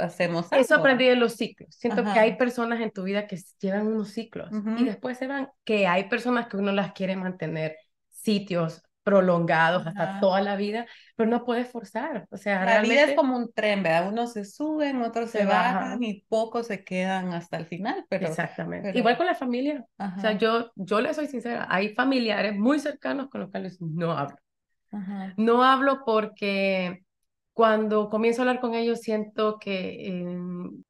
hacemos 0.00 0.52
Eso 0.52 0.74
algo. 0.74 0.84
aprendí 0.84 1.06
de 1.06 1.16
los 1.16 1.34
ciclos. 1.34 1.74
Siento 1.74 2.02
que 2.02 2.18
hay 2.18 2.36
personas 2.36 2.80
en 2.80 2.90
tu 2.90 3.04
vida 3.04 3.26
que 3.26 3.38
llevan 3.60 3.86
unos 3.86 4.10
ciclos 4.10 4.50
y 4.50 4.56
Ujú. 4.56 4.84
después 4.84 5.18
se 5.18 5.26
van, 5.26 5.48
que 5.64 5.86
hay 5.86 6.08
personas 6.08 6.48
que 6.48 6.56
uno 6.56 6.72
las 6.72 6.92
quiere 6.92 7.16
mantener 7.16 7.76
sitios 8.10 8.82
prolongados 9.02 9.86
hasta 9.86 10.02
Ajá. 10.04 10.20
toda 10.20 10.40
la 10.42 10.56
vida, 10.56 10.86
pero 11.16 11.28
no 11.30 11.44
puedes 11.44 11.68
forzar. 11.68 12.26
O 12.30 12.36
sea, 12.36 12.64
La 12.64 12.80
vida 12.82 13.04
realmente 13.04 13.10
es 13.12 13.16
como 13.16 13.36
un 13.36 13.52
tren, 13.52 13.82
¿verdad? 13.82 14.08
Unos 14.08 14.32
se 14.32 14.44
suben, 14.44 15.02
otros 15.02 15.30
se, 15.30 15.38
Se 15.38 15.44
bajan 15.44 15.74
bajan. 15.74 16.02
y 16.02 16.22
pocos 16.28 16.66
se 16.68 16.84
quedan 16.84 17.32
hasta 17.32 17.56
el 17.56 17.66
final, 17.66 18.04
pero... 18.08 18.26
Exactamente. 18.26 18.88
pero- 18.88 18.98
Igual 18.98 19.16
con 19.16 19.26
la 19.26 19.34
familia. 19.34 19.84
O 19.98 20.20
sea, 20.20 20.30
Ajá, 20.30 20.32
yo, 20.32 20.70
yo 20.76 21.00
le 21.00 21.14
soy 21.14 21.26
sincera, 21.26 21.66
hay 21.70 21.94
familiares 21.94 22.56
muy 22.56 22.78
cercanos 22.78 23.28
con 23.28 23.40
los 23.42 23.50
cuales 23.50 23.80
no 23.80 24.12
hablo. 24.12 24.36
ajá. 24.92 25.34
No 25.36 25.64
hablo 25.64 26.02
porque 26.04 27.04
cuando 27.52 28.08
comienzo 28.08 28.42
a 28.42 28.44
hablar 28.44 28.60
con 28.60 28.74
ellos 28.74 29.00
siento 29.00 29.58
que 29.58 30.08
eh, 30.08 30.38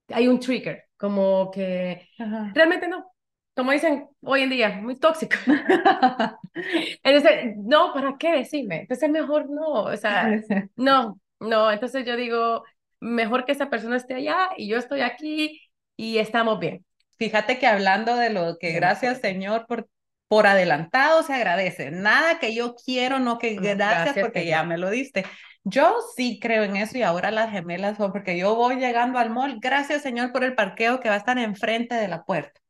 hay 0.08 0.28
un 0.28 0.38
trigger, 0.40 0.84
como 0.96 1.50
que 1.50 2.08
Ajá. 2.18 2.52
realmente 2.54 2.88
no. 2.88 3.11
Como 3.54 3.72
dicen 3.72 4.08
hoy 4.22 4.42
en 4.42 4.50
día, 4.50 4.68
muy 4.70 4.96
tóxico. 4.96 5.36
Entonces, 7.02 7.54
no, 7.56 7.92
¿para 7.92 8.16
qué 8.18 8.32
decirme? 8.32 8.82
Entonces, 8.82 9.10
mejor 9.10 9.50
no, 9.50 9.84
o 9.84 9.96
sea, 9.96 10.40
no, 10.76 11.20
no. 11.40 11.70
Entonces 11.70 12.04
yo 12.06 12.16
digo, 12.16 12.64
mejor 13.00 13.44
que 13.44 13.52
esa 13.52 13.68
persona 13.68 13.96
esté 13.96 14.14
allá 14.14 14.50
y 14.56 14.68
yo 14.68 14.78
estoy 14.78 15.00
aquí 15.02 15.60
y 15.96 16.18
estamos 16.18 16.58
bien. 16.58 16.84
Fíjate 17.18 17.58
que 17.58 17.66
hablando 17.66 18.16
de 18.16 18.30
lo 18.30 18.56
que 18.58 18.72
gracias. 18.72 19.20
Señor 19.20 19.66
por, 19.66 19.88
por 20.28 20.46
adelantado 20.46 21.22
se 21.22 21.34
agradece. 21.34 21.90
Nada 21.90 22.38
que 22.38 22.54
yo 22.54 22.74
quiero, 22.74 23.18
no 23.18 23.38
que 23.38 23.54
No, 23.54 23.62
gracias, 23.62 24.04
gracias, 24.04 24.24
porque 24.24 24.46
ya 24.46 24.64
me 24.64 24.78
lo 24.78 24.90
diste. 24.90 25.24
Yo 25.64 25.94
sí 26.16 26.40
creo 26.40 26.64
en 26.64 26.76
eso 26.76 26.98
y 26.98 27.02
ahora 27.02 27.30
las 27.30 27.50
gemelas 27.50 27.96
son 27.96 28.12
porque 28.12 28.36
yo 28.36 28.56
voy 28.56 28.76
llegando 28.76 29.18
al 29.18 29.30
mall, 29.30 29.58
gracias 29.60 30.02
Señor 30.02 30.32
por 30.32 30.42
el 30.42 30.56
parqueo 30.56 30.98
que 30.98 31.08
va 31.08 31.14
a 31.14 31.18
estar 31.18 31.38
enfrente 31.38 31.94
de 31.94 32.08
la 32.08 32.24
puerta. 32.24 32.61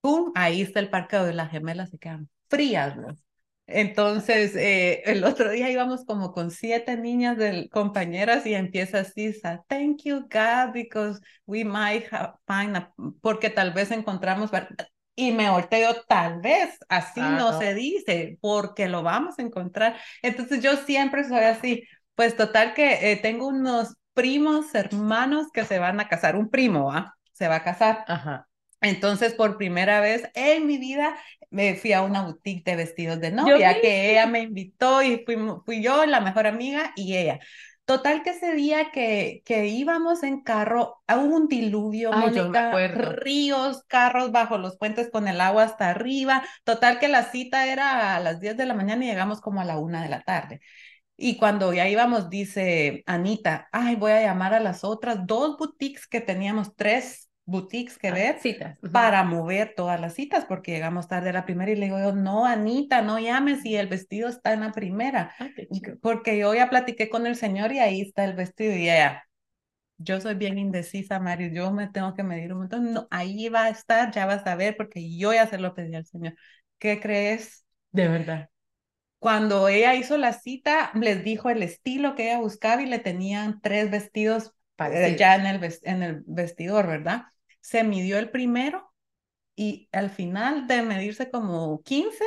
¡Pum! 0.00 0.32
Ahí 0.34 0.62
está 0.62 0.80
el 0.80 0.90
parqueo 0.90 1.28
y 1.30 1.34
las 1.34 1.50
gemelas 1.50 1.90
se 1.90 1.98
quedan 1.98 2.28
frías, 2.48 2.96
¿no? 2.96 3.08
Entonces, 3.66 4.56
eh, 4.56 5.02
el 5.04 5.22
otro 5.24 5.50
día 5.50 5.70
íbamos 5.70 6.04
como 6.04 6.32
con 6.32 6.50
siete 6.50 6.96
niñas 6.96 7.36
del, 7.36 7.68
compañeras 7.70 8.44
y 8.44 8.54
empieza 8.54 9.00
así, 9.00 9.32
sa, 9.32 9.62
thank 9.68 10.02
you 10.02 10.22
God, 10.22 10.72
because 10.74 11.20
we 11.46 11.64
might 11.64 12.04
have 12.12 12.32
find 12.48 12.76
a-", 12.76 12.92
porque 13.20 13.48
tal 13.48 13.72
vez 13.72 13.92
encontramos, 13.92 14.50
y 15.14 15.32
me 15.32 15.50
volteo, 15.50 16.02
tal 16.08 16.40
vez, 16.40 16.78
así 16.88 17.20
Ah, 17.20 17.36
no 17.38 17.52
no. 17.52 17.58
se 17.58 17.74
dice, 17.74 18.38
porque 18.40 18.88
lo 18.88 19.02
vamos 19.02 19.38
a 19.38 19.42
encontrar. 19.42 19.96
Entonces 20.22 20.62
yo 20.62 20.76
siempre 20.76 21.22
soy 21.24 21.40
así, 21.44 21.84
pues 22.16 22.36
total 22.36 22.74
que 22.74 23.12
eh, 23.12 23.16
tengo 23.16 23.46
unos 23.48 23.94
primos, 24.14 24.74
hermanos 24.74 25.46
que 25.52 25.64
se 25.64 25.78
van 25.78 26.00
a 26.00 26.08
casar, 26.08 26.34
un 26.36 26.50
primo, 26.50 26.90
¿ah? 26.92 27.14
Se 27.32 27.46
va 27.48 27.56
a 27.56 27.62
casar. 27.64 28.04
Ajá. 28.08 28.49
Entonces, 28.80 29.34
por 29.34 29.56
primera 29.56 30.00
vez 30.00 30.28
en 30.34 30.66
mi 30.66 30.78
vida, 30.78 31.14
me 31.50 31.74
fui 31.74 31.92
a 31.92 32.02
una 32.02 32.22
boutique 32.22 32.64
de 32.64 32.76
vestidos 32.76 33.20
de 33.20 33.30
novia, 33.30 33.74
vi. 33.74 33.80
que 33.80 34.10
ella 34.10 34.26
me 34.26 34.40
invitó 34.40 35.02
y 35.02 35.24
fui 35.64 35.82
yo, 35.82 36.06
la 36.06 36.20
mejor 36.20 36.46
amiga, 36.46 36.92
y 36.96 37.16
ella. 37.16 37.40
Total 37.84 38.22
que 38.22 38.30
ese 38.30 38.54
día 38.54 38.92
que, 38.92 39.42
que 39.44 39.66
íbamos 39.66 40.22
en 40.22 40.42
carro, 40.42 41.02
hubo 41.08 41.36
un 41.36 41.48
diluvio, 41.48 42.10
Ay, 42.14 42.30
Mónica, 42.30 42.70
ríos, 43.16 43.82
carros 43.88 44.30
bajo 44.30 44.58
los 44.58 44.78
puentes 44.78 45.10
con 45.10 45.26
el 45.26 45.40
agua 45.40 45.64
hasta 45.64 45.90
arriba. 45.90 46.44
Total 46.62 47.00
que 47.00 47.08
la 47.08 47.24
cita 47.24 47.66
era 47.66 48.14
a 48.14 48.20
las 48.20 48.38
10 48.38 48.56
de 48.56 48.66
la 48.66 48.74
mañana 48.74 49.04
y 49.04 49.08
llegamos 49.08 49.40
como 49.40 49.60
a 49.60 49.64
la 49.64 49.78
una 49.78 50.04
de 50.04 50.08
la 50.08 50.22
tarde. 50.22 50.60
Y 51.16 51.36
cuando 51.36 51.72
ya 51.72 51.88
íbamos, 51.88 52.30
dice 52.30 53.02
Anita, 53.06 53.68
ay, 53.72 53.96
voy 53.96 54.12
a 54.12 54.22
llamar 54.22 54.54
a 54.54 54.60
las 54.60 54.84
otras 54.84 55.26
dos 55.26 55.58
boutiques 55.58 56.06
que 56.06 56.20
teníamos, 56.20 56.76
tres 56.76 57.29
boutiques 57.44 57.98
que 57.98 58.08
Ah, 58.08 58.14
ver 58.14 58.38
citas. 58.40 58.78
Ujú. 58.82 58.92
para 58.92 59.24
mover 59.24 59.74
todas 59.76 60.00
las 60.00 60.14
citas 60.14 60.44
porque 60.46 60.72
llegamos 60.72 61.08
tarde 61.08 61.30
a 61.30 61.32
la 61.32 61.44
primera 61.44 61.70
y 61.72 61.76
le 61.76 61.86
digo 61.86 61.98
yo, 61.98 62.12
no, 62.14 62.46
Anita, 62.46 63.02
no 63.02 63.18
llames 63.18 63.62
si 63.62 63.76
el 63.76 63.88
vestido 63.88 64.28
está 64.28 64.52
en 64.52 64.60
la 64.60 64.72
primera, 64.72 65.34
chido. 65.72 65.98
porque 66.02 66.38
yo 66.38 66.54
ya 66.54 66.70
platiqué 66.70 67.08
con 67.10 67.26
el 67.26 67.36
señor 67.36 67.72
y 67.72 67.78
ahí 67.80 68.00
está 68.02 68.24
el 68.24 68.34
vestido 68.34 68.72
y 68.76 68.88
ella, 68.90 69.24
yo 69.98 70.20
soy 70.20 70.34
bien 70.34 70.58
indecisa, 70.58 71.20
Mario, 71.20 71.50
yo 71.52 71.72
me 71.72 71.88
tengo 71.88 72.14
que 72.14 72.22
medir 72.22 72.52
un 72.52 72.60
montón, 72.60 72.92
no, 72.92 73.08
ahí 73.10 73.48
va 73.48 73.64
a 73.64 73.68
estar, 73.70 74.12
ya 74.12 74.26
vas 74.26 74.46
a 74.46 74.54
ver 74.56 74.76
porque 74.76 75.16
yo 75.16 75.32
ya 75.34 75.46
se 75.46 75.58
lo 75.58 75.74
pedí 75.74 75.94
al 75.96 76.06
señor. 76.06 76.34
¿Qué 76.78 77.00
crees? 77.00 77.64
De 77.92 78.08
verdad. 78.08 78.50
Cuando 79.18 79.68
ella 79.68 79.94
hizo 79.94 80.16
la 80.16 80.32
cita, 80.32 80.90
les 80.94 81.22
dijo 81.24 81.50
el 81.50 81.62
estilo 81.62 82.14
que 82.14 82.24
ella 82.30 82.38
buscaba 82.40 82.82
y 82.82 82.86
le 82.86 82.98
tenían 82.98 83.60
tres 83.60 83.90
vestidos 83.90 84.54
ya 85.16 85.36
en 85.36 85.46
el, 85.46 85.74
en 85.82 86.02
el 86.02 86.22
vestidor, 86.26 86.86
¿verdad? 86.86 87.24
Se 87.60 87.84
midió 87.84 88.18
el 88.18 88.30
primero 88.30 88.92
y 89.56 89.88
al 89.92 90.10
final 90.10 90.66
de 90.68 90.82
medirse 90.82 91.30
como 91.30 91.82
15, 91.84 92.24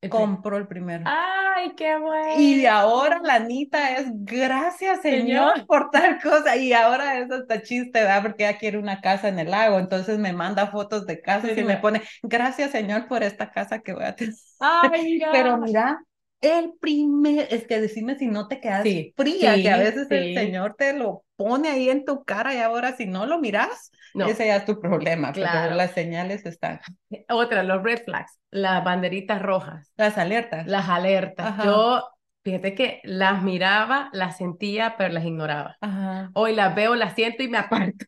El 0.00 0.12
pri- 0.14 0.30
compró 0.32 0.58
el 0.58 0.68
primero. 0.68 1.06
Ay, 1.06 1.74
qué 1.76 1.98
bueno. 1.98 2.20
Y 2.36 2.56
de 2.60 2.68
ahora 2.68 3.20
la 3.22 3.34
Anita 3.36 3.96
es 3.98 4.06
gracias 4.10 5.02
Señor 5.02 5.52
Señor. 5.52 5.66
por 5.66 5.90
tal 5.90 6.20
cosa. 6.20 6.56
Y 6.56 6.72
ahora 6.72 7.18
es 7.20 7.30
hasta 7.30 7.62
chiste, 7.62 8.00
¿verdad? 8.00 8.22
Porque 8.22 8.44
ella 8.48 8.58
quiere 8.58 8.78
una 8.78 9.00
casa 9.00 9.28
en 9.28 9.38
el 9.38 9.50
lago. 9.50 9.78
Entonces 9.78 10.18
me 10.18 10.32
manda 10.32 10.66
fotos 10.68 11.06
de 11.06 11.20
casas 11.20 11.52
Sí, 11.54 11.56
y 11.56 11.62
me 11.62 11.76
pone 11.76 12.02
gracias 12.22 12.72
Señor 12.72 13.06
por 13.08 13.22
esta 13.22 13.52
casa 13.52 13.80
que 13.80 13.92
voy 13.92 14.04
a 14.04 14.16
tener. 14.16 14.34
Ay, 14.58 14.90
mira. 15.04 15.30
Pero 15.30 15.56
mira, 15.58 16.00
el 16.44 16.72
primer, 16.80 17.48
es 17.52 17.66
que 17.66 17.80
decime 17.80 18.16
si 18.18 18.26
no 18.26 18.48
te 18.48 18.60
quedas 18.60 18.82
Sí, 18.84 19.12
fría, 19.16 19.54
que 19.62 19.70
a 19.70 19.76
sí, 19.76 19.84
veces 19.84 20.10
el 20.10 20.24
sí. 20.26 20.34
Señor 20.34 20.74
te 20.76 20.92
lo 20.92 21.24
pone 21.36 21.68
ahí 21.68 21.88
en 21.90 22.04
tu 22.04 22.24
cara 22.24 22.54
y 22.54 22.58
ahora 22.58 22.96
si 22.96 23.06
no 23.06 23.26
lo 23.26 23.38
miras, 23.40 23.90
No. 24.14 24.26
ese 24.28 24.46
ya 24.46 24.56
es 24.56 24.64
tu 24.64 24.78
problema, 24.80 25.32
Claro. 25.32 25.60
pero 25.64 25.74
las 25.76 25.92
señales 25.92 26.46
están, 26.46 26.80
Otra, 27.28 27.62
los 27.62 27.82
red 27.82 28.02
flags, 28.04 28.38
las 28.50 28.84
banderitas 28.84 29.42
rojas, 29.42 29.90
las 29.96 30.18
alertas. 30.18 30.66
las 30.66 30.88
alertas. 30.88 31.46
Ajá. 31.46 31.64
Yo, 31.64 32.08
fíjate 32.42 32.74
que 32.74 33.00
las 33.04 33.42
miraba, 33.42 34.10
las 34.12 34.36
sentía, 34.36 34.94
pero 34.96 35.12
las 35.12 35.24
ignoraba. 35.24 35.76
Ajá. 35.80 36.30
Hoy 36.34 36.54
las 36.54 36.74
veo, 36.74 36.94
las 36.94 37.14
siento 37.14 37.42
y 37.42 37.48
me 37.48 37.58
aparto. 37.58 38.06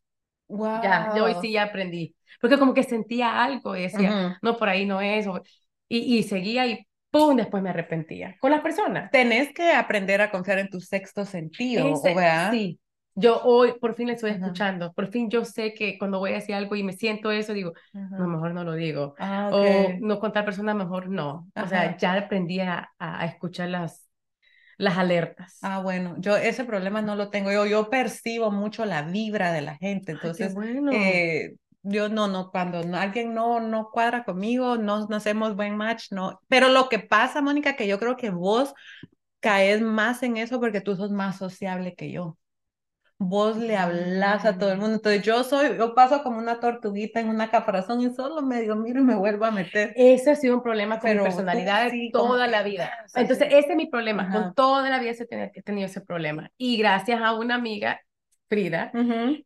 Wow. 0.48 0.82
Ya, 0.82 1.12
yo 1.16 1.24
hoy 1.24 1.34
sí 1.40 1.52
ya 1.52 1.64
aprendí. 1.64 2.14
Porque 2.40 2.58
como 2.58 2.74
que 2.74 2.82
sentía 2.82 3.42
algo 3.42 3.76
y 3.76 3.82
decía, 3.82 4.10
Ujú. 4.10 4.36
no, 4.42 4.56
por 4.56 4.68
ahí 4.68 4.86
no 4.86 5.00
es. 5.00 5.26
Y, 5.88 6.18
y 6.18 6.22
seguía 6.22 6.66
y 6.66 6.86
¡pum! 7.18 7.36
Después 7.36 7.62
me 7.62 7.70
arrepentía. 7.70 8.36
Con 8.40 8.50
las 8.50 8.60
personas. 8.62 9.10
Tenés 9.10 9.52
que 9.54 9.72
aprender 9.72 10.20
a 10.20 10.30
confiar 10.30 10.58
en 10.60 10.68
tu 10.70 10.80
sexto 10.80 11.24
sentido, 11.24 12.00
Ese- 12.00 12.02
¿verdad? 12.02 12.50
sí. 12.50 12.80
Yo 13.14 13.40
hoy 13.44 13.74
por 13.80 13.94
fin 13.94 14.08
le 14.08 14.14
estoy 14.14 14.30
Ajá. 14.30 14.36
escuchando. 14.36 14.92
Por 14.92 15.08
fin 15.10 15.30
yo 15.30 15.44
sé 15.44 15.74
que 15.74 15.98
cuando 15.98 16.18
voy 16.18 16.32
a 16.32 16.34
decir 16.36 16.54
algo 16.54 16.76
y 16.76 16.82
me 16.82 16.92
siento 16.92 17.30
eso, 17.30 17.52
digo, 17.54 17.72
Ajá. 17.94 18.18
no, 18.18 18.26
mejor 18.28 18.52
no 18.54 18.64
lo 18.64 18.74
digo. 18.74 19.14
Ah, 19.18 19.48
O 19.48 19.96
ok. 19.96 20.00
no 20.00 20.18
con 20.20 20.32
tal 20.32 20.44
persona, 20.44 20.74
mejor 20.74 21.08
no. 21.08 21.50
O 21.58 21.66
Ajá. 21.66 21.66
sea, 21.66 21.96
ya 21.96 22.14
aprendí 22.14 22.60
a, 22.60 22.90
a 22.98 23.24
escuchar 23.26 23.68
las, 23.70 24.08
las 24.78 24.98
alertas. 24.98 25.62
Ah, 25.62 25.80
bueno, 25.80 26.14
yo 26.18 26.36
ese 26.36 26.64
problema 26.64 27.02
no 27.02 27.16
lo 27.16 27.30
tengo. 27.30 27.50
Yo, 27.50 27.66
yo 27.66 27.90
percibo 27.90 28.50
mucho 28.52 28.84
la 28.84 29.02
vibra 29.02 29.52
de 29.52 29.62
la 29.62 29.76
gente. 29.76 30.12
Ay, 30.20 30.32
qué 30.34 30.46
Entonces, 30.46 30.48
bueno. 30.48 30.90
eh, 30.90 31.56
yo 31.86 32.08
no, 32.08 32.28
no, 32.28 32.50
cuando 32.50 32.82
no- 32.84 32.96
alguien 32.98 33.34
no, 33.34 33.60
no 33.60 33.90
cuadra 33.92 34.24
conmigo, 34.24 34.76
no, 34.76 35.06
no 35.06 35.16
hacemos 35.16 35.56
buen 35.56 35.76
match, 35.76 36.12
no. 36.12 36.40
Pero 36.48 36.68
lo 36.68 36.88
que 36.88 36.98
pasa, 36.98 37.42
Mónica, 37.42 37.76
que 37.76 37.86
yo 37.88 37.98
creo 37.98 38.16
que 38.16 38.30
vos 38.30 38.74
caes 39.40 39.80
más 39.82 40.22
en 40.22 40.36
eso 40.36 40.60
porque 40.60 40.80
tú 40.80 40.96
sos 40.96 41.10
más 41.12 41.36
sociable 41.38 41.94
que 41.94 42.10
yo. 42.10 42.38
Vos 43.18 43.56
le 43.56 43.76
hablas 43.78 44.44
a 44.44 44.58
todo 44.58 44.70
el 44.70 44.76
Mm. 44.76 44.80
mundo. 44.80 44.96
Entonces, 44.96 45.22
yo 45.22 45.42
soy, 45.42 45.78
yo 45.78 45.94
paso 45.94 46.22
como 46.22 46.38
una 46.38 46.60
tortuguita 46.60 47.18
en 47.18 47.30
una 47.30 47.50
caparazón 47.50 48.02
y 48.02 48.10
solo 48.10 48.42
medio 48.42 48.76
miro 48.76 49.00
y 49.00 49.04
me 49.04 49.14
vuelvo 49.16 49.46
a 49.46 49.50
meter. 49.50 49.94
Ese 49.96 50.32
ha 50.32 50.36
sido 50.36 50.56
un 50.56 50.62
problema 50.62 51.00
con 51.00 51.08
Pero 51.08 51.22
mi 51.22 51.30
personalidad 51.30 51.90
sí, 51.90 52.10
toda 52.12 52.46
la 52.46 52.62
vida. 52.62 52.90
das, 53.00 53.16
Entonces, 53.16 53.48
ese 53.52 53.70
es 53.70 53.76
mi 53.76 53.86
problema. 53.86 54.24
Ajá. 54.24 54.32
Con 54.44 54.54
toda 54.54 54.90
la 54.90 54.98
vida 54.98 55.12
he 55.12 55.62
tenido 55.62 55.86
ese 55.86 56.02
problema. 56.02 56.50
Y 56.58 56.76
gracias 56.76 57.22
a 57.22 57.32
una 57.34 57.54
amiga, 57.54 58.00
Frida, 58.48 58.92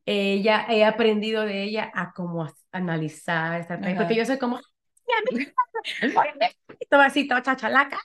ella, 0.05 0.67
he 0.69 0.85
aprendido 0.85 1.43
de 1.45 1.63
ella 1.65 1.91
a 1.95 2.13
como 2.13 2.45
a- 2.45 2.55
analizar, 2.73 3.61
estar 3.61 3.81
tranquila, 3.81 4.05
porque 4.07 4.17
yo 4.17 4.27
soy 4.27 4.39
como, 4.39 4.57
"Mi 4.57 5.15
amiga, 5.37 5.53
todo 6.91 7.01
así, 7.01 7.27
toda 7.27 7.43
chachalaca. 7.43 7.99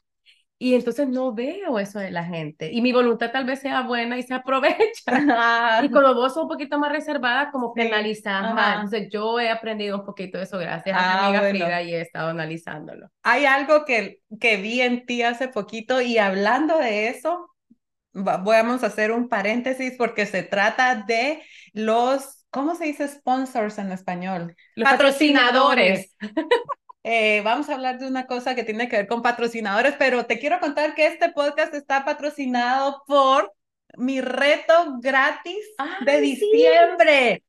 y 0.58 0.74
entonces 0.76 1.08
no 1.10 1.34
veo 1.34 1.80
eso 1.80 2.00
de 2.00 2.12
la 2.12 2.24
gente. 2.24 2.72
Y 2.72 2.82
mi 2.82 2.94
voluntad 2.94 3.32
tal 3.32 3.44
vez 3.46 3.60
sea 3.60 3.82
buena 3.82 4.18
y 4.18 4.24
se 4.24 4.34
aprovecha. 4.34 5.84
y 5.84 5.90
cuando 5.90 6.16
vos 6.16 6.34
sos 6.34 6.44
un 6.44 6.50
poquito 6.50 6.80
más 6.80 6.92
reservada, 6.94 7.52
como 7.52 7.74
que 7.74 7.82
Sí. 7.82 7.88
analizas 7.90 8.54
más. 8.54 8.76
Entonces 8.76 9.10
yo 9.12 9.38
he 9.40 9.50
aprendido 9.50 9.98
un 10.00 10.06
poquito 10.06 10.38
de 10.38 10.46
eso 10.46 10.58
gracias 10.58 10.96
a 10.98 11.00
Ah, 11.00 11.30
mi 11.30 11.38
amiga 11.38 11.40
bueno. 11.42 11.66
Frida 11.66 11.82
y 11.82 11.94
he 11.94 12.02
estado 12.02 12.30
analizándolo. 12.30 13.10
Hay 13.24 13.46
algo 13.46 13.84
que, 13.84 14.22
que 14.40 14.56
vi 14.58 14.80
en 14.82 15.06
ti 15.06 15.24
hace 15.24 15.50
poquito 15.50 16.02
y 16.02 16.18
hablando 16.20 16.78
de 16.78 17.10
eso, 17.10 17.50
vamos 18.16 18.84
a 18.84 18.88
hacer 18.88 19.12
un 19.12 19.28
paréntesis 19.28 19.94
porque 19.98 20.26
se 20.26 20.44
trata 20.44 21.04
de 21.08 21.44
los, 21.74 22.46
¿cómo 22.50 22.76
se 22.76 22.86
dice 22.86 23.08
sponsors 23.08 23.78
en 23.78 23.92
español? 23.92 24.56
Los 24.76 24.90
Patrocinadores. 24.90 26.16
patrocinadores. 26.18 26.56
Eh, 27.08 27.42
vamos 27.44 27.70
a 27.70 27.76
hablar 27.76 28.00
de 28.00 28.08
una 28.08 28.26
cosa 28.26 28.56
que 28.56 28.64
tiene 28.64 28.90
que 28.90 28.96
ver 28.96 29.08
con 29.08 29.22
patrocinadores, 29.22 29.94
pero 30.00 30.26
te 30.26 30.40
quiero 30.40 30.60
contar 30.60 30.96
que 30.96 31.06
este 31.06 31.32
podcast 31.34 31.72
está 31.76 32.04
patrocinado 32.04 33.04
por 33.06 33.54
mi 33.96 34.22
reto 34.22 34.98
gratis 35.02 35.64
de 36.04 36.36
sí. 36.36 37.44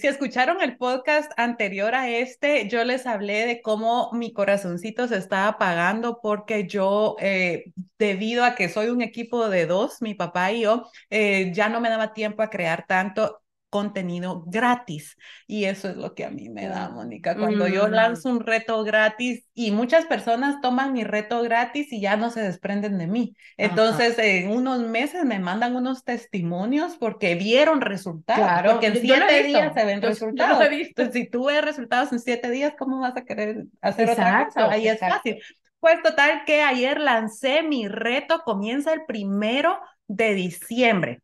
Si 0.00 0.06
escucharon 0.06 0.62
el 0.62 0.78
podcast 0.78 1.30
anterior 1.36 1.94
a 1.94 2.08
este, 2.08 2.68
yo 2.68 2.84
les 2.84 3.06
hablé 3.06 3.46
de 3.46 3.60
cómo 3.60 4.10
mi 4.12 4.32
corazoncito 4.32 5.06
se 5.08 5.18
estaba 5.18 5.48
apagando 5.48 6.20
porque 6.22 6.66
yo, 6.66 7.16
eh, 7.20 7.72
debido 7.98 8.44
a 8.44 8.54
que 8.54 8.70
soy 8.70 8.88
un 8.88 9.02
equipo 9.02 9.50
de 9.50 9.66
dos, 9.66 10.00
mi 10.00 10.14
papá 10.14 10.52
y 10.52 10.62
yo, 10.62 10.88
eh, 11.10 11.52
ya 11.54 11.68
no 11.68 11.80
me 11.82 11.90
daba 11.90 12.14
tiempo 12.14 12.42
a 12.42 12.48
crear 12.48 12.86
tanto 12.86 13.41
contenido 13.72 14.44
gratis. 14.46 15.16
Y 15.46 15.64
eso 15.64 15.88
es 15.88 15.96
lo 15.96 16.14
que 16.14 16.26
a 16.26 16.30
mí 16.30 16.50
me 16.50 16.68
da, 16.68 16.90
Mónica, 16.90 17.34
cuando 17.36 17.66
yo 17.68 17.88
Mm. 17.88 17.92
lanzo 17.92 18.28
un 18.28 18.40
reto 18.40 18.84
gratis 18.84 19.46
y 19.54 19.70
muchas 19.70 20.04
personas 20.04 20.60
toman 20.60 20.92
mi 20.92 21.04
reto 21.04 21.42
gratis 21.42 21.90
y 21.90 22.00
ya 22.02 22.16
no 22.18 22.28
se 22.30 22.42
desprenden 22.42 22.98
de 22.98 23.06
mí. 23.06 23.34
Entonces, 23.56 24.18
en 24.18 24.50
unos 24.50 24.80
meses 24.80 25.24
me 25.24 25.38
mandan 25.38 25.74
unos 25.74 26.04
testimonios 26.04 26.96
porque 26.98 27.34
vieron 27.34 27.80
resultados, 27.80 28.44
Claro, 28.44 28.72
porque 28.72 28.88
en 28.88 28.94
yo- 28.94 29.00
yo 29.00 29.14
siete 29.14 29.42
días 29.44 29.72
se 29.74 29.84
ven 29.86 29.96
Yo- 29.96 30.02
yo 30.02 30.08
resultados. 30.10 30.64
he 30.64 30.68
visto. 30.68 31.02
Entonces, 31.02 31.22
si 31.24 31.30
tú 31.30 31.46
ves 31.46 31.64
resultados 31.64 32.12
en 32.12 32.20
siete 32.20 32.50
días, 32.50 32.74
¿cómo 32.78 33.00
vas 33.00 33.16
a 33.16 33.24
querer 33.24 33.64
hacer 33.80 34.10
otra 34.10 34.24
Exacto, 34.24 34.54
cosa? 34.54 34.70
Ahí 34.72 34.88
exacto. 34.88 35.06
es 35.30 35.34
fácil. 35.38 35.42
Pues 35.80 36.02
total 36.02 36.42
que 36.46 36.62
ayer 36.62 37.00
lancé 37.00 37.62
mi 37.62 37.88
reto, 37.88 38.42
comienza 38.44 38.92
el 38.92 39.04
primero 39.06 39.80
de 40.06 40.34
diciembre. 40.34 41.22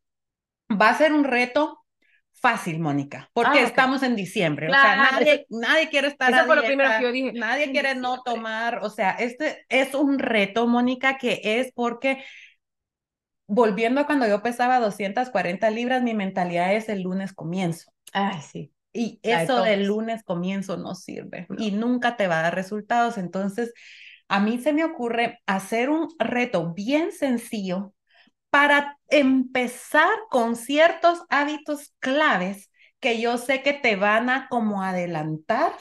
Va 0.70 0.90
a 0.90 0.94
ser 0.98 1.12
un 1.12 1.24
reto 1.24 1.78
fácil, 2.40 2.80
Mónica, 2.80 3.30
porque 3.32 3.60
Ah, 3.60 3.64
estamos 3.64 4.02
en 4.02 4.16
diciembre. 4.16 4.68
O 4.68 4.72
sea, 4.72 4.96
nadie, 4.96 5.46
nadie 5.50 5.88
quiere 5.88 6.08
estar 6.08 6.32
Eso 6.32 6.42
a 6.42 6.46
fue 6.46 6.56
lo 6.56 6.62
primero 6.64 6.90
que 6.98 7.02
yo 7.04 7.12
dije. 7.12 7.32
Nadie 7.32 7.70
quiere 7.70 7.94
no 7.94 8.22
tomar. 8.22 8.80
O 8.82 8.90
sea, 8.90 9.12
este 9.12 9.64
es 9.68 9.94
un 9.94 10.18
reto, 10.18 10.66
Mónica, 10.66 11.18
que 11.18 11.40
es 11.42 11.72
porque 11.74 12.24
volviendo 13.46 14.00
a 14.00 14.06
cuando 14.06 14.26
yo 14.26 14.42
pesaba 14.42 14.80
240 14.80 15.70
libras, 15.70 16.02
mi 16.02 16.14
mentalidad 16.14 16.74
es 16.74 16.88
el 16.88 17.02
lunes 17.02 17.32
comienzo. 17.32 17.90
Ay, 18.12 18.40
sí. 18.40 18.72
Y 18.92 19.20
eso 19.22 19.62
del 19.62 19.86
lunes 19.86 20.22
comienzo 20.24 20.76
no 20.76 20.94
sirve 20.94 21.46
No. 21.48 21.56
y 21.58 21.72
nunca 21.72 22.16
te 22.16 22.26
va 22.26 22.40
a 22.40 22.42
dar 22.42 22.54
resultados. 22.54 23.18
Entonces, 23.18 23.72
a 24.28 24.40
mí 24.40 24.58
se 24.58 24.72
me 24.72 24.84
ocurre 24.84 25.40
hacer 25.46 25.90
un 25.90 26.08
reto 26.18 26.72
bien 26.74 27.12
sencillo 27.12 27.94
para 28.50 28.98
empezar 29.08 30.10
con 30.30 30.56
ciertos 30.56 31.22
hábitos 31.30 31.94
claves 32.00 32.70
que 33.00 33.20
yo 33.20 33.38
sé 33.38 33.62
que 33.62 33.72
te 33.74 33.96
van 33.96 34.28
a 34.30 34.48
como 34.48 34.82
adelantar 34.82 35.72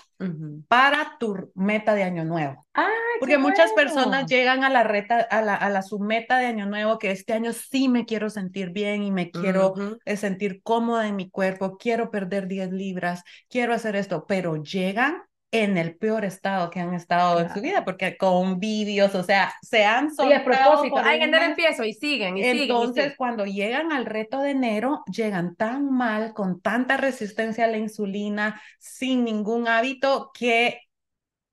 para 0.67 1.17
tu 1.19 1.51
meta 1.55 1.95
de 1.95 2.03
año 2.03 2.25
nuevo. 2.25 2.65
Ay, 2.73 2.85
Porque 3.19 3.37
muchas 3.37 3.71
bueno. 3.71 3.75
personas 3.85 4.27
llegan 4.27 4.63
a 4.63 4.69
la 4.69 4.83
reta, 4.83 5.19
a 5.21 5.41
la, 5.41 5.55
a 5.55 5.69
la 5.69 5.81
su 5.81 5.99
meta 5.99 6.37
de 6.37 6.45
año 6.47 6.65
nuevo, 6.67 6.99
que 6.99 7.11
este 7.11 7.33
año 7.33 7.53
sí 7.53 7.89
me 7.89 8.05
quiero 8.05 8.29
sentir 8.29 8.71
bien 8.71 9.01
y 9.03 9.11
me 9.11 9.31
quiero 9.31 9.73
eh, 10.05 10.17
sentir 10.17 10.61
cómoda 10.61 11.07
en 11.07 11.15
mi 11.15 11.29
cuerpo, 11.29 11.77
quiero 11.77 12.11
perder 12.11 12.47
10 12.47 12.71
libras, 12.71 13.23
quiero 13.49 13.73
hacer 13.73 13.95
esto, 13.95 14.25
pero 14.27 14.61
llegan 14.61 15.23
en 15.51 15.77
el 15.77 15.97
peor 15.97 16.25
estado 16.25 16.69
que 16.69 16.79
han 16.79 16.93
estado 16.93 17.39
en 17.41 17.49
su 17.53 17.61
vida, 17.61 17.85
porque 17.85 18.17
con 18.17 18.59
vídeos, 18.59 19.15
o 19.15 19.23
sea, 19.23 19.53
se 19.61 19.85
han 19.85 20.13
Y 20.19 20.33
soltado 20.39 20.43
propósito, 20.43 20.89
por 20.89 21.03
ay, 21.03 21.21
en 21.23 21.31
mes. 21.31 21.41
empiezo 21.45 21.83
y 21.83 21.93
siguen 21.93 22.37
y 22.37 22.45
siguen 22.45 22.83
y 22.83 22.87
Entonces, 22.87 22.93
siguen. 22.93 23.15
cuando 23.17 23.45
llegan 23.45 23.91
al 23.91 24.05
reto 24.05 24.41
de 24.41 24.51
enero, 24.51 25.03
llegan 25.11 25.55
tan 25.55 25.91
mal, 25.91 26.33
con 26.33 26.61
tanta 26.61 26.97
resistencia 26.97 27.65
a 27.65 27.67
la 27.67 27.77
insulina, 27.77 28.61
sin 28.79 29.23
ningún 29.25 29.67
hábito, 29.67 30.31
que 30.33 30.81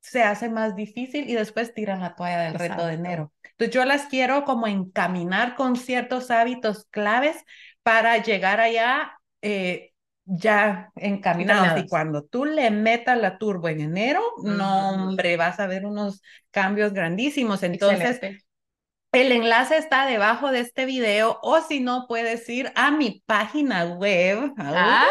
se 0.01 0.23
hace 0.23 0.51
más 0.51 0.77
difícil 0.77 1.31
y 1.31 1.35
después 1.35 1.75
tiran 1.75 2.01
la 2.03 2.17
toalla 2.17 2.43
del 2.43 2.55
reto 2.57 2.87
de 2.87 2.95
enero. 2.95 3.33
Entonces, 3.53 3.75
yo 3.75 3.85
las 3.87 4.07
quiero 4.07 4.45
como 4.45 4.67
encaminar 4.69 5.57
con 5.57 5.77
ciertos 5.77 6.31
hábitos 6.31 6.87
claves 6.91 7.39
para 7.83 8.19
llegar 8.23 8.61
allá 8.61 9.19
eh, 9.43 9.94
ya 10.27 10.91
encaminados. 10.97 11.81
Y 11.81 11.89
cuando 11.89 12.23
tú 12.23 12.45
le 12.45 12.71
metas 12.71 13.19
la 13.19 13.39
turbo 13.39 13.69
en 13.69 13.81
enero, 13.81 14.21
no, 14.43 14.91
hombre, 14.91 15.37
vas 15.37 15.61
a 15.61 15.67
ver 15.67 15.87
unos 15.87 16.23
cambios 16.51 16.93
grandísimos. 16.93 17.63
Entonces, 17.63 18.17
Excelente. 18.17 18.45
el 19.13 19.33
enlace 19.33 19.77
está 19.77 20.07
debajo 20.07 20.51
de 20.51 20.61
este 20.61 20.87
video 20.87 21.39
o 21.43 21.61
si 21.61 21.81
no, 21.81 22.07
puedes 22.09 22.49
ir 22.49 22.73
a 22.75 22.91
mi 22.91 23.23
página 23.27 23.85
web. 23.85 24.51
Ah, 24.57 25.09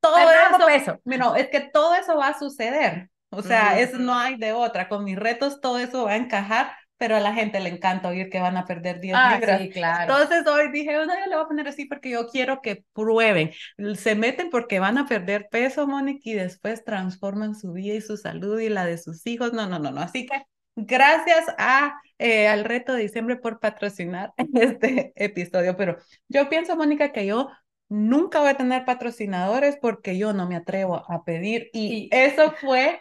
todo 0.00 0.18
eso, 0.18 0.66
peso. 0.66 1.00
bueno, 1.04 1.34
es 1.34 1.48
que 1.48 1.60
todo 1.60 1.94
eso 1.94 2.16
va 2.16 2.28
a 2.28 2.38
suceder. 2.38 3.10
O 3.30 3.42
sea, 3.42 3.78
es, 3.80 3.92
no 3.94 4.14
hay 4.14 4.36
de 4.36 4.52
otra. 4.52 4.88
Con 4.88 5.02
mis 5.04 5.18
retos 5.18 5.60
todo 5.60 5.78
eso 5.78 6.04
va 6.04 6.12
a 6.12 6.16
encajar, 6.16 6.72
pero 6.98 7.16
a 7.16 7.20
la 7.20 7.34
gente 7.34 7.60
le 7.60 7.68
encanta 7.70 8.08
oír 8.08 8.30
que 8.30 8.40
van 8.40 8.56
a 8.56 8.64
perder 8.64 9.00
10 9.00 9.14
Ah, 9.16 9.34
libras. 9.34 9.60
sí, 9.60 9.70
claro. 9.70 10.16
Entonces 10.16 10.46
hoy 10.46 10.70
dije, 10.72 10.92
no, 10.94 11.04
yo 11.06 11.26
le 11.28 11.34
voy 11.36 11.44
a 11.44 11.48
poner 11.48 11.68
así 11.68 11.84
porque 11.86 12.10
yo 12.10 12.28
quiero 12.28 12.60
que 12.62 12.84
prueben. 12.92 13.50
Se 13.96 14.14
meten 14.14 14.50
porque 14.50 14.78
van 14.80 14.98
a 14.98 15.06
perder 15.06 15.48
peso, 15.50 15.86
Mónica, 15.86 16.20
y 16.24 16.34
después 16.34 16.84
transforman 16.84 17.54
su 17.54 17.72
vida 17.72 17.94
y 17.94 18.00
su 18.00 18.16
salud 18.16 18.58
y 18.60 18.68
la 18.68 18.86
de 18.86 18.98
sus 18.98 19.26
hijos. 19.26 19.52
No, 19.52 19.66
no, 19.68 19.78
no, 19.78 19.90
no. 19.90 20.00
Así 20.00 20.26
que 20.26 20.42
gracias 20.74 21.44
a, 21.58 22.00
eh, 22.18 22.48
al 22.48 22.64
reto 22.64 22.94
de 22.94 23.02
diciembre 23.02 23.36
por 23.36 23.60
patrocinar 23.60 24.32
este 24.54 25.12
episodio. 25.16 25.76
Pero 25.76 25.96
yo 26.28 26.48
pienso, 26.48 26.76
Mónica, 26.76 27.12
que 27.12 27.26
yo 27.26 27.50
nunca 27.88 28.40
voy 28.40 28.48
a 28.50 28.56
tener 28.56 28.84
patrocinadores 28.84 29.76
porque 29.80 30.18
yo 30.18 30.32
no 30.32 30.48
me 30.48 30.56
atrevo 30.56 31.04
a 31.10 31.24
pedir. 31.24 31.68
Y 31.72 32.04
Y- 32.06 32.08
eso 32.10 32.52
fue, 32.60 33.00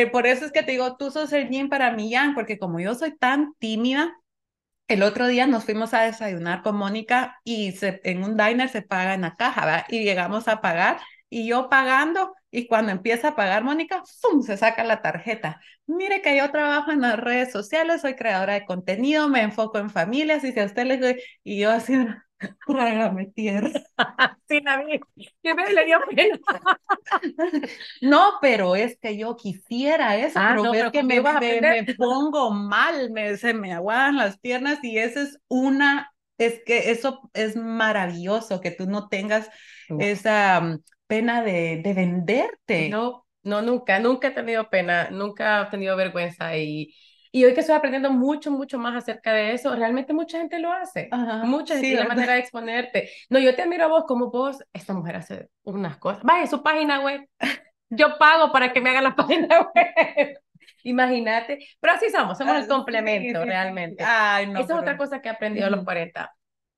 eh, 0.00 0.06
por 0.08 0.26
eso 0.26 0.44
es 0.44 0.52
que 0.52 0.62
te 0.62 0.72
digo, 0.72 0.96
tú 0.96 1.10
sos 1.10 1.32
el 1.32 1.48
yin 1.50 1.68
para 1.68 1.92
mi 1.92 2.10
yang, 2.10 2.34
porque 2.34 2.58
como 2.58 2.80
yo 2.80 2.94
soy 2.94 3.16
tan 3.16 3.54
tímida, 3.58 4.16
el 4.88 5.02
otro 5.02 5.26
día 5.26 5.46
nos 5.46 5.64
fuimos 5.64 5.94
a 5.94 6.02
desayunar 6.02 6.62
con 6.62 6.76
Mónica 6.76 7.40
y 7.44 7.72
se, 7.72 8.00
en 8.04 8.24
un 8.24 8.36
diner 8.36 8.68
se 8.68 8.82
paga 8.82 9.14
en 9.14 9.22
la 9.22 9.34
caja, 9.36 9.64
¿verdad? 9.66 9.84
Y 9.88 10.04
llegamos 10.04 10.48
a 10.48 10.60
pagar 10.60 11.00
y 11.30 11.46
yo 11.48 11.68
pagando 11.70 12.34
Y 12.50 12.66
cuando 12.66 12.92
empieza 12.92 13.28
a 13.28 13.36
pagar 13.36 13.64
Mónica, 13.64 14.02
¡pum! 14.20 14.42
se 14.42 14.56
saca 14.58 14.84
la 14.84 15.00
tarjeta. 15.02 15.60
Mire 15.86 16.20
que 16.22 16.36
yo 16.36 16.50
trabajo 16.50 16.90
en 16.92 17.00
las 17.00 17.18
redes 17.18 17.50
sociales, 17.52 18.02
soy 18.02 18.14
creadora 18.16 18.54
de 18.54 18.66
contenido, 18.66 19.28
me 19.28 19.42
enfoco 19.42 19.78
en 19.78 19.88
familias 19.90 20.44
y 20.44 20.52
si 20.52 20.60
a 20.60 20.66
usted 20.66 20.84
le 20.86 21.22
y 21.44 21.58
yo 21.60 21.70
así, 21.70 21.94
trágame 22.66 23.26
tierra. 23.34 23.70
Sin 24.48 24.68
a 24.68 24.78
mí, 24.82 25.00
que 25.42 25.54
me 25.54 25.72
le 25.72 25.84
dio 25.86 25.98
pena. 26.14 26.38
No, 28.00 28.34
pero 28.40 28.76
es 28.76 28.98
que 29.00 29.16
yo 29.16 29.36
quisiera 29.36 30.16
eso, 30.16 30.40
Ah, 30.40 30.46
pero 30.46 30.62
no, 30.62 30.74
es 30.74 30.80
pero 30.80 30.90
que 30.90 31.02
¿cómo 31.02 31.22
me, 31.34 31.34
me, 31.38 31.62
me 31.62 31.84
pongo 31.96 32.50
mal, 32.50 33.10
me, 33.10 33.36
se 33.36 33.54
me 33.54 33.72
aguadan 33.72 34.16
las 34.16 34.38
piernas 34.38 34.78
y 34.82 34.98
esa 34.98 35.22
es 35.22 35.38
una, 35.48 36.12
es 36.38 36.60
que 36.66 36.90
eso 36.90 37.30
es 37.34 37.56
maravilloso, 37.56 38.60
que 38.60 38.70
tú 38.70 38.86
no 38.86 39.08
tengas 39.08 39.48
No. 39.88 39.98
esa 39.98 40.60
mm, 40.60 40.80
pena 41.06 41.42
de, 41.42 41.80
de 41.82 41.94
venderte. 41.94 42.88
No, 42.88 43.26
no, 43.42 43.62
nunca, 43.62 43.98
nunca 44.00 44.28
he 44.28 44.30
tenido 44.32 44.68
pena, 44.70 45.10
nunca 45.10 45.62
he 45.62 45.70
tenido 45.70 45.96
vergüenza 45.96 46.56
y, 46.56 46.94
y 47.32 47.44
hoy 47.44 47.54
que 47.54 47.60
estoy 47.60 47.74
aprendiendo 47.74 48.10
mucho, 48.10 48.50
mucho 48.50 48.78
más 48.78 48.94
acerca 48.94 49.32
de 49.32 49.54
eso, 49.54 49.74
realmente 49.74 50.12
mucha 50.12 50.38
gente 50.38 50.58
lo 50.60 50.70
hace, 50.70 51.08
Ajá, 51.10 51.44
mucha 51.44 51.74
gente, 51.74 51.88
sí, 51.88 51.94
la 51.96 52.04
manera 52.06 52.34
de 52.34 52.40
exponerte. 52.40 53.10
No, 53.30 53.38
yo 53.38 53.54
te 53.56 53.62
admiro 53.62 53.84
a 53.84 53.88
vos 53.88 54.04
como 54.06 54.30
vos, 54.30 54.58
esta 54.72 54.92
mujer 54.94 55.16
hace 55.16 55.48
unas 55.64 55.96
cosas. 55.96 56.22
Vaya, 56.22 56.46
su 56.46 56.62
página 56.62 57.00
web, 57.00 57.26
yo 57.90 58.18
pago 58.18 58.52
para 58.52 58.72
que 58.72 58.80
me 58.80 58.90
hagan 58.90 59.04
la 59.04 59.16
página 59.16 59.60
web. 59.74 60.38
Imagínate, 60.84 61.58
pero 61.80 61.94
así 61.94 62.10
somos, 62.10 62.36
somos 62.38 62.54
Ah, 62.54 62.58
el 62.60 62.66
complemento 62.68 63.38
sí, 63.40 63.44
sí. 63.44 63.48
realmente. 63.48 64.04
Ay, 64.04 64.46
no, 64.46 64.52
Esa 64.54 64.60
es 64.60 64.66
pero- 64.66 64.80
otra 64.80 64.96
cosa 64.96 65.20
que 65.22 65.28
he 65.28 65.32
aprendido 65.32 65.66
a 65.66 65.70
los 65.70 65.78
Ujú. 65.78 65.86
40. 65.86 66.34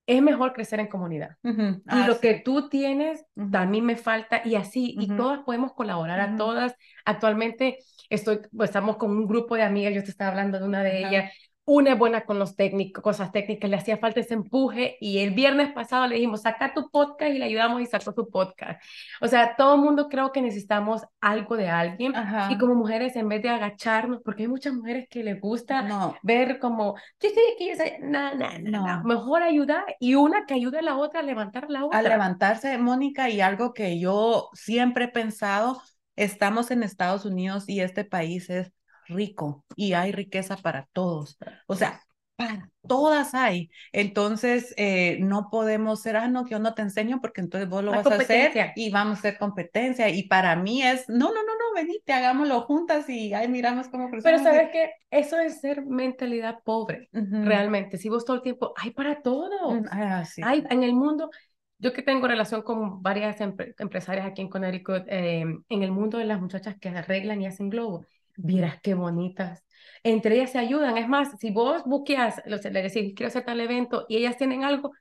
Es 0.07 0.21
mejor 0.21 0.53
crecer 0.53 0.81
en 0.81 0.89
comunidad. 0.89 1.37
Y 1.43 1.81
ah, 1.87 2.07
lo 2.07 2.15
sí. 2.15 2.21
que 2.21 2.35
tú 2.35 2.69
tienes, 2.69 3.25
Ujú. 3.37 3.51
también 3.51 3.87
me 3.87 3.97
falta, 3.97 4.43
y 4.45 4.55
así, 4.55 4.95
y 4.99 5.09
todas 5.09 5.41
podemos 5.41 5.73
colaborar 5.73 6.21
a 6.21 6.37
todas. 6.37 6.75
Actualmente 7.07 7.79
estoy, 8.11 8.41
pues, 8.55 8.71
estamos 8.71 8.97
con 8.99 9.11
un 9.11 9.27
grupo 9.27 9.55
de 9.57 9.63
amigas, 9.63 9.95
yo 9.95 10.05
te 10.05 10.11
estaba 10.11 10.31
hablando 10.31 10.59
de 10.59 10.65
una 10.67 10.83
de 10.83 10.99
ellas, 10.99 11.33
una 11.67 11.95
buena 11.95 12.25
con 12.27 12.39
los 12.39 12.57
técnicos, 12.57 13.03
cosas 13.03 13.33
técnicas, 13.33 13.71
le 13.71 13.77
hacía 13.77 13.97
falta 13.97 14.21
ese 14.21 14.35
empuje, 14.35 14.99
y 15.01 15.19
el 15.21 15.31
viernes 15.31 15.73
pasado 15.73 16.07
le 16.07 16.17
dijimos, 16.17 16.43
saca 16.43 16.75
tu 16.75 16.91
podcast, 16.91 17.33
y 17.35 17.39
le 17.39 17.47
ayudamos 17.47 17.81
y 17.81 17.87
sacó 17.87 18.13
su 18.13 18.29
podcast. 18.29 18.83
O 19.21 19.27
sea, 19.27 19.57
todo 19.57 19.77
el 19.77 19.81
mundo 19.81 20.09
creo 20.09 20.31
que 20.31 20.43
necesitamos 20.43 21.03
algo 21.21 21.57
de 21.57 21.69
alguien, 21.71 22.15
Ajá. 22.15 22.53
y 22.53 22.59
como 22.59 22.75
mujeres, 22.75 23.17
en 23.17 23.29
vez 23.29 23.43
de 23.43 23.49
agacharnos, 23.49 24.21
porque 24.23 24.43
hay 24.43 24.49
muchas 24.49 24.75
mujeres 24.75 25.07
que 25.09 25.25
les 25.25 25.41
gusta 25.41 25.83
No, 25.83 26.15
ver 26.23 26.59
como, 26.59 26.97
yo 27.21 27.29
estoy 27.29 27.43
aquí, 27.55 27.69
yo 27.71 27.77
soy, 27.77 27.93
no, 28.03 28.35
no, 28.35 28.47
no, 28.61 28.87
no, 28.87 29.05
mejor 29.05 29.43
ayudar 29.43 29.85
y 30.01 30.17
una 30.17 30.45
que 30.45 30.55
ayude 30.55 30.81
a 30.81 30.83
la 30.83 30.97
otra 30.97 31.21
a 31.21 31.23
levantar 31.23 31.71
la 31.71 31.87
otra. 31.87 31.99
a 31.99 32.03
levantarse, 32.03 32.77
Mónica, 32.77 33.31
y 33.31 33.41
algo 33.41 33.73
que 33.73 33.99
yo 33.99 34.51
siempre 34.53 35.07
he 35.07 35.09
pensado, 35.09 35.81
estamos 36.17 36.71
en 36.71 36.83
Estados 36.83 37.25
Unidos 37.25 37.65
y 37.69 37.81
este 37.81 38.05
país 38.05 38.51
es 38.51 38.73
rico 39.09 39.65
y 39.77 39.93
hay 39.95 40.13
riqueza 40.13 40.57
para 40.57 40.89
todos. 40.93 41.39
O 41.67 41.75
sea, 41.77 42.01
para 42.37 42.71
todas 42.87 43.35
hay. 43.35 43.71
Entonces, 43.93 44.75
eh, 44.77 45.19
no 45.21 45.49
podemos 45.51 46.03
ser, 46.03 46.17
ah, 46.17 46.29
no, 46.29 46.45
que 46.45 46.51
yo 46.53 46.59
no 46.59 46.75
te 46.75 46.83
enseño 46.83 47.21
porque 47.21 47.41
entonces 47.41 47.69
vos 47.69 47.83
lo 47.85 47.91
La 47.93 47.99
vas 47.99 48.11
a 48.11 48.17
hacer 48.17 48.73
y 48.77 48.91
vamos 48.91 49.17
a 49.17 49.19
hacer 49.21 49.39
competencia. 49.39 50.09
Y 50.09 50.25
para 50.25 50.57
mí 50.57 50.83
es, 50.83 51.09
no, 51.09 51.29
no, 51.29 51.43
no, 51.45 51.53
no, 51.53 51.75
venite, 51.75 52.13
hagámoslo 52.13 52.63
juntas 52.63 53.09
y 53.09 53.33
ahí 53.35 53.49
miramos 53.49 53.89
cómo 53.89 54.11
Pero 54.11 54.39
crecemos. 54.39 54.43
sabes 54.45 54.71
que 54.73 54.91
eso 55.11 55.39
es 55.39 55.61
ser 55.61 55.85
mentalidad 55.87 56.59
pobre, 56.65 57.09
Ujú. 57.13 57.45
realmente. 57.45 57.99
Si 57.99 58.09
vos 58.09 58.25
todo 58.25 58.37
el 58.37 58.43
tiempo, 58.43 58.73
hay 58.77 58.91
para 58.91 59.23
todo. 59.23 59.73
Mm, 59.75 59.85
ah, 59.91 60.25
sí. 60.25 60.43
Hay 60.43 60.65
en 60.71 60.83
el 60.83 60.93
mundo, 60.95 61.31
yo 61.79 61.93
que 61.93 62.03
tengo 62.03 62.27
relación 62.27 62.63
con 62.63 63.03
varias 63.03 63.41
empre- 63.41 63.75
empresarias 63.79 64.27
aquí 64.27 64.43
en 64.43 64.49
Connecticut, 64.49 65.05
eh, 65.09 65.45
en 65.69 65.83
el 65.83 65.91
mundo 65.93 66.19
de 66.19 66.25
las 66.25 66.41
muchachas 66.41 66.77
que 66.81 66.89
arreglan 66.89 67.41
y 67.43 67.47
hacen 67.47 67.71
globos, 67.71 68.07
vieras 68.37 68.81
qué 68.83 68.95
bonitas. 68.95 69.65
Entre 70.03 70.37
ellas 70.37 70.53
se 70.53 70.59
ayudan. 70.59 70.97
Es 70.99 71.09
más, 71.09 71.31
si 71.39 71.51
vos 71.51 71.83
buqueas, 71.85 72.43
le 72.47 72.59
decís, 72.83 73.13
quiero 73.15 73.29
hacer 73.29 73.45
tal 73.45 73.61
evento 73.61 74.07
y 74.09 74.17
ellas 74.19 74.37
tienen 74.37 74.65
algo, 74.65 74.93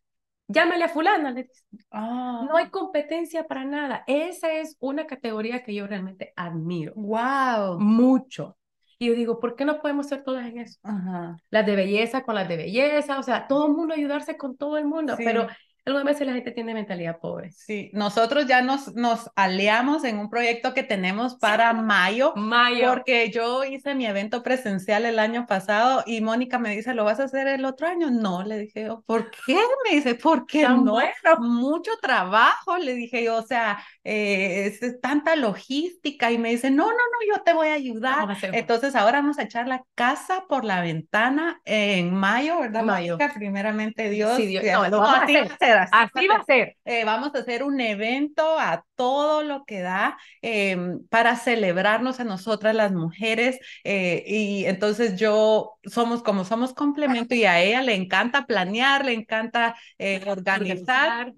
llámale 0.47 0.85
a 0.85 0.89
fulana. 0.89 1.31
le. 1.31 1.47
Ah, 1.91 2.45
No 2.49 2.57
hay 2.57 2.69
competencia 2.69 3.47
para 3.47 3.65
nada. 3.65 4.03
Esa 4.07 4.53
es 4.53 4.77
una 4.79 5.05
categoría 5.07 5.63
que 5.63 5.73
yo 5.73 5.87
realmente 5.87 6.33
admiro 6.35 6.93
wow. 6.95 7.79
mucho. 7.79 8.57
Y 8.99 9.07
yo 9.07 9.15
digo, 9.15 9.39
¿por 9.39 9.55
qué 9.55 9.65
no 9.65 9.81
podemos 9.81 10.07
ser 10.07 10.23
todas 10.23 10.45
en 10.47 10.59
eso? 10.59 10.79
Ajá. 10.83 11.35
Las 11.49 11.65
de 11.65 11.75
belleza 11.75 12.23
con 12.23 12.35
las 12.35 12.47
de 12.47 12.55
belleza, 12.57 13.19
o 13.19 13.23
sea, 13.23 13.47
todo 13.47 13.67
el 13.67 13.73
mundo 13.73 13.93
ayudarse 13.93 14.37
con 14.37 14.55
todo 14.55 14.77
el 14.77 14.85
mundo, 14.85 15.17
Sí. 15.17 15.23
pero 15.25 15.47
algunas 15.85 16.05
veces 16.05 16.27
la 16.27 16.33
gente 16.33 16.51
tiene 16.51 16.73
mentalidad 16.73 17.19
pobre. 17.19 17.51
Sí, 17.51 17.89
nosotros 17.93 18.47
ya 18.47 18.61
nos, 18.61 18.93
nos 18.95 19.29
aliamos 19.35 20.03
en 20.03 20.17
un 20.17 20.29
proyecto 20.29 20.73
que 20.73 20.83
tenemos 20.83 21.35
para 21.35 21.73
mayo, 21.73 22.33
Mayo. 22.35 22.89
porque 22.89 23.29
yo 23.31 23.63
hice 23.63 23.95
mi 23.95 24.05
evento 24.05 24.43
presencial 24.43 25.05
el 25.05 25.19
año 25.19 25.45
pasado 25.47 26.03
y 26.05 26.21
Mónica 26.21 26.59
me 26.59 26.75
dice, 26.75 26.93
¿lo 26.93 27.03
vas 27.03 27.19
a 27.19 27.25
hacer 27.25 27.47
el 27.47 27.65
otro 27.65 27.87
año? 27.87 28.09
No, 28.11 28.43
le 28.43 28.57
dije 28.59 28.85
yo, 28.85 29.03
¿por 29.05 29.29
qué? 29.45 29.57
Me 29.89 29.95
dice, 29.95 30.15
¿por 30.15 30.45
qué 30.45 30.63
Tan 30.63 30.85
no? 30.85 30.93
bueno. 30.93 31.11
Mucho 31.39 31.91
trabajo, 32.01 32.77
le 32.77 32.93
dije 32.93 33.23
yo, 33.23 33.35
o 33.37 33.43
sea, 33.43 33.83
eh, 34.03 34.65
es, 34.67 34.81
es 34.81 35.01
tanta 35.01 35.35
logística 35.35 36.31
y 36.31 36.37
me 36.37 36.49
dice, 36.49 36.71
no, 36.71 36.85
no, 36.85 36.91
no, 36.91 37.35
yo 37.35 37.41
te 37.43 37.53
voy 37.53 37.67
a 37.69 37.73
ayudar. 37.73 38.29
A 38.31 38.37
Entonces 38.53 38.95
ahora 38.95 39.19
vamos 39.19 39.39
a 39.39 39.43
echar 39.43 39.67
la 39.67 39.83
casa 39.95 40.45
por 40.47 40.65
la 40.65 40.81
ventana 40.81 41.61
en 41.65 42.13
mayo, 42.13 42.59
¿verdad? 42.59 42.83
Mayo. 42.83 43.17
Mónica? 43.17 43.33
Primeramente 43.33 44.09
Dios. 44.09 44.37
Sí, 44.37 44.47
Dios- 44.47 44.63
no, 44.63 44.87
lo 44.89 44.99
vamos 44.99 45.19
a 45.19 45.23
hacer. 45.23 45.51
Ser, 45.73 45.87
así 45.91 45.91
va 45.91 46.01
a 46.01 46.05
Así 46.13 46.27
va 46.27 46.35
a 46.35 46.43
ser. 46.43 46.77
eh, 46.85 47.05
vamos 47.05 47.33
a 47.35 47.39
hacer 47.39 47.63
un 47.63 47.79
evento 47.81 48.59
a 48.59 48.85
todo 48.95 49.43
lo 49.43 49.65
que 49.65 49.81
da 49.81 50.17
eh, 50.41 50.77
para 51.09 51.35
celebrarnos 51.35 52.19
a 52.19 52.23
nosotras 52.23 52.75
las 52.75 52.91
mujeres 52.91 53.59
eh, 53.83 54.23
y 54.25 54.65
entonces 54.65 55.19
yo 55.19 55.73
somos 55.83 56.23
como 56.23 56.45
somos 56.45 56.73
complemento 56.73 57.35
y 57.35 57.45
a 57.45 57.61
ella 57.61 57.81
le 57.81 57.95
encanta 57.95 58.45
planear, 58.45 59.05
le 59.05 59.13
encanta 59.13 59.75
eh, 59.97 60.23
organizar. 60.27 61.33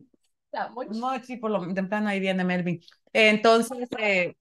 La 0.51 0.69
mochi. 0.69 0.99
Mochi, 0.99 1.37
por 1.37 1.51
lo 1.51 1.73
temprano 1.73 2.09
ahí 2.09 2.19
viene 2.19 2.43
Melvin. 2.43 2.79
Entonces, 3.11 3.87
eh, 3.97 4.35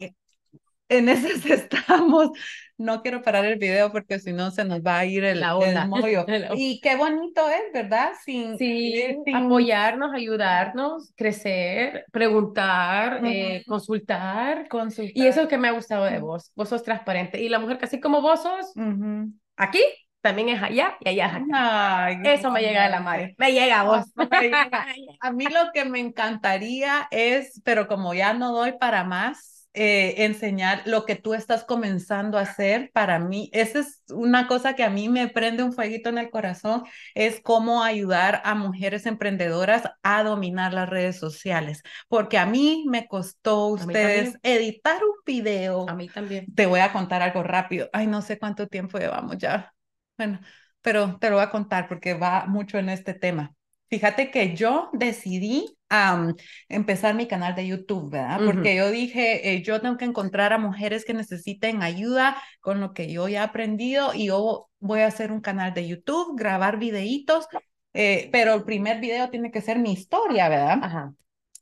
en 0.89 1.09
esas 1.09 1.45
estamos. 1.47 2.31
No 2.77 3.03
quiero 3.03 3.23
parar 3.23 3.45
el 3.45 3.57
video 3.59 3.93
porque 3.93 4.19
si 4.19 4.33
no 4.33 4.51
se 4.51 4.65
nos 4.65 4.81
va 4.81 4.99
a 4.99 5.05
ir 5.05 5.23
el, 5.25 5.41
La 5.41 5.51
el 5.51 5.55
onda. 5.69 5.87
mollo. 5.87 6.25
La 6.29 6.37
onda. 6.37 6.55
Y 6.57 6.81
qué 6.81 6.97
bonito 6.97 7.49
es, 7.49 7.73
¿verdad? 7.73 8.11
Sin, 8.25 8.59
Sí, 8.59 8.95
eh, 8.97 9.19
sin- 9.25 9.37
apoyarnos, 9.37 10.13
ayudarnos, 10.13 11.13
crecer, 11.17 12.05
preguntar, 12.11 13.21
eh, 13.25 13.59
Ujú. 13.61 13.71
consultar. 13.71 14.67
consultar. 14.69 15.13
Y 15.15 15.27
eso 15.27 15.41
es 15.41 15.45
lo 15.45 15.49
que 15.49 15.59
me 15.59 15.69
ha 15.69 15.73
gustado 15.73 16.05
de 16.05 16.19
vos. 16.19 16.51
Vos 16.57 16.69
sos 16.69 16.83
transparente. 16.83 17.41
Y 17.41 17.49
la 17.49 17.59
mujer 17.61 17.79
que 17.79 17.85
así 17.85 18.01
como 18.01 18.21
vos 18.21 18.43
sos, 18.43 18.73
Ujú. 18.75 19.33
aquí, 19.57 19.81
también 20.21 20.49
es 20.49 20.63
allá 20.63 20.97
y 21.01 21.09
allá 21.11 21.27
es 21.27 21.33
acá. 21.35 22.05
Ay, 22.07 22.17
Eso 22.25 22.51
me 22.51 22.63
llega 22.63 22.85
de 22.85 22.91
la 22.91 23.01
madre. 23.01 23.35
Me 23.39 23.53
llega 23.53 23.81
a 23.81 23.85
vos. 23.85 24.07
No, 24.17 24.27
me 24.31 24.41
llega. 24.41 24.87
A 25.21 25.31
mí 25.33 25.45
lo 25.47 25.71
que 25.73 25.85
me 25.85 26.01
encantaría 26.01 27.07
es, 27.11 27.61
pero 27.65 27.87
como 27.87 28.15
ya 28.15 28.33
no 28.33 28.53
doy 28.53 28.73
para 28.81 29.05
más, 29.05 29.54
eh, 29.75 30.25
enseñar 30.25 30.83
lo 30.87 31.05
que 31.05 31.17
tú 31.17 31.35
estás 31.35 31.65
comenzando 31.65 32.39
a 32.39 32.43
hacer 32.43 32.91
para 32.93 33.19
mí. 33.19 33.51
Esa 33.53 33.81
es 33.81 34.03
una 34.09 34.47
cosa 34.47 34.75
que 34.75 34.85
a 34.85 34.91
mí 34.91 35.09
me 35.09 35.29
prende 35.29 35.65
un 35.65 35.73
fueguito 35.73 36.09
en 36.09 36.19
el 36.19 36.31
corazón, 36.31 36.85
es 37.15 37.41
cómo 37.41 37.83
ayudar 37.83 38.41
a 38.45 38.55
mujeres 38.55 39.05
emprendedoras 39.05 39.83
a 40.03 40.23
dominar 40.23 40.73
las 40.73 40.89
redes 40.89 41.19
sociales, 41.19 41.83
porque 42.09 42.39
a 42.39 42.47
mí 42.47 42.85
me 42.89 43.09
costó 43.09 43.67
ustedes 43.67 44.39
editar 44.43 45.03
un 45.03 45.17
video. 45.27 45.89
A 45.89 45.95
mí 45.95 46.09
también. 46.09 46.47
Te 46.55 46.67
voy 46.67 46.81
a 46.81 46.93
contar 46.93 47.23
algo 47.23 47.43
rápido. 47.43 47.91
Ay, 47.93 48.07
no 48.07 48.23
sé 48.23 48.39
cuánto 48.39 48.69
tiempo 48.69 48.99
llevamos 48.99 49.39
ya. 49.39 49.75
Bueno, 50.17 50.39
pero 50.83 51.19
te 51.19 51.31
lo 51.31 51.37
voy 51.37 51.45
a 51.45 51.51
contar 51.51 51.89
porque 51.89 52.15
va 52.15 52.47
mucho 52.47 52.79
en 52.79 52.91
este 52.91 53.15
tema. 53.15 53.55
Fíjate 53.91 54.31
que 54.31 54.57
yo 54.57 54.91
decidí 54.93 55.77
am, 55.89 56.35
empezar 56.69 57.15
mi 57.15 57.29
canal 57.29 57.55
de 57.55 57.67
YouTube, 57.67 58.11
¿verdad? 58.11 58.43
Porque 58.45 58.75
yo 58.77 58.91
dije, 58.91 59.55
eh, 59.55 59.63
yo 59.63 59.81
tengo 59.81 59.97
que 59.97 60.05
encontrar 60.05 60.53
a 60.53 60.59
mujeres 60.59 61.05
que 61.05 61.15
necesiten 61.15 61.83
ayuda 61.83 62.37
con 62.61 62.81
lo 62.81 62.93
que 62.93 63.13
yo 63.13 63.29
ya 63.29 63.41
he 63.43 63.45
aprendido 63.45 64.13
y 64.15 64.27
yo 64.27 64.69
voy 64.81 65.01
a 65.01 65.07
hacer 65.07 65.31
un 65.31 65.41
canal 65.41 65.75
de 65.75 65.87
YouTube, 65.87 66.37
grabar 66.37 66.79
videitos, 66.79 67.47
eh, 67.93 68.29
pero 68.33 68.55
el 68.55 68.65
primer 68.65 69.01
video 69.01 69.31
tiene 69.31 69.51
que 69.53 69.61
ser 69.61 69.79
mi 69.79 69.93
historia, 69.93 70.49
¿verdad? 70.49 70.79
Ajá. 70.81 71.15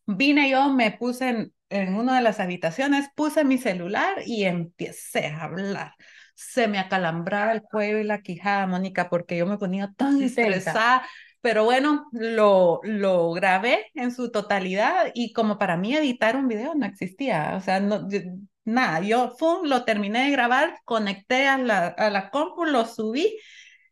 Vine 0.07 0.51
yo, 0.51 0.69
me 0.73 0.93
puse 0.93 1.29
en, 1.29 1.55
en 1.71 1.95
una 1.95 2.17
de 2.17 2.23
las 2.23 2.41
habitaciones, 2.41 3.09
puse 3.15 3.45
mi 3.45 3.59
celular 3.59 4.17
y 4.27 4.45
empecé 4.45 5.27
a 5.27 5.45
hablar. 5.45 5.95
Se 6.35 6.67
me 6.67 6.79
acalambraba 6.79 7.53
el 7.53 7.63
cuello 7.63 7.99
y 7.99 8.05
la 8.05 8.23
quijada, 8.23 8.67
Mónica, 8.67 9.09
porque 9.09 9.37
yo 9.37 9.47
me 9.47 9.59
ponía 9.59 9.93
tan 9.97 10.19
Sí, 10.19 10.25
estresada. 10.25 11.07
Pero 11.43 11.65
bueno, 11.65 12.09
lo, 12.13 12.81
lo 12.85 13.33
grabé 13.33 13.87
en 13.95 14.13
su 14.13 14.33
totalidad 14.33 15.13
y 15.15 15.33
como 15.35 15.59
para 15.59 15.77
mí 15.77 15.95
editar 15.97 16.37
un 16.37 16.49
video 16.49 16.75
no 16.77 16.87
existía, 16.87 17.55
o 17.57 17.63
sea, 17.63 17.81
no, 17.81 18.09
yo- 18.11 18.21
nada, 18.65 19.01
yo 19.01 19.31
fum, 19.39 19.67
lo 19.67 19.85
terminé 19.85 20.25
de 20.27 20.31
grabar, 20.33 20.79
conecté 20.85 21.49
a 21.49 21.59
la, 21.59 21.89
a 21.89 22.11
la 22.11 22.31
compu, 22.31 22.65
lo 22.67 22.87
subí 22.87 23.39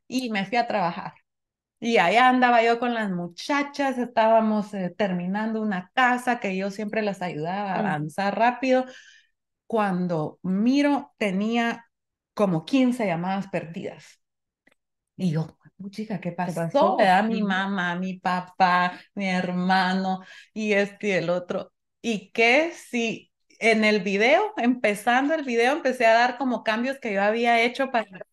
y 0.08 0.30
me 0.30 0.46
fui 0.46 0.58
a 0.58 0.66
trabajar. 0.68 1.14
Y 1.80 1.98
allá 1.98 2.28
andaba 2.28 2.62
yo 2.62 2.78
con 2.80 2.94
las 2.94 3.10
muchachas, 3.10 3.98
estábamos 3.98 4.74
eh, 4.74 4.94
terminando 4.96 5.62
una 5.62 5.90
casa 5.94 6.40
que 6.40 6.56
yo 6.56 6.70
siempre 6.70 7.02
las 7.02 7.22
ayudaba 7.22 7.74
a 7.74 7.78
avanzar 7.80 8.38
rápido. 8.38 8.86
cuando 9.66 10.38
miro 10.42 11.12
tenía 11.18 11.86
como 12.34 12.64
15 12.64 13.06
llamadas 13.06 13.48
perdidas. 13.48 14.20
Y 15.16 15.30
yo, 15.32 15.56
chica, 15.88 16.20
¿qué 16.20 16.32
pasó? 16.32 16.96
¿Qué 16.98 17.04
pasó? 17.04 17.28
Mi 17.28 17.42
mamá, 17.42 17.94
mi 17.96 18.18
papá, 18.18 19.00
mi 19.14 19.28
hermano 19.28 20.20
y 20.52 20.72
este 20.72 21.08
y 21.08 21.10
el 21.12 21.30
otro. 21.30 21.72
Y 22.02 22.30
que 22.32 22.72
si 22.72 23.30
en 23.60 23.84
el 23.84 24.02
video, 24.02 24.52
empezando 24.56 25.34
el 25.34 25.44
video, 25.44 25.72
empecé 25.72 26.06
a 26.06 26.14
dar 26.14 26.38
como 26.38 26.64
cambios 26.64 26.98
que 26.98 27.12
yo 27.12 27.22
había 27.22 27.62
hecho 27.62 27.90
para, 27.90 28.26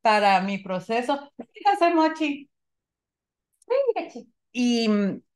para 0.00 0.40
mi 0.40 0.58
proceso. 0.58 1.32
¿Qué 1.36 1.94
Mochi? 1.94 2.50
Y 4.52 4.88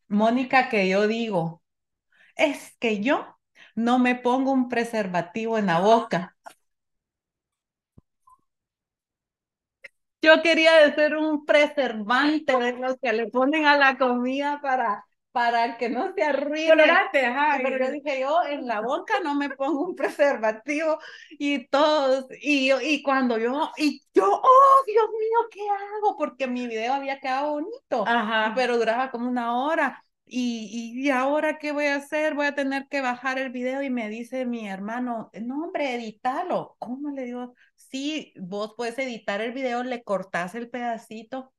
Mónica, 0.08 0.68
que 0.68 0.88
yo 0.88 1.06
digo, 1.06 1.62
es 2.36 2.76
que 2.78 3.00
yo 3.00 3.36
no 3.74 3.98
me 3.98 4.14
pongo 4.16 4.52
un 4.52 4.68
preservativo 4.68 5.58
en 5.58 5.66
la 5.66 5.80
boca. 5.80 6.36
Yo 10.24 10.42
quería 10.42 10.94
ser 10.94 11.16
un 11.16 11.44
preservante 11.44 12.56
de 12.56 12.72
los 12.72 12.96
que 13.00 13.12
le 13.12 13.26
ponen 13.28 13.66
a 13.66 13.76
la 13.76 13.98
comida 13.98 14.60
para 14.62 15.04
para 15.34 15.76
que 15.78 15.88
no 15.88 16.12
se 16.14 16.22
arruine. 16.22 16.68
Colorante, 16.70 17.26
ajá. 17.26 17.58
Pero 17.60 17.84
yo 17.84 17.90
dije, 17.90 18.20
yo 18.20 18.38
en 18.48 18.68
la 18.68 18.80
boca 18.80 19.14
no 19.24 19.34
me 19.34 19.50
pongo 19.50 19.84
un 19.84 19.96
preservativo 19.96 21.00
y 21.30 21.66
todos, 21.66 22.26
y, 22.40 22.72
y 22.72 23.02
cuando 23.02 23.36
yo, 23.36 23.68
y 23.76 24.00
yo, 24.14 24.30
oh, 24.32 24.84
Dios 24.86 25.06
mío, 25.10 25.38
¿qué 25.50 25.60
hago? 25.68 26.16
Porque 26.16 26.46
mi 26.46 26.68
video 26.68 26.94
había 26.94 27.18
quedado 27.18 27.54
bonito, 27.54 28.04
ajá. 28.06 28.52
pero 28.54 28.78
duraba 28.78 29.10
como 29.10 29.28
una 29.28 29.58
hora. 29.58 30.03
Y, 30.26 30.94
y, 30.96 31.10
ahora 31.10 31.58
qué 31.58 31.72
voy 31.72 31.86
a 31.86 31.96
hacer? 31.96 32.34
Voy 32.34 32.46
a 32.46 32.54
tener 32.54 32.88
que 32.88 33.00
bajar 33.02 33.38
el 33.38 33.50
video 33.50 33.82
y 33.82 33.90
me 33.90 34.08
dice 34.08 34.46
mi 34.46 34.66
hermano, 34.68 35.30
no 35.42 35.64
hombre, 35.64 35.94
edítalo. 35.94 36.76
¿Cómo 36.78 37.10
le 37.10 37.24
digo? 37.24 37.54
Sí, 37.76 38.32
vos 38.40 38.74
puedes 38.76 38.98
editar 38.98 39.40
el 39.40 39.52
video, 39.52 39.82
le 39.84 40.02
cortás 40.02 40.54
el 40.54 40.70
pedacito. 40.70 41.52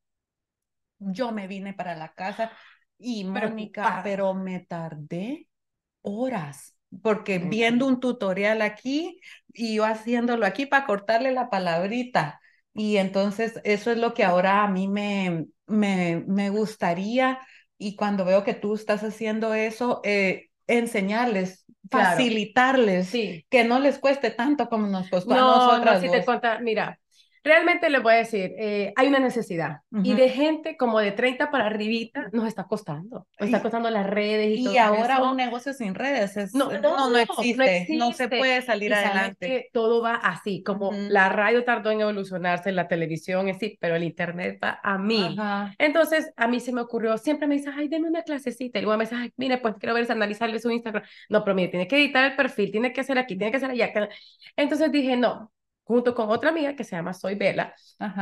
Yo 0.98 1.32
me 1.32 1.48
vine 1.48 1.74
para 1.74 1.96
la 1.96 2.14
casa, 2.14 2.52
y 2.98 3.24
Mónica, 3.26 4.02
pero, 4.04 4.34
me 4.34 4.62
tardé 4.62 5.48
horas, 6.02 6.78
porque 7.02 7.40
viendo 7.40 7.88
un 7.88 8.00
tutorial 8.00 8.62
aquí 8.62 9.20
y 9.54 9.76
yo 9.76 9.86
haciéndolo 9.86 10.46
aquí 10.46 10.66
para 10.66 10.86
cortarle 10.86 11.32
la 11.32 11.50
palabrita. 11.50 12.40
Y 12.74 12.98
entonces 12.98 13.60
eso 13.64 13.92
es 13.92 13.98
lo 13.98 14.14
que 14.14 14.24
ahora 14.24 14.64
a 14.64 14.68
mí 14.70 14.88
me, 14.88 15.48
me, 15.66 16.24
me 16.28 16.50
gustaría 16.50 17.40
y 17.78 17.96
cuando 17.96 18.26
veo 18.26 18.44
que 18.44 18.54
tú 18.54 18.76
estás 18.76 19.04
haciendo 19.04 19.54
eso, 19.54 20.02
eh, 20.04 20.50
enseñarles, 20.68 21.66
facilitarles, 21.90 23.08
sí. 23.08 23.46
que 23.50 23.64
no 23.64 23.80
les 23.80 24.00
cueste 24.00 24.32
tanto 24.32 24.70
como 24.70 24.88
nos 24.88 25.10
costó 25.10 25.34
a 25.34 25.38
nosotras. 25.38 26.02
No, 26.02 26.08
si 26.08 26.18
te 26.18 26.26
cuenta, 26.26 26.60
mira, 26.60 27.00
Realmente 27.46 27.92
le 27.92 28.00
voy 28.00 28.14
a 28.14 28.18
decir, 28.18 28.56
eh, 28.58 28.92
hay 28.96 29.08
una 29.08 29.20
necesidad 29.20 29.82
y 30.04 30.16
de 30.16 30.30
gente 30.30 30.78
como 30.78 31.00
de 31.00 31.12
30 31.12 31.52
para 31.52 31.68
arribita 31.68 32.28
nos 32.34 32.48
está 32.48 32.64
costando, 32.64 33.28
nos 33.40 33.48
está 33.48 33.62
costando 33.62 33.88
las 33.92 34.08
redes 34.08 34.58
y, 34.58 34.64
todo 34.64 34.74
Y 34.74 34.78
ahora 34.80 35.22
un 35.22 35.38
negocio 35.38 35.72
sin 35.74 35.94
redes 35.94 36.38
es, 36.38 36.56
no, 36.56 36.72
no, 36.80 37.12
no, 37.12 37.18
existe, 37.20 37.86
no, 37.92 38.14
se 38.14 38.30
puede 38.30 38.64
salir 38.64 38.96
adelante. 38.96 39.48
Que 39.48 39.70
todo 39.72 40.02
va 40.02 40.16
así, 40.16 40.64
como 40.64 40.92
la 40.92 41.30
radio 41.30 41.64
tardó 41.64 41.92
en 41.92 42.02
evolucionarse, 42.02 42.72
la 42.72 42.88
televisión 42.88 43.48
es 43.48 43.60
sí, 43.60 43.78
pero 43.80 43.96
el 43.96 44.04
internet 44.04 44.60
va 44.64 44.80
a 44.82 44.98
mí. 44.98 45.38
Entonces 45.78 46.34
a 46.36 46.48
mí 46.48 46.60
se 46.60 46.74
me 46.74 46.82
ocurrió, 46.82 47.16
siempre 47.20 47.46
me 47.46 47.58
dice, 47.58 47.70
ay, 47.72 47.88
deme 47.88 48.10
una 48.10 48.24
clasecita 48.24 48.80
y 48.80 48.82
luego 48.82 48.98
me 48.98 49.04
dice, 49.04 49.18
ay, 49.18 49.32
mire, 49.38 49.60
pues 49.60 49.76
quiero 49.80 49.94
ver, 49.94 50.12
analizarle 50.12 50.58
su 50.58 50.72
Instagram. 50.72 51.04
No, 51.30 51.44
pero 51.44 51.54
mire, 51.54 51.68
tiene 51.68 51.88
que 51.88 51.98
editar 51.98 52.26
el 52.26 52.36
perfil, 52.36 52.72
tiene 52.72 52.92
que 52.92 53.02
hacer 53.02 53.20
aquí, 53.20 53.38
tiene 53.38 53.52
que 53.52 53.58
hacer 53.58 53.70
allá. 53.70 53.94
Entonces 54.56 54.92
dije, 54.92 55.16
no, 55.16 55.52
junto 55.86 56.16
con 56.16 56.32
otra 56.32 56.50
amiga 56.50 56.76
que 56.76 56.84
se 56.84 56.96
llama 56.96 57.14
Soy 57.14 57.36
Vela, 57.36 57.74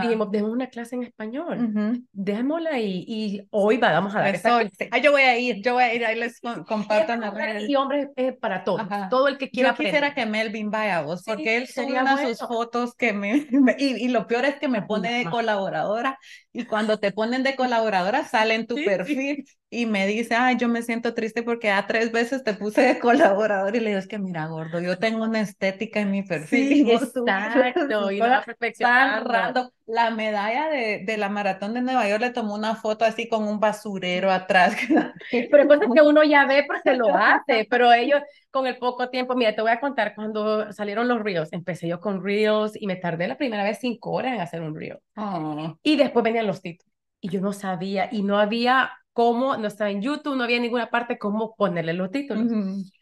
dijimos, 0.01 0.29
demos 0.31 0.51
una 0.51 0.67
clase 0.67 0.95
en 0.95 1.03
español, 1.03 2.03
démosla 2.11 2.77
y, 2.77 3.05
y, 3.07 3.47
hoy 3.51 3.77
vamos 3.77 4.13
a 4.13 4.19
dar 4.19 4.35
esa 4.35 4.59
clase. 4.59 4.89
Ah, 4.91 4.97
yo 4.97 5.11
voy 5.11 5.21
a 5.21 5.39
ir, 5.39 5.63
yo 5.63 5.75
voy 5.75 5.83
a 5.83 5.93
ir, 5.93 6.05
ahí 6.05 6.19
les 6.19 6.41
compartan 6.67 7.21
las 7.21 7.33
redes. 7.33 7.69
Y 7.69 7.75
hombres 7.75 8.09
es 8.17 8.35
para 8.37 8.65
todos, 8.65 8.85
todo 9.09 9.29
el 9.29 9.37
que 9.37 9.49
quiera 9.49 9.69
Yo 9.69 9.77
quisiera 9.77 10.13
que 10.13 10.25
Melvin 10.25 10.69
vaya 10.71 10.99
a 10.99 11.01
vos, 11.03 11.23
porque 11.25 11.55
él 11.55 11.67
sube 11.67 12.35
sus 12.35 12.45
fotos 12.45 12.95
que 12.95 13.13
me, 13.13 13.47
y, 13.77 14.05
y, 14.05 14.07
lo 14.09 14.27
peor 14.27 14.43
es 14.43 14.55
que 14.57 14.67
me 14.67 14.81
pone 14.81 15.19
de 15.19 15.29
colaboradora, 15.29 16.19
y 16.51 16.65
cuando 16.65 16.99
te 16.99 17.13
ponen 17.13 17.43
de 17.43 17.55
colaboradora 17.55 18.25
sale 18.25 18.55
en 18.55 18.67
tu 18.67 18.75
perfil, 18.75 19.45
y 19.73 19.87
me 19.87 20.05
dice, 20.05 20.35
ay, 20.35 20.55
yo 20.57 20.67
me 20.67 20.83
siento 20.83 21.15
triste 21.15 21.41
porque 21.41 21.71
a 21.71 21.87
tres 21.87 22.11
veces 22.11 22.43
te 22.43 22.53
puse 22.53 22.81
de 22.81 22.99
colaborador 22.99 23.75
y 23.75 23.79
le 23.79 23.89
digo, 23.89 23.99
es 23.99 24.07
que 24.07 24.19
mira, 24.19 24.45
gordo, 24.45 24.79
yo 24.79 24.99
tengo 24.99 25.23
una 25.23 25.41
estética 25.41 25.99
en 25.99 26.11
mi 26.11 26.21
perfil. 26.21 26.85
Sí, 26.85 26.91
exacto, 26.91 28.11
y 28.11 28.19
no 28.19 28.41
perfeccionando. 28.45 29.73
La 29.85 30.11
medalla 30.11 30.69
de, 30.69 31.03
de, 31.03 31.17
la 31.17 31.27
maratón 31.27 31.73
de 31.73 31.81
Nueva 31.81 32.07
York 32.07 32.21
le 32.21 32.29
tomó 32.29 32.53
una 32.53 32.75
foto 32.75 33.03
así 33.03 33.27
con 33.27 33.47
un 33.47 33.59
basurero 33.59 34.31
atrás. 34.31 34.75
pero 35.51 35.67
cosas 35.67 35.87
que 35.93 36.01
uno 36.01 36.23
ya 36.23 36.45
ve 36.45 36.63
porque 36.67 36.95
lo 36.95 37.15
hace, 37.15 37.67
pero 37.69 37.91
ellos 37.91 38.21
con 38.51 38.67
el 38.67 38.77
poco 38.77 39.09
tiempo, 39.09 39.35
mira, 39.35 39.55
te 39.55 39.61
voy 39.61 39.71
a 39.71 39.79
contar, 39.79 40.13
cuando 40.13 40.71
salieron 40.71 41.07
los 41.07 41.21
reels, 41.21 41.51
empecé 41.51 41.87
yo 41.87 41.99
con 41.99 42.23
reels 42.23 42.79
y 42.79 42.85
me 42.85 42.95
tardé 42.95 43.27
la 43.27 43.37
primera 43.37 43.63
vez 43.63 43.79
cinco 43.81 44.11
horas 44.11 44.35
en 44.35 44.41
hacer 44.41 44.61
un 44.61 44.75
reel. 44.75 44.99
Oh. 45.15 45.75
Y 45.81 45.97
después 45.97 46.23
venían 46.23 46.45
los 46.45 46.61
títulos. 46.61 46.93
Y 47.19 47.29
yo 47.29 47.41
no 47.41 47.53
sabía, 47.53 48.09
y 48.11 48.21
no 48.21 48.37
había 48.37 48.91
cómo, 49.13 49.55
no 49.57 49.67
estaba 49.67 49.91
en 49.91 50.01
YouTube, 50.01 50.35
no 50.35 50.43
había 50.43 50.59
ninguna 50.59 50.89
parte 50.89 51.17
cómo 51.17 51.55
ponerle 51.55 51.93
los 51.93 52.11
títulos. 52.11 52.51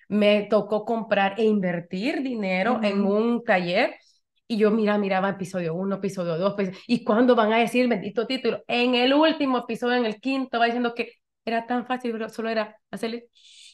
Me 0.07 0.43
tocó 0.43 0.86
comprar 0.86 1.39
e 1.39 1.45
invertir 1.45 2.22
dinero 2.22 2.80
en 2.84 3.05
un 3.05 3.43
taller 3.43 3.95
y 4.51 4.57
yo 4.57 4.70
mira, 4.70 4.97
miraba 4.97 5.30
episodio 5.30 5.74
1, 5.74 5.95
episodio 5.95 6.38
2, 6.38 6.55
pues, 6.55 6.72
y 6.86 7.05
cuando 7.05 7.36
van 7.36 7.53
a 7.53 7.59
decir 7.59 7.88
bendito 7.88 8.28
título, 8.28 8.62
en 8.68 8.95
el 8.95 9.14
último 9.14 9.59
episodio, 9.59 9.95
en 9.95 10.05
el 10.05 10.20
quinto, 10.20 10.59
va 10.59 10.66
diciendo 10.66 10.93
que 10.93 11.14
era 11.45 11.66
tan 11.66 11.86
fácil, 11.86 12.12
pero 12.12 12.28
solo 12.28 12.49
era 12.49 12.76
hacerle 12.91 13.28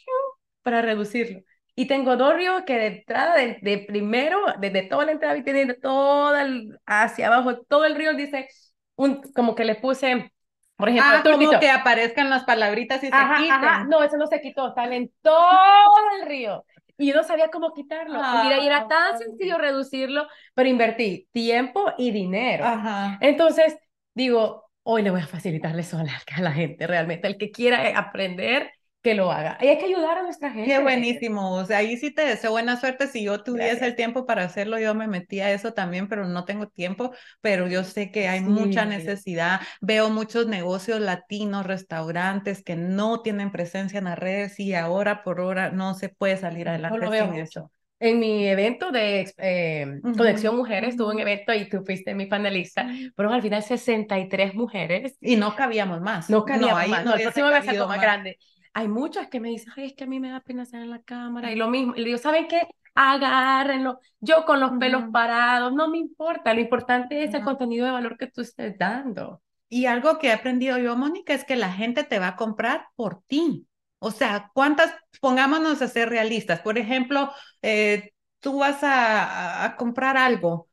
para 0.61 0.83
reducirlo. 0.83 1.41
Y 1.73 1.87
tengo 1.87 2.15
dos 2.15 2.35
ríos 2.35 2.61
que 2.65 2.75
de 2.77 2.87
entrada, 2.87 3.35
de, 3.35 3.85
primero, 3.87 4.39
desde 4.59 4.83
toda 4.83 5.05
la 5.05 5.13
entrada 5.13 5.37
y 5.37 5.43
teniendo 5.43 5.75
todo 5.81 6.35
el, 6.35 6.77
hacia 6.85 7.27
abajo, 7.27 7.59
todo 7.67 7.85
el 7.85 7.95
río 7.95 8.13
dice, 8.13 8.47
un, 8.95 9.21
como 9.33 9.55
que 9.55 9.65
le 9.65 9.75
puse 9.75 10.31
por 10.77 10.89
ejemplo, 10.89 11.11
ah, 11.11 11.23
como 11.23 11.59
que 11.59 11.69
aparezcan 11.69 12.29
las 12.29 12.43
palabritas 12.43 13.03
y 13.03 13.07
se 13.07 13.11
quiten. 13.11 13.89
No, 13.89 14.03
eso 14.03 14.15
no 14.15 14.27
se 14.27 14.39
quitó, 14.39 14.69
están 14.69 14.93
en 14.93 15.11
todo 15.21 15.95
el 16.19 16.27
río. 16.27 16.63
Y 16.99 17.07
yo 17.07 17.15
no 17.15 17.23
sabía 17.23 17.49
cómo 17.49 17.73
quitarlo. 17.73 18.19
mira, 18.43 18.59
y 18.59 18.67
era 18.67 18.87
tan 18.87 19.17
sencillo 19.17 19.57
reducirlo, 19.57 20.27
pero 20.53 20.69
invertí 20.69 21.27
tiempo 21.31 21.93
y 21.97 22.11
dinero. 22.11 22.65
Ajá. 22.65 23.17
Entonces, 23.21 23.77
digo, 24.13 24.69
hoy 24.83 25.01
le 25.01 25.11
voy 25.11 25.21
a 25.21 25.27
facilitarle 25.27 25.81
eso 25.81 25.97
a 26.35 26.41
la 26.41 26.51
gente, 26.51 26.85
realmente. 26.87 27.27
El 27.27 27.37
que 27.37 27.51
quiera 27.51 27.97
aprender, 27.97 28.71
que 29.01 29.13
lo 29.13 29.31
haga. 29.31 29.57
Y 29.61 29.67
hay 29.67 29.77
que 29.77 29.85
ayudar 29.85 30.17
a 30.17 30.23
nuestra 30.23 30.51
gente. 30.51 30.69
Qué 30.69 30.79
buenísimo. 30.79 31.53
O 31.53 31.65
sea, 31.65 31.77
ahí 31.77 31.97
sí 31.97 32.11
te 32.11 32.23
deseo 32.23 32.51
buena 32.51 32.79
suerte. 32.79 33.07
Si 33.07 33.23
yo 33.23 33.43
tuviese 33.43 33.85
el 33.85 33.95
tiempo 33.95 34.25
para 34.25 34.43
hacerlo, 34.43 34.79
yo 34.79 34.95
me 34.95 35.07
metía 35.07 35.45
a 35.45 35.51
eso 35.51 35.73
también, 35.73 36.07
pero 36.07 36.27
no 36.27 36.45
tengo 36.45 36.67
tiempo. 36.67 37.11
Pero 37.41 37.67
yo 37.67 37.83
sé 37.83 38.11
que 38.11 38.27
hay 38.27 38.41
mucha 38.41 38.85
necesidad. 38.85 39.61
Veo 39.81 40.09
muchos 40.09 40.47
negocios 40.47 40.99
latinos, 40.99 41.65
restaurantes 41.65 42.63
que 42.63 42.75
no 42.75 43.21
tienen 43.21 43.51
presencia 43.51 43.99
en 43.99 44.05
las 44.05 44.19
redes 44.19 44.59
y 44.59 44.73
ahora 44.73 45.23
por 45.23 45.39
hora 45.39 45.71
no 45.71 45.93
se 45.93 46.09
puede 46.09 46.37
salir 46.37 46.67
adelante 46.67 46.99
no 46.99 47.11
sin 47.11 47.35
eso. 47.35 47.71
En 47.99 48.19
mi 48.19 48.47
evento 48.47 48.91
de 48.91 49.31
eh, 49.37 50.01
Conexión 50.15 50.55
Mujeres, 50.55 50.95
tuve 50.97 51.15
un 51.15 51.19
evento 51.19 51.51
y 51.51 51.67
tú 51.67 51.83
fuiste 51.83 52.13
mi 52.13 52.27
panelista, 52.27 52.87
pero 53.15 53.31
al 53.31 53.41
final 53.41 53.63
63 53.63 54.53
mujeres. 54.53 55.17
Y 55.19 55.35
no 55.35 55.55
cabíamos 55.55 56.01
más. 56.01 56.29
No 56.29 56.45
cabíamos 56.45 56.87
más. 56.89 57.05
No, 57.05 57.15
el 57.15 57.21
próximo 57.23 57.49
va 57.49 57.57
a 57.57 57.61
ser 57.63 57.79
más 57.79 58.01
grande 58.01 58.37
hay 58.77 58.87
muchas 58.87 59.27
que 59.27 59.39
me 59.39 59.49
dicen, 59.49 59.73
ay, 59.75 59.87
es 59.87 59.93
que 59.93 60.03
a 60.03 60.07
mí 60.07 60.19
me 60.19 60.29
da 60.29 60.39
pena 60.39 60.61
estar 60.61 60.79
en 60.79 60.91
la 60.91 61.01
cámara. 61.01 61.51
Y 61.51 61.55
lo 61.55 61.67
mismo, 61.67 61.95
y 61.95 61.99
le 62.01 62.05
digo, 62.05 62.19
¿saben 62.19 62.47
qué? 62.47 62.67
Agárrenlo. 62.93 63.99
Yo 64.19 64.45
con 64.45 64.59
los 64.59 64.69
pelos 64.77 65.05
parados, 65.11 65.73
no 65.73 65.89
me 65.89 65.97
importa. 65.97 66.53
Lo 66.53 66.61
importante 66.61 67.23
es 67.23 67.33
el 67.33 67.43
contenido 67.43 67.87
de 67.87 67.91
valor 67.91 68.19
que 68.19 68.27
tú 68.27 68.41
estés 68.41 68.77
dando. 68.77 69.41
Y 69.67 69.87
algo 69.87 70.19
que 70.19 70.27
he 70.27 70.31
aprendido 70.31 70.77
yo, 70.77 70.95
Mónica, 70.95 71.33
es 71.33 71.43
que 71.43 71.55
la 71.55 71.73
gente 71.73 72.03
te 72.03 72.19
va 72.19 72.27
a 72.27 72.35
comprar 72.35 72.85
por 72.95 73.23
ti. 73.23 73.65
O 73.97 74.11
sea, 74.11 74.51
¿cuántas, 74.53 74.93
pongámonos 75.21 75.81
a 75.81 75.87
ser 75.87 76.09
realistas? 76.09 76.61
Por 76.61 76.77
ejemplo, 76.77 77.31
eh, 77.63 78.13
tú 78.41 78.59
vas 78.59 78.83
a, 78.83 79.65
a 79.65 79.75
comprar 79.75 80.17
algo 80.17 80.69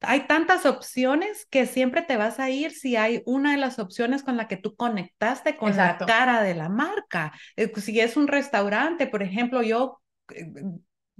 hay 0.00 0.26
tantas 0.26 0.66
opciones 0.66 1.46
que 1.50 1.66
siempre 1.66 2.02
te 2.02 2.16
vas 2.16 2.38
a 2.38 2.50
ir 2.50 2.72
si 2.72 2.96
hay 2.96 3.22
una 3.24 3.52
de 3.52 3.58
las 3.58 3.78
opciones 3.78 4.22
con 4.22 4.36
la 4.36 4.48
que 4.48 4.56
tú 4.56 4.76
conectaste 4.76 5.56
con 5.56 5.76
la 5.76 5.96
cara 5.98 6.42
de 6.42 6.54
la 6.54 6.68
marca. 6.68 7.32
Eh, 7.56 7.68
pues, 7.68 7.86
si 7.86 7.98
es 8.00 8.16
un 8.16 8.28
restaurante, 8.28 9.06
por 9.06 9.22
ejemplo, 9.22 9.62
yo, 9.62 10.00
eh, 10.34 10.46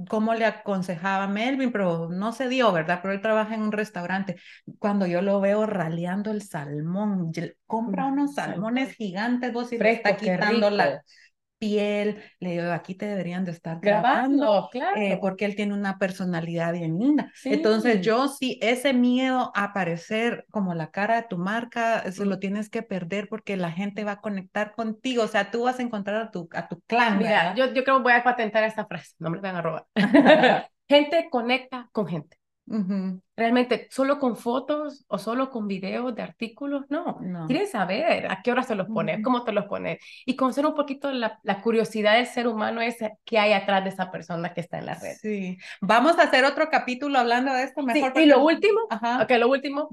como 0.09 0.35
le 0.35 0.45
aconsejaba 0.45 1.24
a 1.24 1.29
Melvin, 1.29 1.72
pero 1.72 2.11
no 2.11 2.33
se 2.33 2.49
dio, 2.49 2.70
¿verdad? 2.70 3.01
Pero 3.01 3.14
él 3.14 3.22
trabaja 3.22 3.55
en 3.55 3.62
un 3.62 3.72
restaurante. 3.72 4.37
Cuando 4.79 5.07
yo 5.07 5.22
lo 5.22 5.41
veo 5.41 5.64
raleando 5.64 6.31
el 6.31 6.43
salmón, 6.43 7.33
compra 7.66 8.05
unos 8.05 8.35
salmones 8.35 8.95
gigantes, 8.95 9.55
vos 9.55 9.72
y 9.72 9.77
está 9.77 10.16
quitando 10.16 10.68
la 10.68 11.03
piel, 11.59 12.23
le 12.41 12.51
digo, 12.53 12.71
aquí 12.73 12.95
te 12.95 13.07
deberían 13.07 13.45
de 13.45 13.53
estar 13.53 13.81
Grabando, 13.81 14.39
grabando, 14.45 14.69
claro. 14.71 14.97
eh, 15.01 15.19
porque 15.21 15.45
él 15.47 15.57
tiene 15.57 15.75
una 15.75 15.99
personalidad 15.99 16.73
bien 16.73 16.99
linda. 16.99 17.31
Sí. 17.35 17.51
Entonces 17.53 18.01
yo 18.03 18.29
sí, 18.29 18.59
ese 18.63 18.93
miedo 18.93 19.53
a 19.55 19.65
aparecer 19.65 20.45
como 20.51 20.75
la 20.75 20.91
cara 20.91 21.17
de 21.17 21.29
tu 21.29 21.39
marca, 21.39 22.01
eso 22.01 22.25
Mm. 22.25 22.29
lo 22.29 22.39
tienes 22.39 22.69
que 22.71 22.83
perder 22.83 23.29
porque 23.29 23.57
la 23.57 23.73
gente 23.73 24.05
va 24.05 24.13
a 24.13 24.21
conectar 24.21 24.73
contigo, 24.75 25.23
o 25.25 25.29
sea, 25.29 25.51
tú 25.51 25.63
vas 25.65 25.79
a 25.79 25.83
encontrar 25.83 26.17
a 26.23 26.31
tu, 26.31 26.49
a 26.53 26.69
tu 26.69 26.81
clan. 26.83 27.19
Mira, 27.19 27.55
¿verdad? 27.55 27.57
yo, 27.57 27.67
yo 27.75 27.85
creo 27.85 27.97
que 27.99 28.03
voy 28.03 28.13
a 28.13 28.25
patentar 28.25 28.65
esta 28.65 28.87
frase, 28.87 29.13
no 29.19 29.31
me 29.31 29.37
la 29.37 29.43
van 29.43 29.57
a 29.57 29.63
robar. 29.63 29.87
gente 30.89 31.29
conecta 31.31 31.89
con 31.93 32.07
gente. 32.07 32.36
Ujú, 32.69 33.21
Realmente, 33.37 33.87
solo 33.91 34.19
con 34.19 34.37
fotos 34.37 35.05
o 35.09 35.19
solo 35.19 35.51
con 35.51 35.69
videos 35.69 36.14
de 36.14 36.23
artículos, 36.23 36.85
no. 36.89 37.19
No. 37.21 37.47
Quieren 37.47 37.69
saber 37.69 38.27
a 38.31 38.43
qué 38.43 38.51
hora 38.51 38.62
se 38.64 38.75
los 38.75 38.89
pones, 38.89 39.17
Ujú. 39.17 39.23
cómo 39.25 39.45
te 39.45 39.53
los 39.53 39.67
pones. 39.67 39.99
Y 40.25 40.35
conocer 40.37 40.67
un 40.67 40.75
poquito 40.75 41.12
la, 41.12 41.39
la 41.45 41.61
curiosidad 41.62 42.14
del 42.17 42.27
ser 42.27 42.49
humano 42.49 42.81
es 42.81 42.97
qué 43.25 43.39
hay 43.39 43.53
atrás 43.53 43.85
de 43.85 43.91
esa 43.91 44.11
persona 44.11 44.53
que 44.53 44.62
está 44.62 44.79
en 44.79 44.87
la 44.87 44.95
red. 44.95 45.14
Sí. 45.21 45.59
Vamos 45.81 46.19
a 46.19 46.23
hacer 46.25 46.45
otro 46.45 46.69
capítulo 46.71 47.19
hablando 47.19 47.53
de 47.53 47.62
esto 47.62 47.83
Sí, 47.83 47.87
mejor. 47.87 48.01
y 48.01 48.03
porque- 48.12 48.27
lo 48.27 48.45
último, 48.45 48.81
Ajá. 48.91 49.23
ok, 49.23 49.31
lo 49.39 49.49
último, 49.49 49.89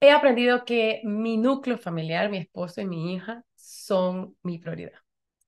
he 0.00 0.10
aprendido 0.10 0.64
que 0.64 1.00
mi 1.04 1.36
núcleo 1.36 1.76
familiar, 1.78 2.30
mi 2.30 2.38
esposo 2.38 2.80
y 2.80 2.86
mi 2.86 3.14
hija 3.14 3.42
son 3.56 4.36
mi 4.42 4.58
prioridad. 4.58 4.92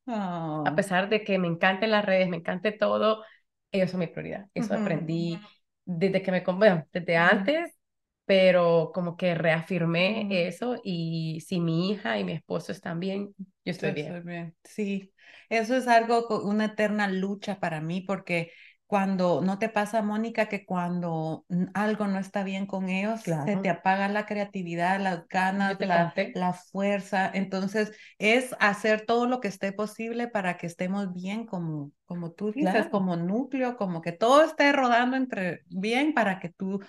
Oh. 0.06 0.64
A 0.66 0.74
pesar 0.74 1.08
de 1.08 1.24
que 1.24 1.38
me 1.38 1.48
encanten 1.48 1.90
las 1.90 2.04
redes, 2.04 2.28
me 2.28 2.36
encante 2.38 2.72
todo, 2.72 3.24
ellos 3.72 3.90
son 3.90 4.00
mi 4.00 4.06
prioridad. 4.06 4.46
Eso 4.54 4.74
Ujú. 4.74 4.82
aprendí 4.82 5.40
desde 5.86 6.22
que 6.22 6.32
me, 6.32 6.42
bueno, 6.42 6.86
desde 6.92 7.16
antes, 7.18 7.78
pero 8.26 8.92
como 8.94 9.16
que 9.18 9.34
reafirmé 9.36 10.28
Ujú. 10.30 10.46
eso 10.48 10.80
y 10.84 11.40
si 11.46 11.60
mi 11.60 11.90
hija 11.92 12.18
y 12.20 12.24
mi 12.24 12.32
esposo 12.34 12.72
están 12.72 13.00
bien, 13.00 13.34
yo 13.64 13.72
estoy 13.72 13.90
Yo 13.90 13.92
bien. 13.92 14.14
estoy 14.14 14.20
bien. 14.20 14.56
Sí, 14.64 15.14
eso 15.48 15.76
es 15.76 15.86
algo, 15.88 16.28
una 16.42 16.66
eterna 16.66 17.08
lucha 17.08 17.60
para 17.60 17.80
mí, 17.80 18.00
porque 18.02 18.52
cuando, 18.86 19.40
¿no 19.42 19.58
te 19.58 19.68
pasa, 19.68 20.02
Mónica, 20.02 20.48
que 20.48 20.64
cuando 20.64 21.44
algo 21.74 22.06
no 22.06 22.18
está 22.18 22.44
bien 22.44 22.66
con 22.66 22.88
ellos, 22.88 23.20
se 23.44 23.56
Claro. 23.56 23.56
te 23.56 23.68
apaga 23.70 24.08
la 24.08 24.26
creatividad, 24.26 25.00
las 25.00 25.26
ganas, 25.28 25.76
la, 25.80 26.14
la 26.32 26.52
fuerza? 26.52 27.28
Entonces, 27.34 27.92
es 28.18 28.54
hacer 28.60 29.04
todo 29.06 29.26
lo 29.26 29.40
que 29.40 29.48
esté 29.48 29.72
posible 29.72 30.28
para 30.28 30.56
que 30.56 30.66
estemos 30.66 31.12
bien, 31.12 31.46
como, 31.46 31.92
como 32.06 32.32
tú 32.32 32.52
dices, 32.52 32.86
Claro. 32.86 32.90
como 32.90 33.16
núcleo, 33.16 33.76
como 33.76 34.02
que 34.02 34.12
todo 34.12 34.42
esté 34.44 34.72
rodando 34.72 35.16
entre 35.16 35.62
bien 35.68 36.14
para 36.14 36.38
que 36.40 36.50
tú 36.50 36.80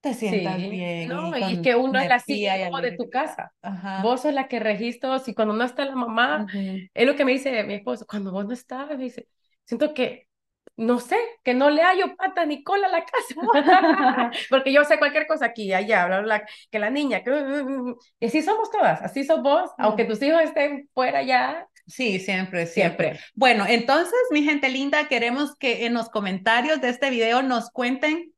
te 0.00 0.14
sientas 0.14 0.68
Sí, 0.68 0.68
bien. 0.68 1.08
no, 1.08 1.36
y 1.36 1.52
y 1.54 1.60
que 1.60 1.74
uno 1.76 1.98
es 2.00 2.08
la 2.08 2.18
CEO 2.20 2.80
de 2.80 2.92
tu 2.92 3.10
casa. 3.10 3.52
Ajá. 3.62 3.94
Vos 3.96 4.22
sos 4.22 4.32
la 4.34 4.48
que 4.48 4.58
registros 4.60 5.28
y 5.28 5.34
cuando 5.34 5.54
no 5.54 5.64
está 5.64 5.84
la 5.84 5.94
mamá, 5.96 6.46
Ujú. 6.46 6.88
es 6.94 7.06
lo 7.06 7.14
que 7.16 7.24
me 7.24 7.32
dice 7.32 7.62
mi 7.64 7.74
esposo, 7.74 8.06
cuando 8.06 8.32
vos 8.32 8.46
no 8.46 8.52
estás, 8.54 8.88
me 8.88 8.96
dice, 9.04 9.28
siento 9.64 9.92
que, 9.94 10.28
no 10.76 10.98
sé, 11.00 11.16
que 11.42 11.54
no 11.54 11.70
le 11.70 11.82
hallo 11.82 12.16
pata 12.16 12.44
ni 12.46 12.62
cola 12.64 12.88
a 12.88 12.90
la 12.90 13.04
casa, 13.04 14.30
porque 14.50 14.72
yo 14.72 14.84
sé 14.84 14.98
cualquier 14.98 15.26
cosa 15.26 15.46
aquí, 15.46 15.72
allá, 15.72 16.06
bla, 16.06 16.20
bla, 16.20 16.38
bla, 16.38 16.46
que 16.70 16.78
la 16.78 16.90
niña, 16.90 17.22
que, 17.22 17.30
y 18.20 18.26
así 18.26 18.42
somos 18.42 18.70
todas, 18.70 19.02
así 19.02 19.24
sos 19.24 19.42
vos, 19.42 19.70
aunque 19.78 20.04
tus 20.04 20.20
hijos 20.22 20.42
estén 20.42 20.88
fuera 20.94 21.22
ya, 21.22 21.66
Sí, 21.86 22.18
siempre, 22.18 22.66
siempre. 22.66 23.08
siempre. 23.08 23.24
Bueno, 23.34 23.66
entonces, 23.68 24.14
mi 24.30 24.42
gente 24.42 24.70
linda, 24.70 25.06
queremos 25.06 25.54
que 25.56 25.84
en 25.84 25.92
los 25.92 26.08
comentarios 26.08 26.80
de 26.80 26.88
este 26.88 27.10
video 27.10 27.42
nos 27.42 27.70
cuenten 27.70 28.33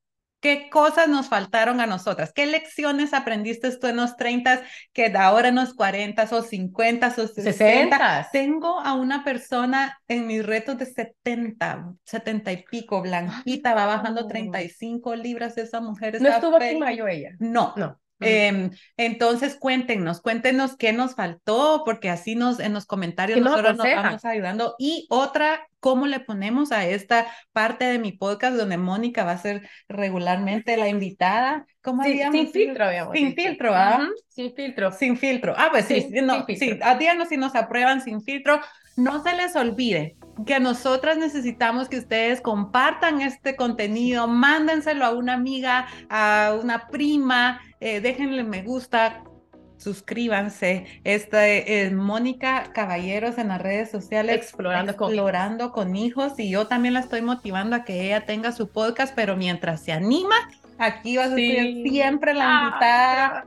qué 0.46 0.70
cosas 0.70 1.08
nos 1.08 1.28
faltaron 1.28 1.80
a 1.80 1.86
nosotras, 1.86 2.32
qué 2.32 2.46
lecciones 2.46 3.12
aprendiste 3.14 3.76
tú 3.76 3.88
en 3.88 3.96
los 3.96 4.16
30 4.16 4.62
que 4.92 5.08
de 5.08 5.18
ahora 5.18 5.48
en 5.48 5.56
los 5.56 5.74
40 5.74 6.22
o 6.30 6.42
50 6.42 7.08
o 7.08 7.10
60. 7.10 7.42
60. 7.52 8.28
Tengo 8.32 8.78
a 8.78 8.94
una 8.94 9.24
persona 9.24 9.98
en 10.06 10.28
mis 10.28 10.46
retos 10.46 10.78
de 10.78 10.86
70, 10.86 11.92
70 12.04 12.52
y 12.52 12.62
pico, 12.62 13.02
blanquita, 13.02 13.74
va 13.74 13.86
bajando 13.86 14.20
Wow. 14.22 14.30
35 14.30 15.16
libras, 15.16 15.58
esa 15.58 15.80
mujer 15.80 16.20
No 16.20 16.28
está 16.28 16.36
estuvo 16.38 16.58
feliz. 16.58 16.78
mayo 16.78 17.08
ella. 17.08 17.30
No, 17.40 17.74
No. 17.76 17.98
Em, 18.20 18.70
entonces 18.96 19.56
cuéntenos, 19.56 20.20
cuéntenos 20.20 20.76
qué 20.76 20.92
nos 20.92 21.14
faltó, 21.14 21.82
porque 21.84 22.08
así 22.08 22.34
nos 22.34 22.60
en 22.60 22.72
los 22.72 22.86
comentarios 22.86 23.36
¿Qué 23.36 23.40
nos 23.42 23.50
nosotros 23.52 23.76
nos 23.76 23.86
aconsejan? 23.86 24.04
vamos 24.04 24.24
ayudando. 24.24 24.74
Y 24.78 25.06
otra, 25.10 25.68
cómo 25.80 26.06
le 26.06 26.20
ponemos 26.20 26.72
a 26.72 26.86
esta 26.86 27.26
parte 27.52 27.84
de 27.84 27.98
mi 27.98 28.12
podcast 28.12 28.56
donde 28.56 28.78
Mónica 28.78 29.24
va 29.24 29.32
a 29.32 29.38
ser 29.38 29.68
regularmente 29.88 30.76
la 30.76 30.88
invitada. 30.88 31.66
¿Cómo 31.82 32.02
Sí, 32.04 32.18
sin 32.32 32.48
filtro, 32.52 32.84
habíamos 32.86 33.12
Sin 33.16 33.34
filtro, 33.34 33.74
¿ah? 33.74 33.98
Ujú, 34.02 34.12
Sin 34.28 34.54
filtro. 34.54 34.92
Sin 34.92 35.16
filtro. 35.16 35.54
Ah, 35.56 35.68
pues 35.70 35.84
sí, 35.86 36.00
Sí, 36.00 36.22
no, 36.22 36.44
sí, 36.46 36.78
díganos 36.98 37.28
si 37.28 37.36
nos 37.36 37.54
aprueban 37.54 38.00
sin 38.00 38.22
filtro. 38.22 38.60
No 38.96 39.22
se 39.22 39.34
les 39.36 39.54
olvide 39.56 40.16
que 40.46 40.58
nosotras 40.58 41.18
necesitamos 41.18 41.88
que 41.88 41.98
ustedes 41.98 42.40
compartan 42.40 43.20
este 43.20 43.56
contenido, 43.56 44.26
mándenselo 44.26 45.04
a 45.04 45.12
una 45.12 45.34
amiga, 45.34 45.86
a 46.08 46.56
una 46.60 46.88
prima, 46.88 47.60
eh, 47.86 48.00
déjenle 48.00 48.42
me 48.42 48.62
gusta, 48.62 49.22
suscríbanse. 49.76 50.86
Esta 51.04 51.46
es 51.46 51.92
Mónica 51.92 52.72
Caballeros 52.74 53.38
en 53.38 53.48
las 53.48 53.62
redes 53.62 53.92
sociales. 53.92 54.34
Explorando 54.34 54.96
con 54.96 55.12
Explorando 55.12 55.70
con 55.70 55.94
hijos 55.94 56.32
y 56.38 56.50
yo 56.50 56.66
también 56.66 56.94
la 56.94 57.00
estoy 57.00 57.22
motivando 57.22 57.76
a 57.76 57.84
que 57.84 58.06
ella 58.06 58.24
tenga 58.26 58.50
su 58.50 58.72
podcast, 58.72 59.14
pero 59.14 59.36
mientras 59.36 59.82
se 59.82 59.92
anima, 59.92 60.34
aquí 60.78 61.16
vas 61.16 61.30
a 61.30 61.36
ser 61.36 61.74
siempre 61.84 62.34
la 62.34 62.58
Ay, 62.58 62.66
invitada 62.66 63.46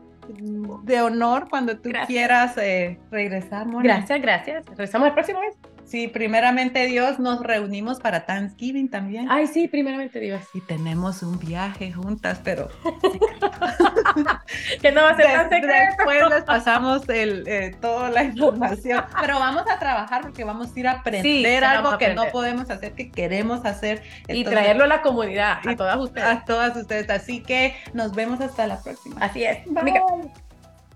de 0.84 1.02
honor 1.02 1.48
cuando 1.50 1.76
tú 1.76 1.90
Gracias. 1.90 2.08
quieras 2.08 2.58
eh, 2.58 2.98
regresar, 3.12 3.66
Moni. 3.66 3.84
Gracias, 3.90 4.22
gracias. 4.22 4.66
Regresamos 4.68 5.10
el 5.10 5.14
próximo 5.16 5.42
mes. 5.42 5.58
Sí, 5.90 6.08
primeramente 6.08 6.86
Dios, 6.86 7.18
nos 7.18 7.42
reunimos 7.42 8.00
para 8.00 8.26
Thanksgiving 8.28 8.90
también. 8.92 9.28
Ay, 9.30 9.48
sí, 9.48 9.68
primeramente 9.68 10.20
Dios. 10.20 10.44
Y 10.54 10.62
tenemos 10.62 11.24
un 11.24 11.40
viaje 11.40 11.92
juntas, 11.92 12.40
pero 12.44 12.68
Que 14.82 14.92
no 14.92 15.02
va 15.02 15.10
a 15.10 15.16
ser 15.16 15.26
tan 15.26 15.50
secreto. 15.50 15.96
después 15.98 16.30
les 16.30 16.44
pasamos 16.44 17.10
el, 17.10 17.44
eh, 17.48 17.76
toda 17.82 18.10
la 18.12 18.24
información. 18.24 19.04
Pero 19.20 19.40
vamos 19.40 19.64
a 19.68 19.80
trabajar 19.80 20.22
porque 20.22 20.44
vamos 20.44 20.76
a 20.76 20.80
ir 20.80 20.88
a 20.88 20.92
aprender 20.92 21.24
Sí, 21.24 21.66
algo 21.66 21.90
a 21.90 21.98
que 21.98 22.14
no 22.14 22.26
podemos 22.28 22.70
hacer, 22.70 22.94
que 22.94 23.10
queremos 23.10 23.66
hacer. 23.66 24.04
Y 24.28 24.44
traerlo 24.44 24.84
a 24.84 24.88
la 24.88 25.02
comunidad, 25.02 25.58
y- 25.64 25.70
a 25.70 25.76
todas 25.76 25.98
ustedes. 25.98 26.28
a 26.28 26.46
todas 26.46 26.76
ustedes. 26.78 27.10
Así 27.10 27.42
que 27.42 27.76
nos 27.94 28.14
vemos 28.14 28.40
hasta 28.42 28.68
la 28.68 28.80
próxima. 28.82 29.16
Así 29.22 29.44
es. 29.44 29.66
Bye. 29.66 29.84
Mica- 29.84 30.04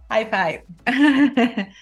High 0.09 0.29
five. 0.29 0.65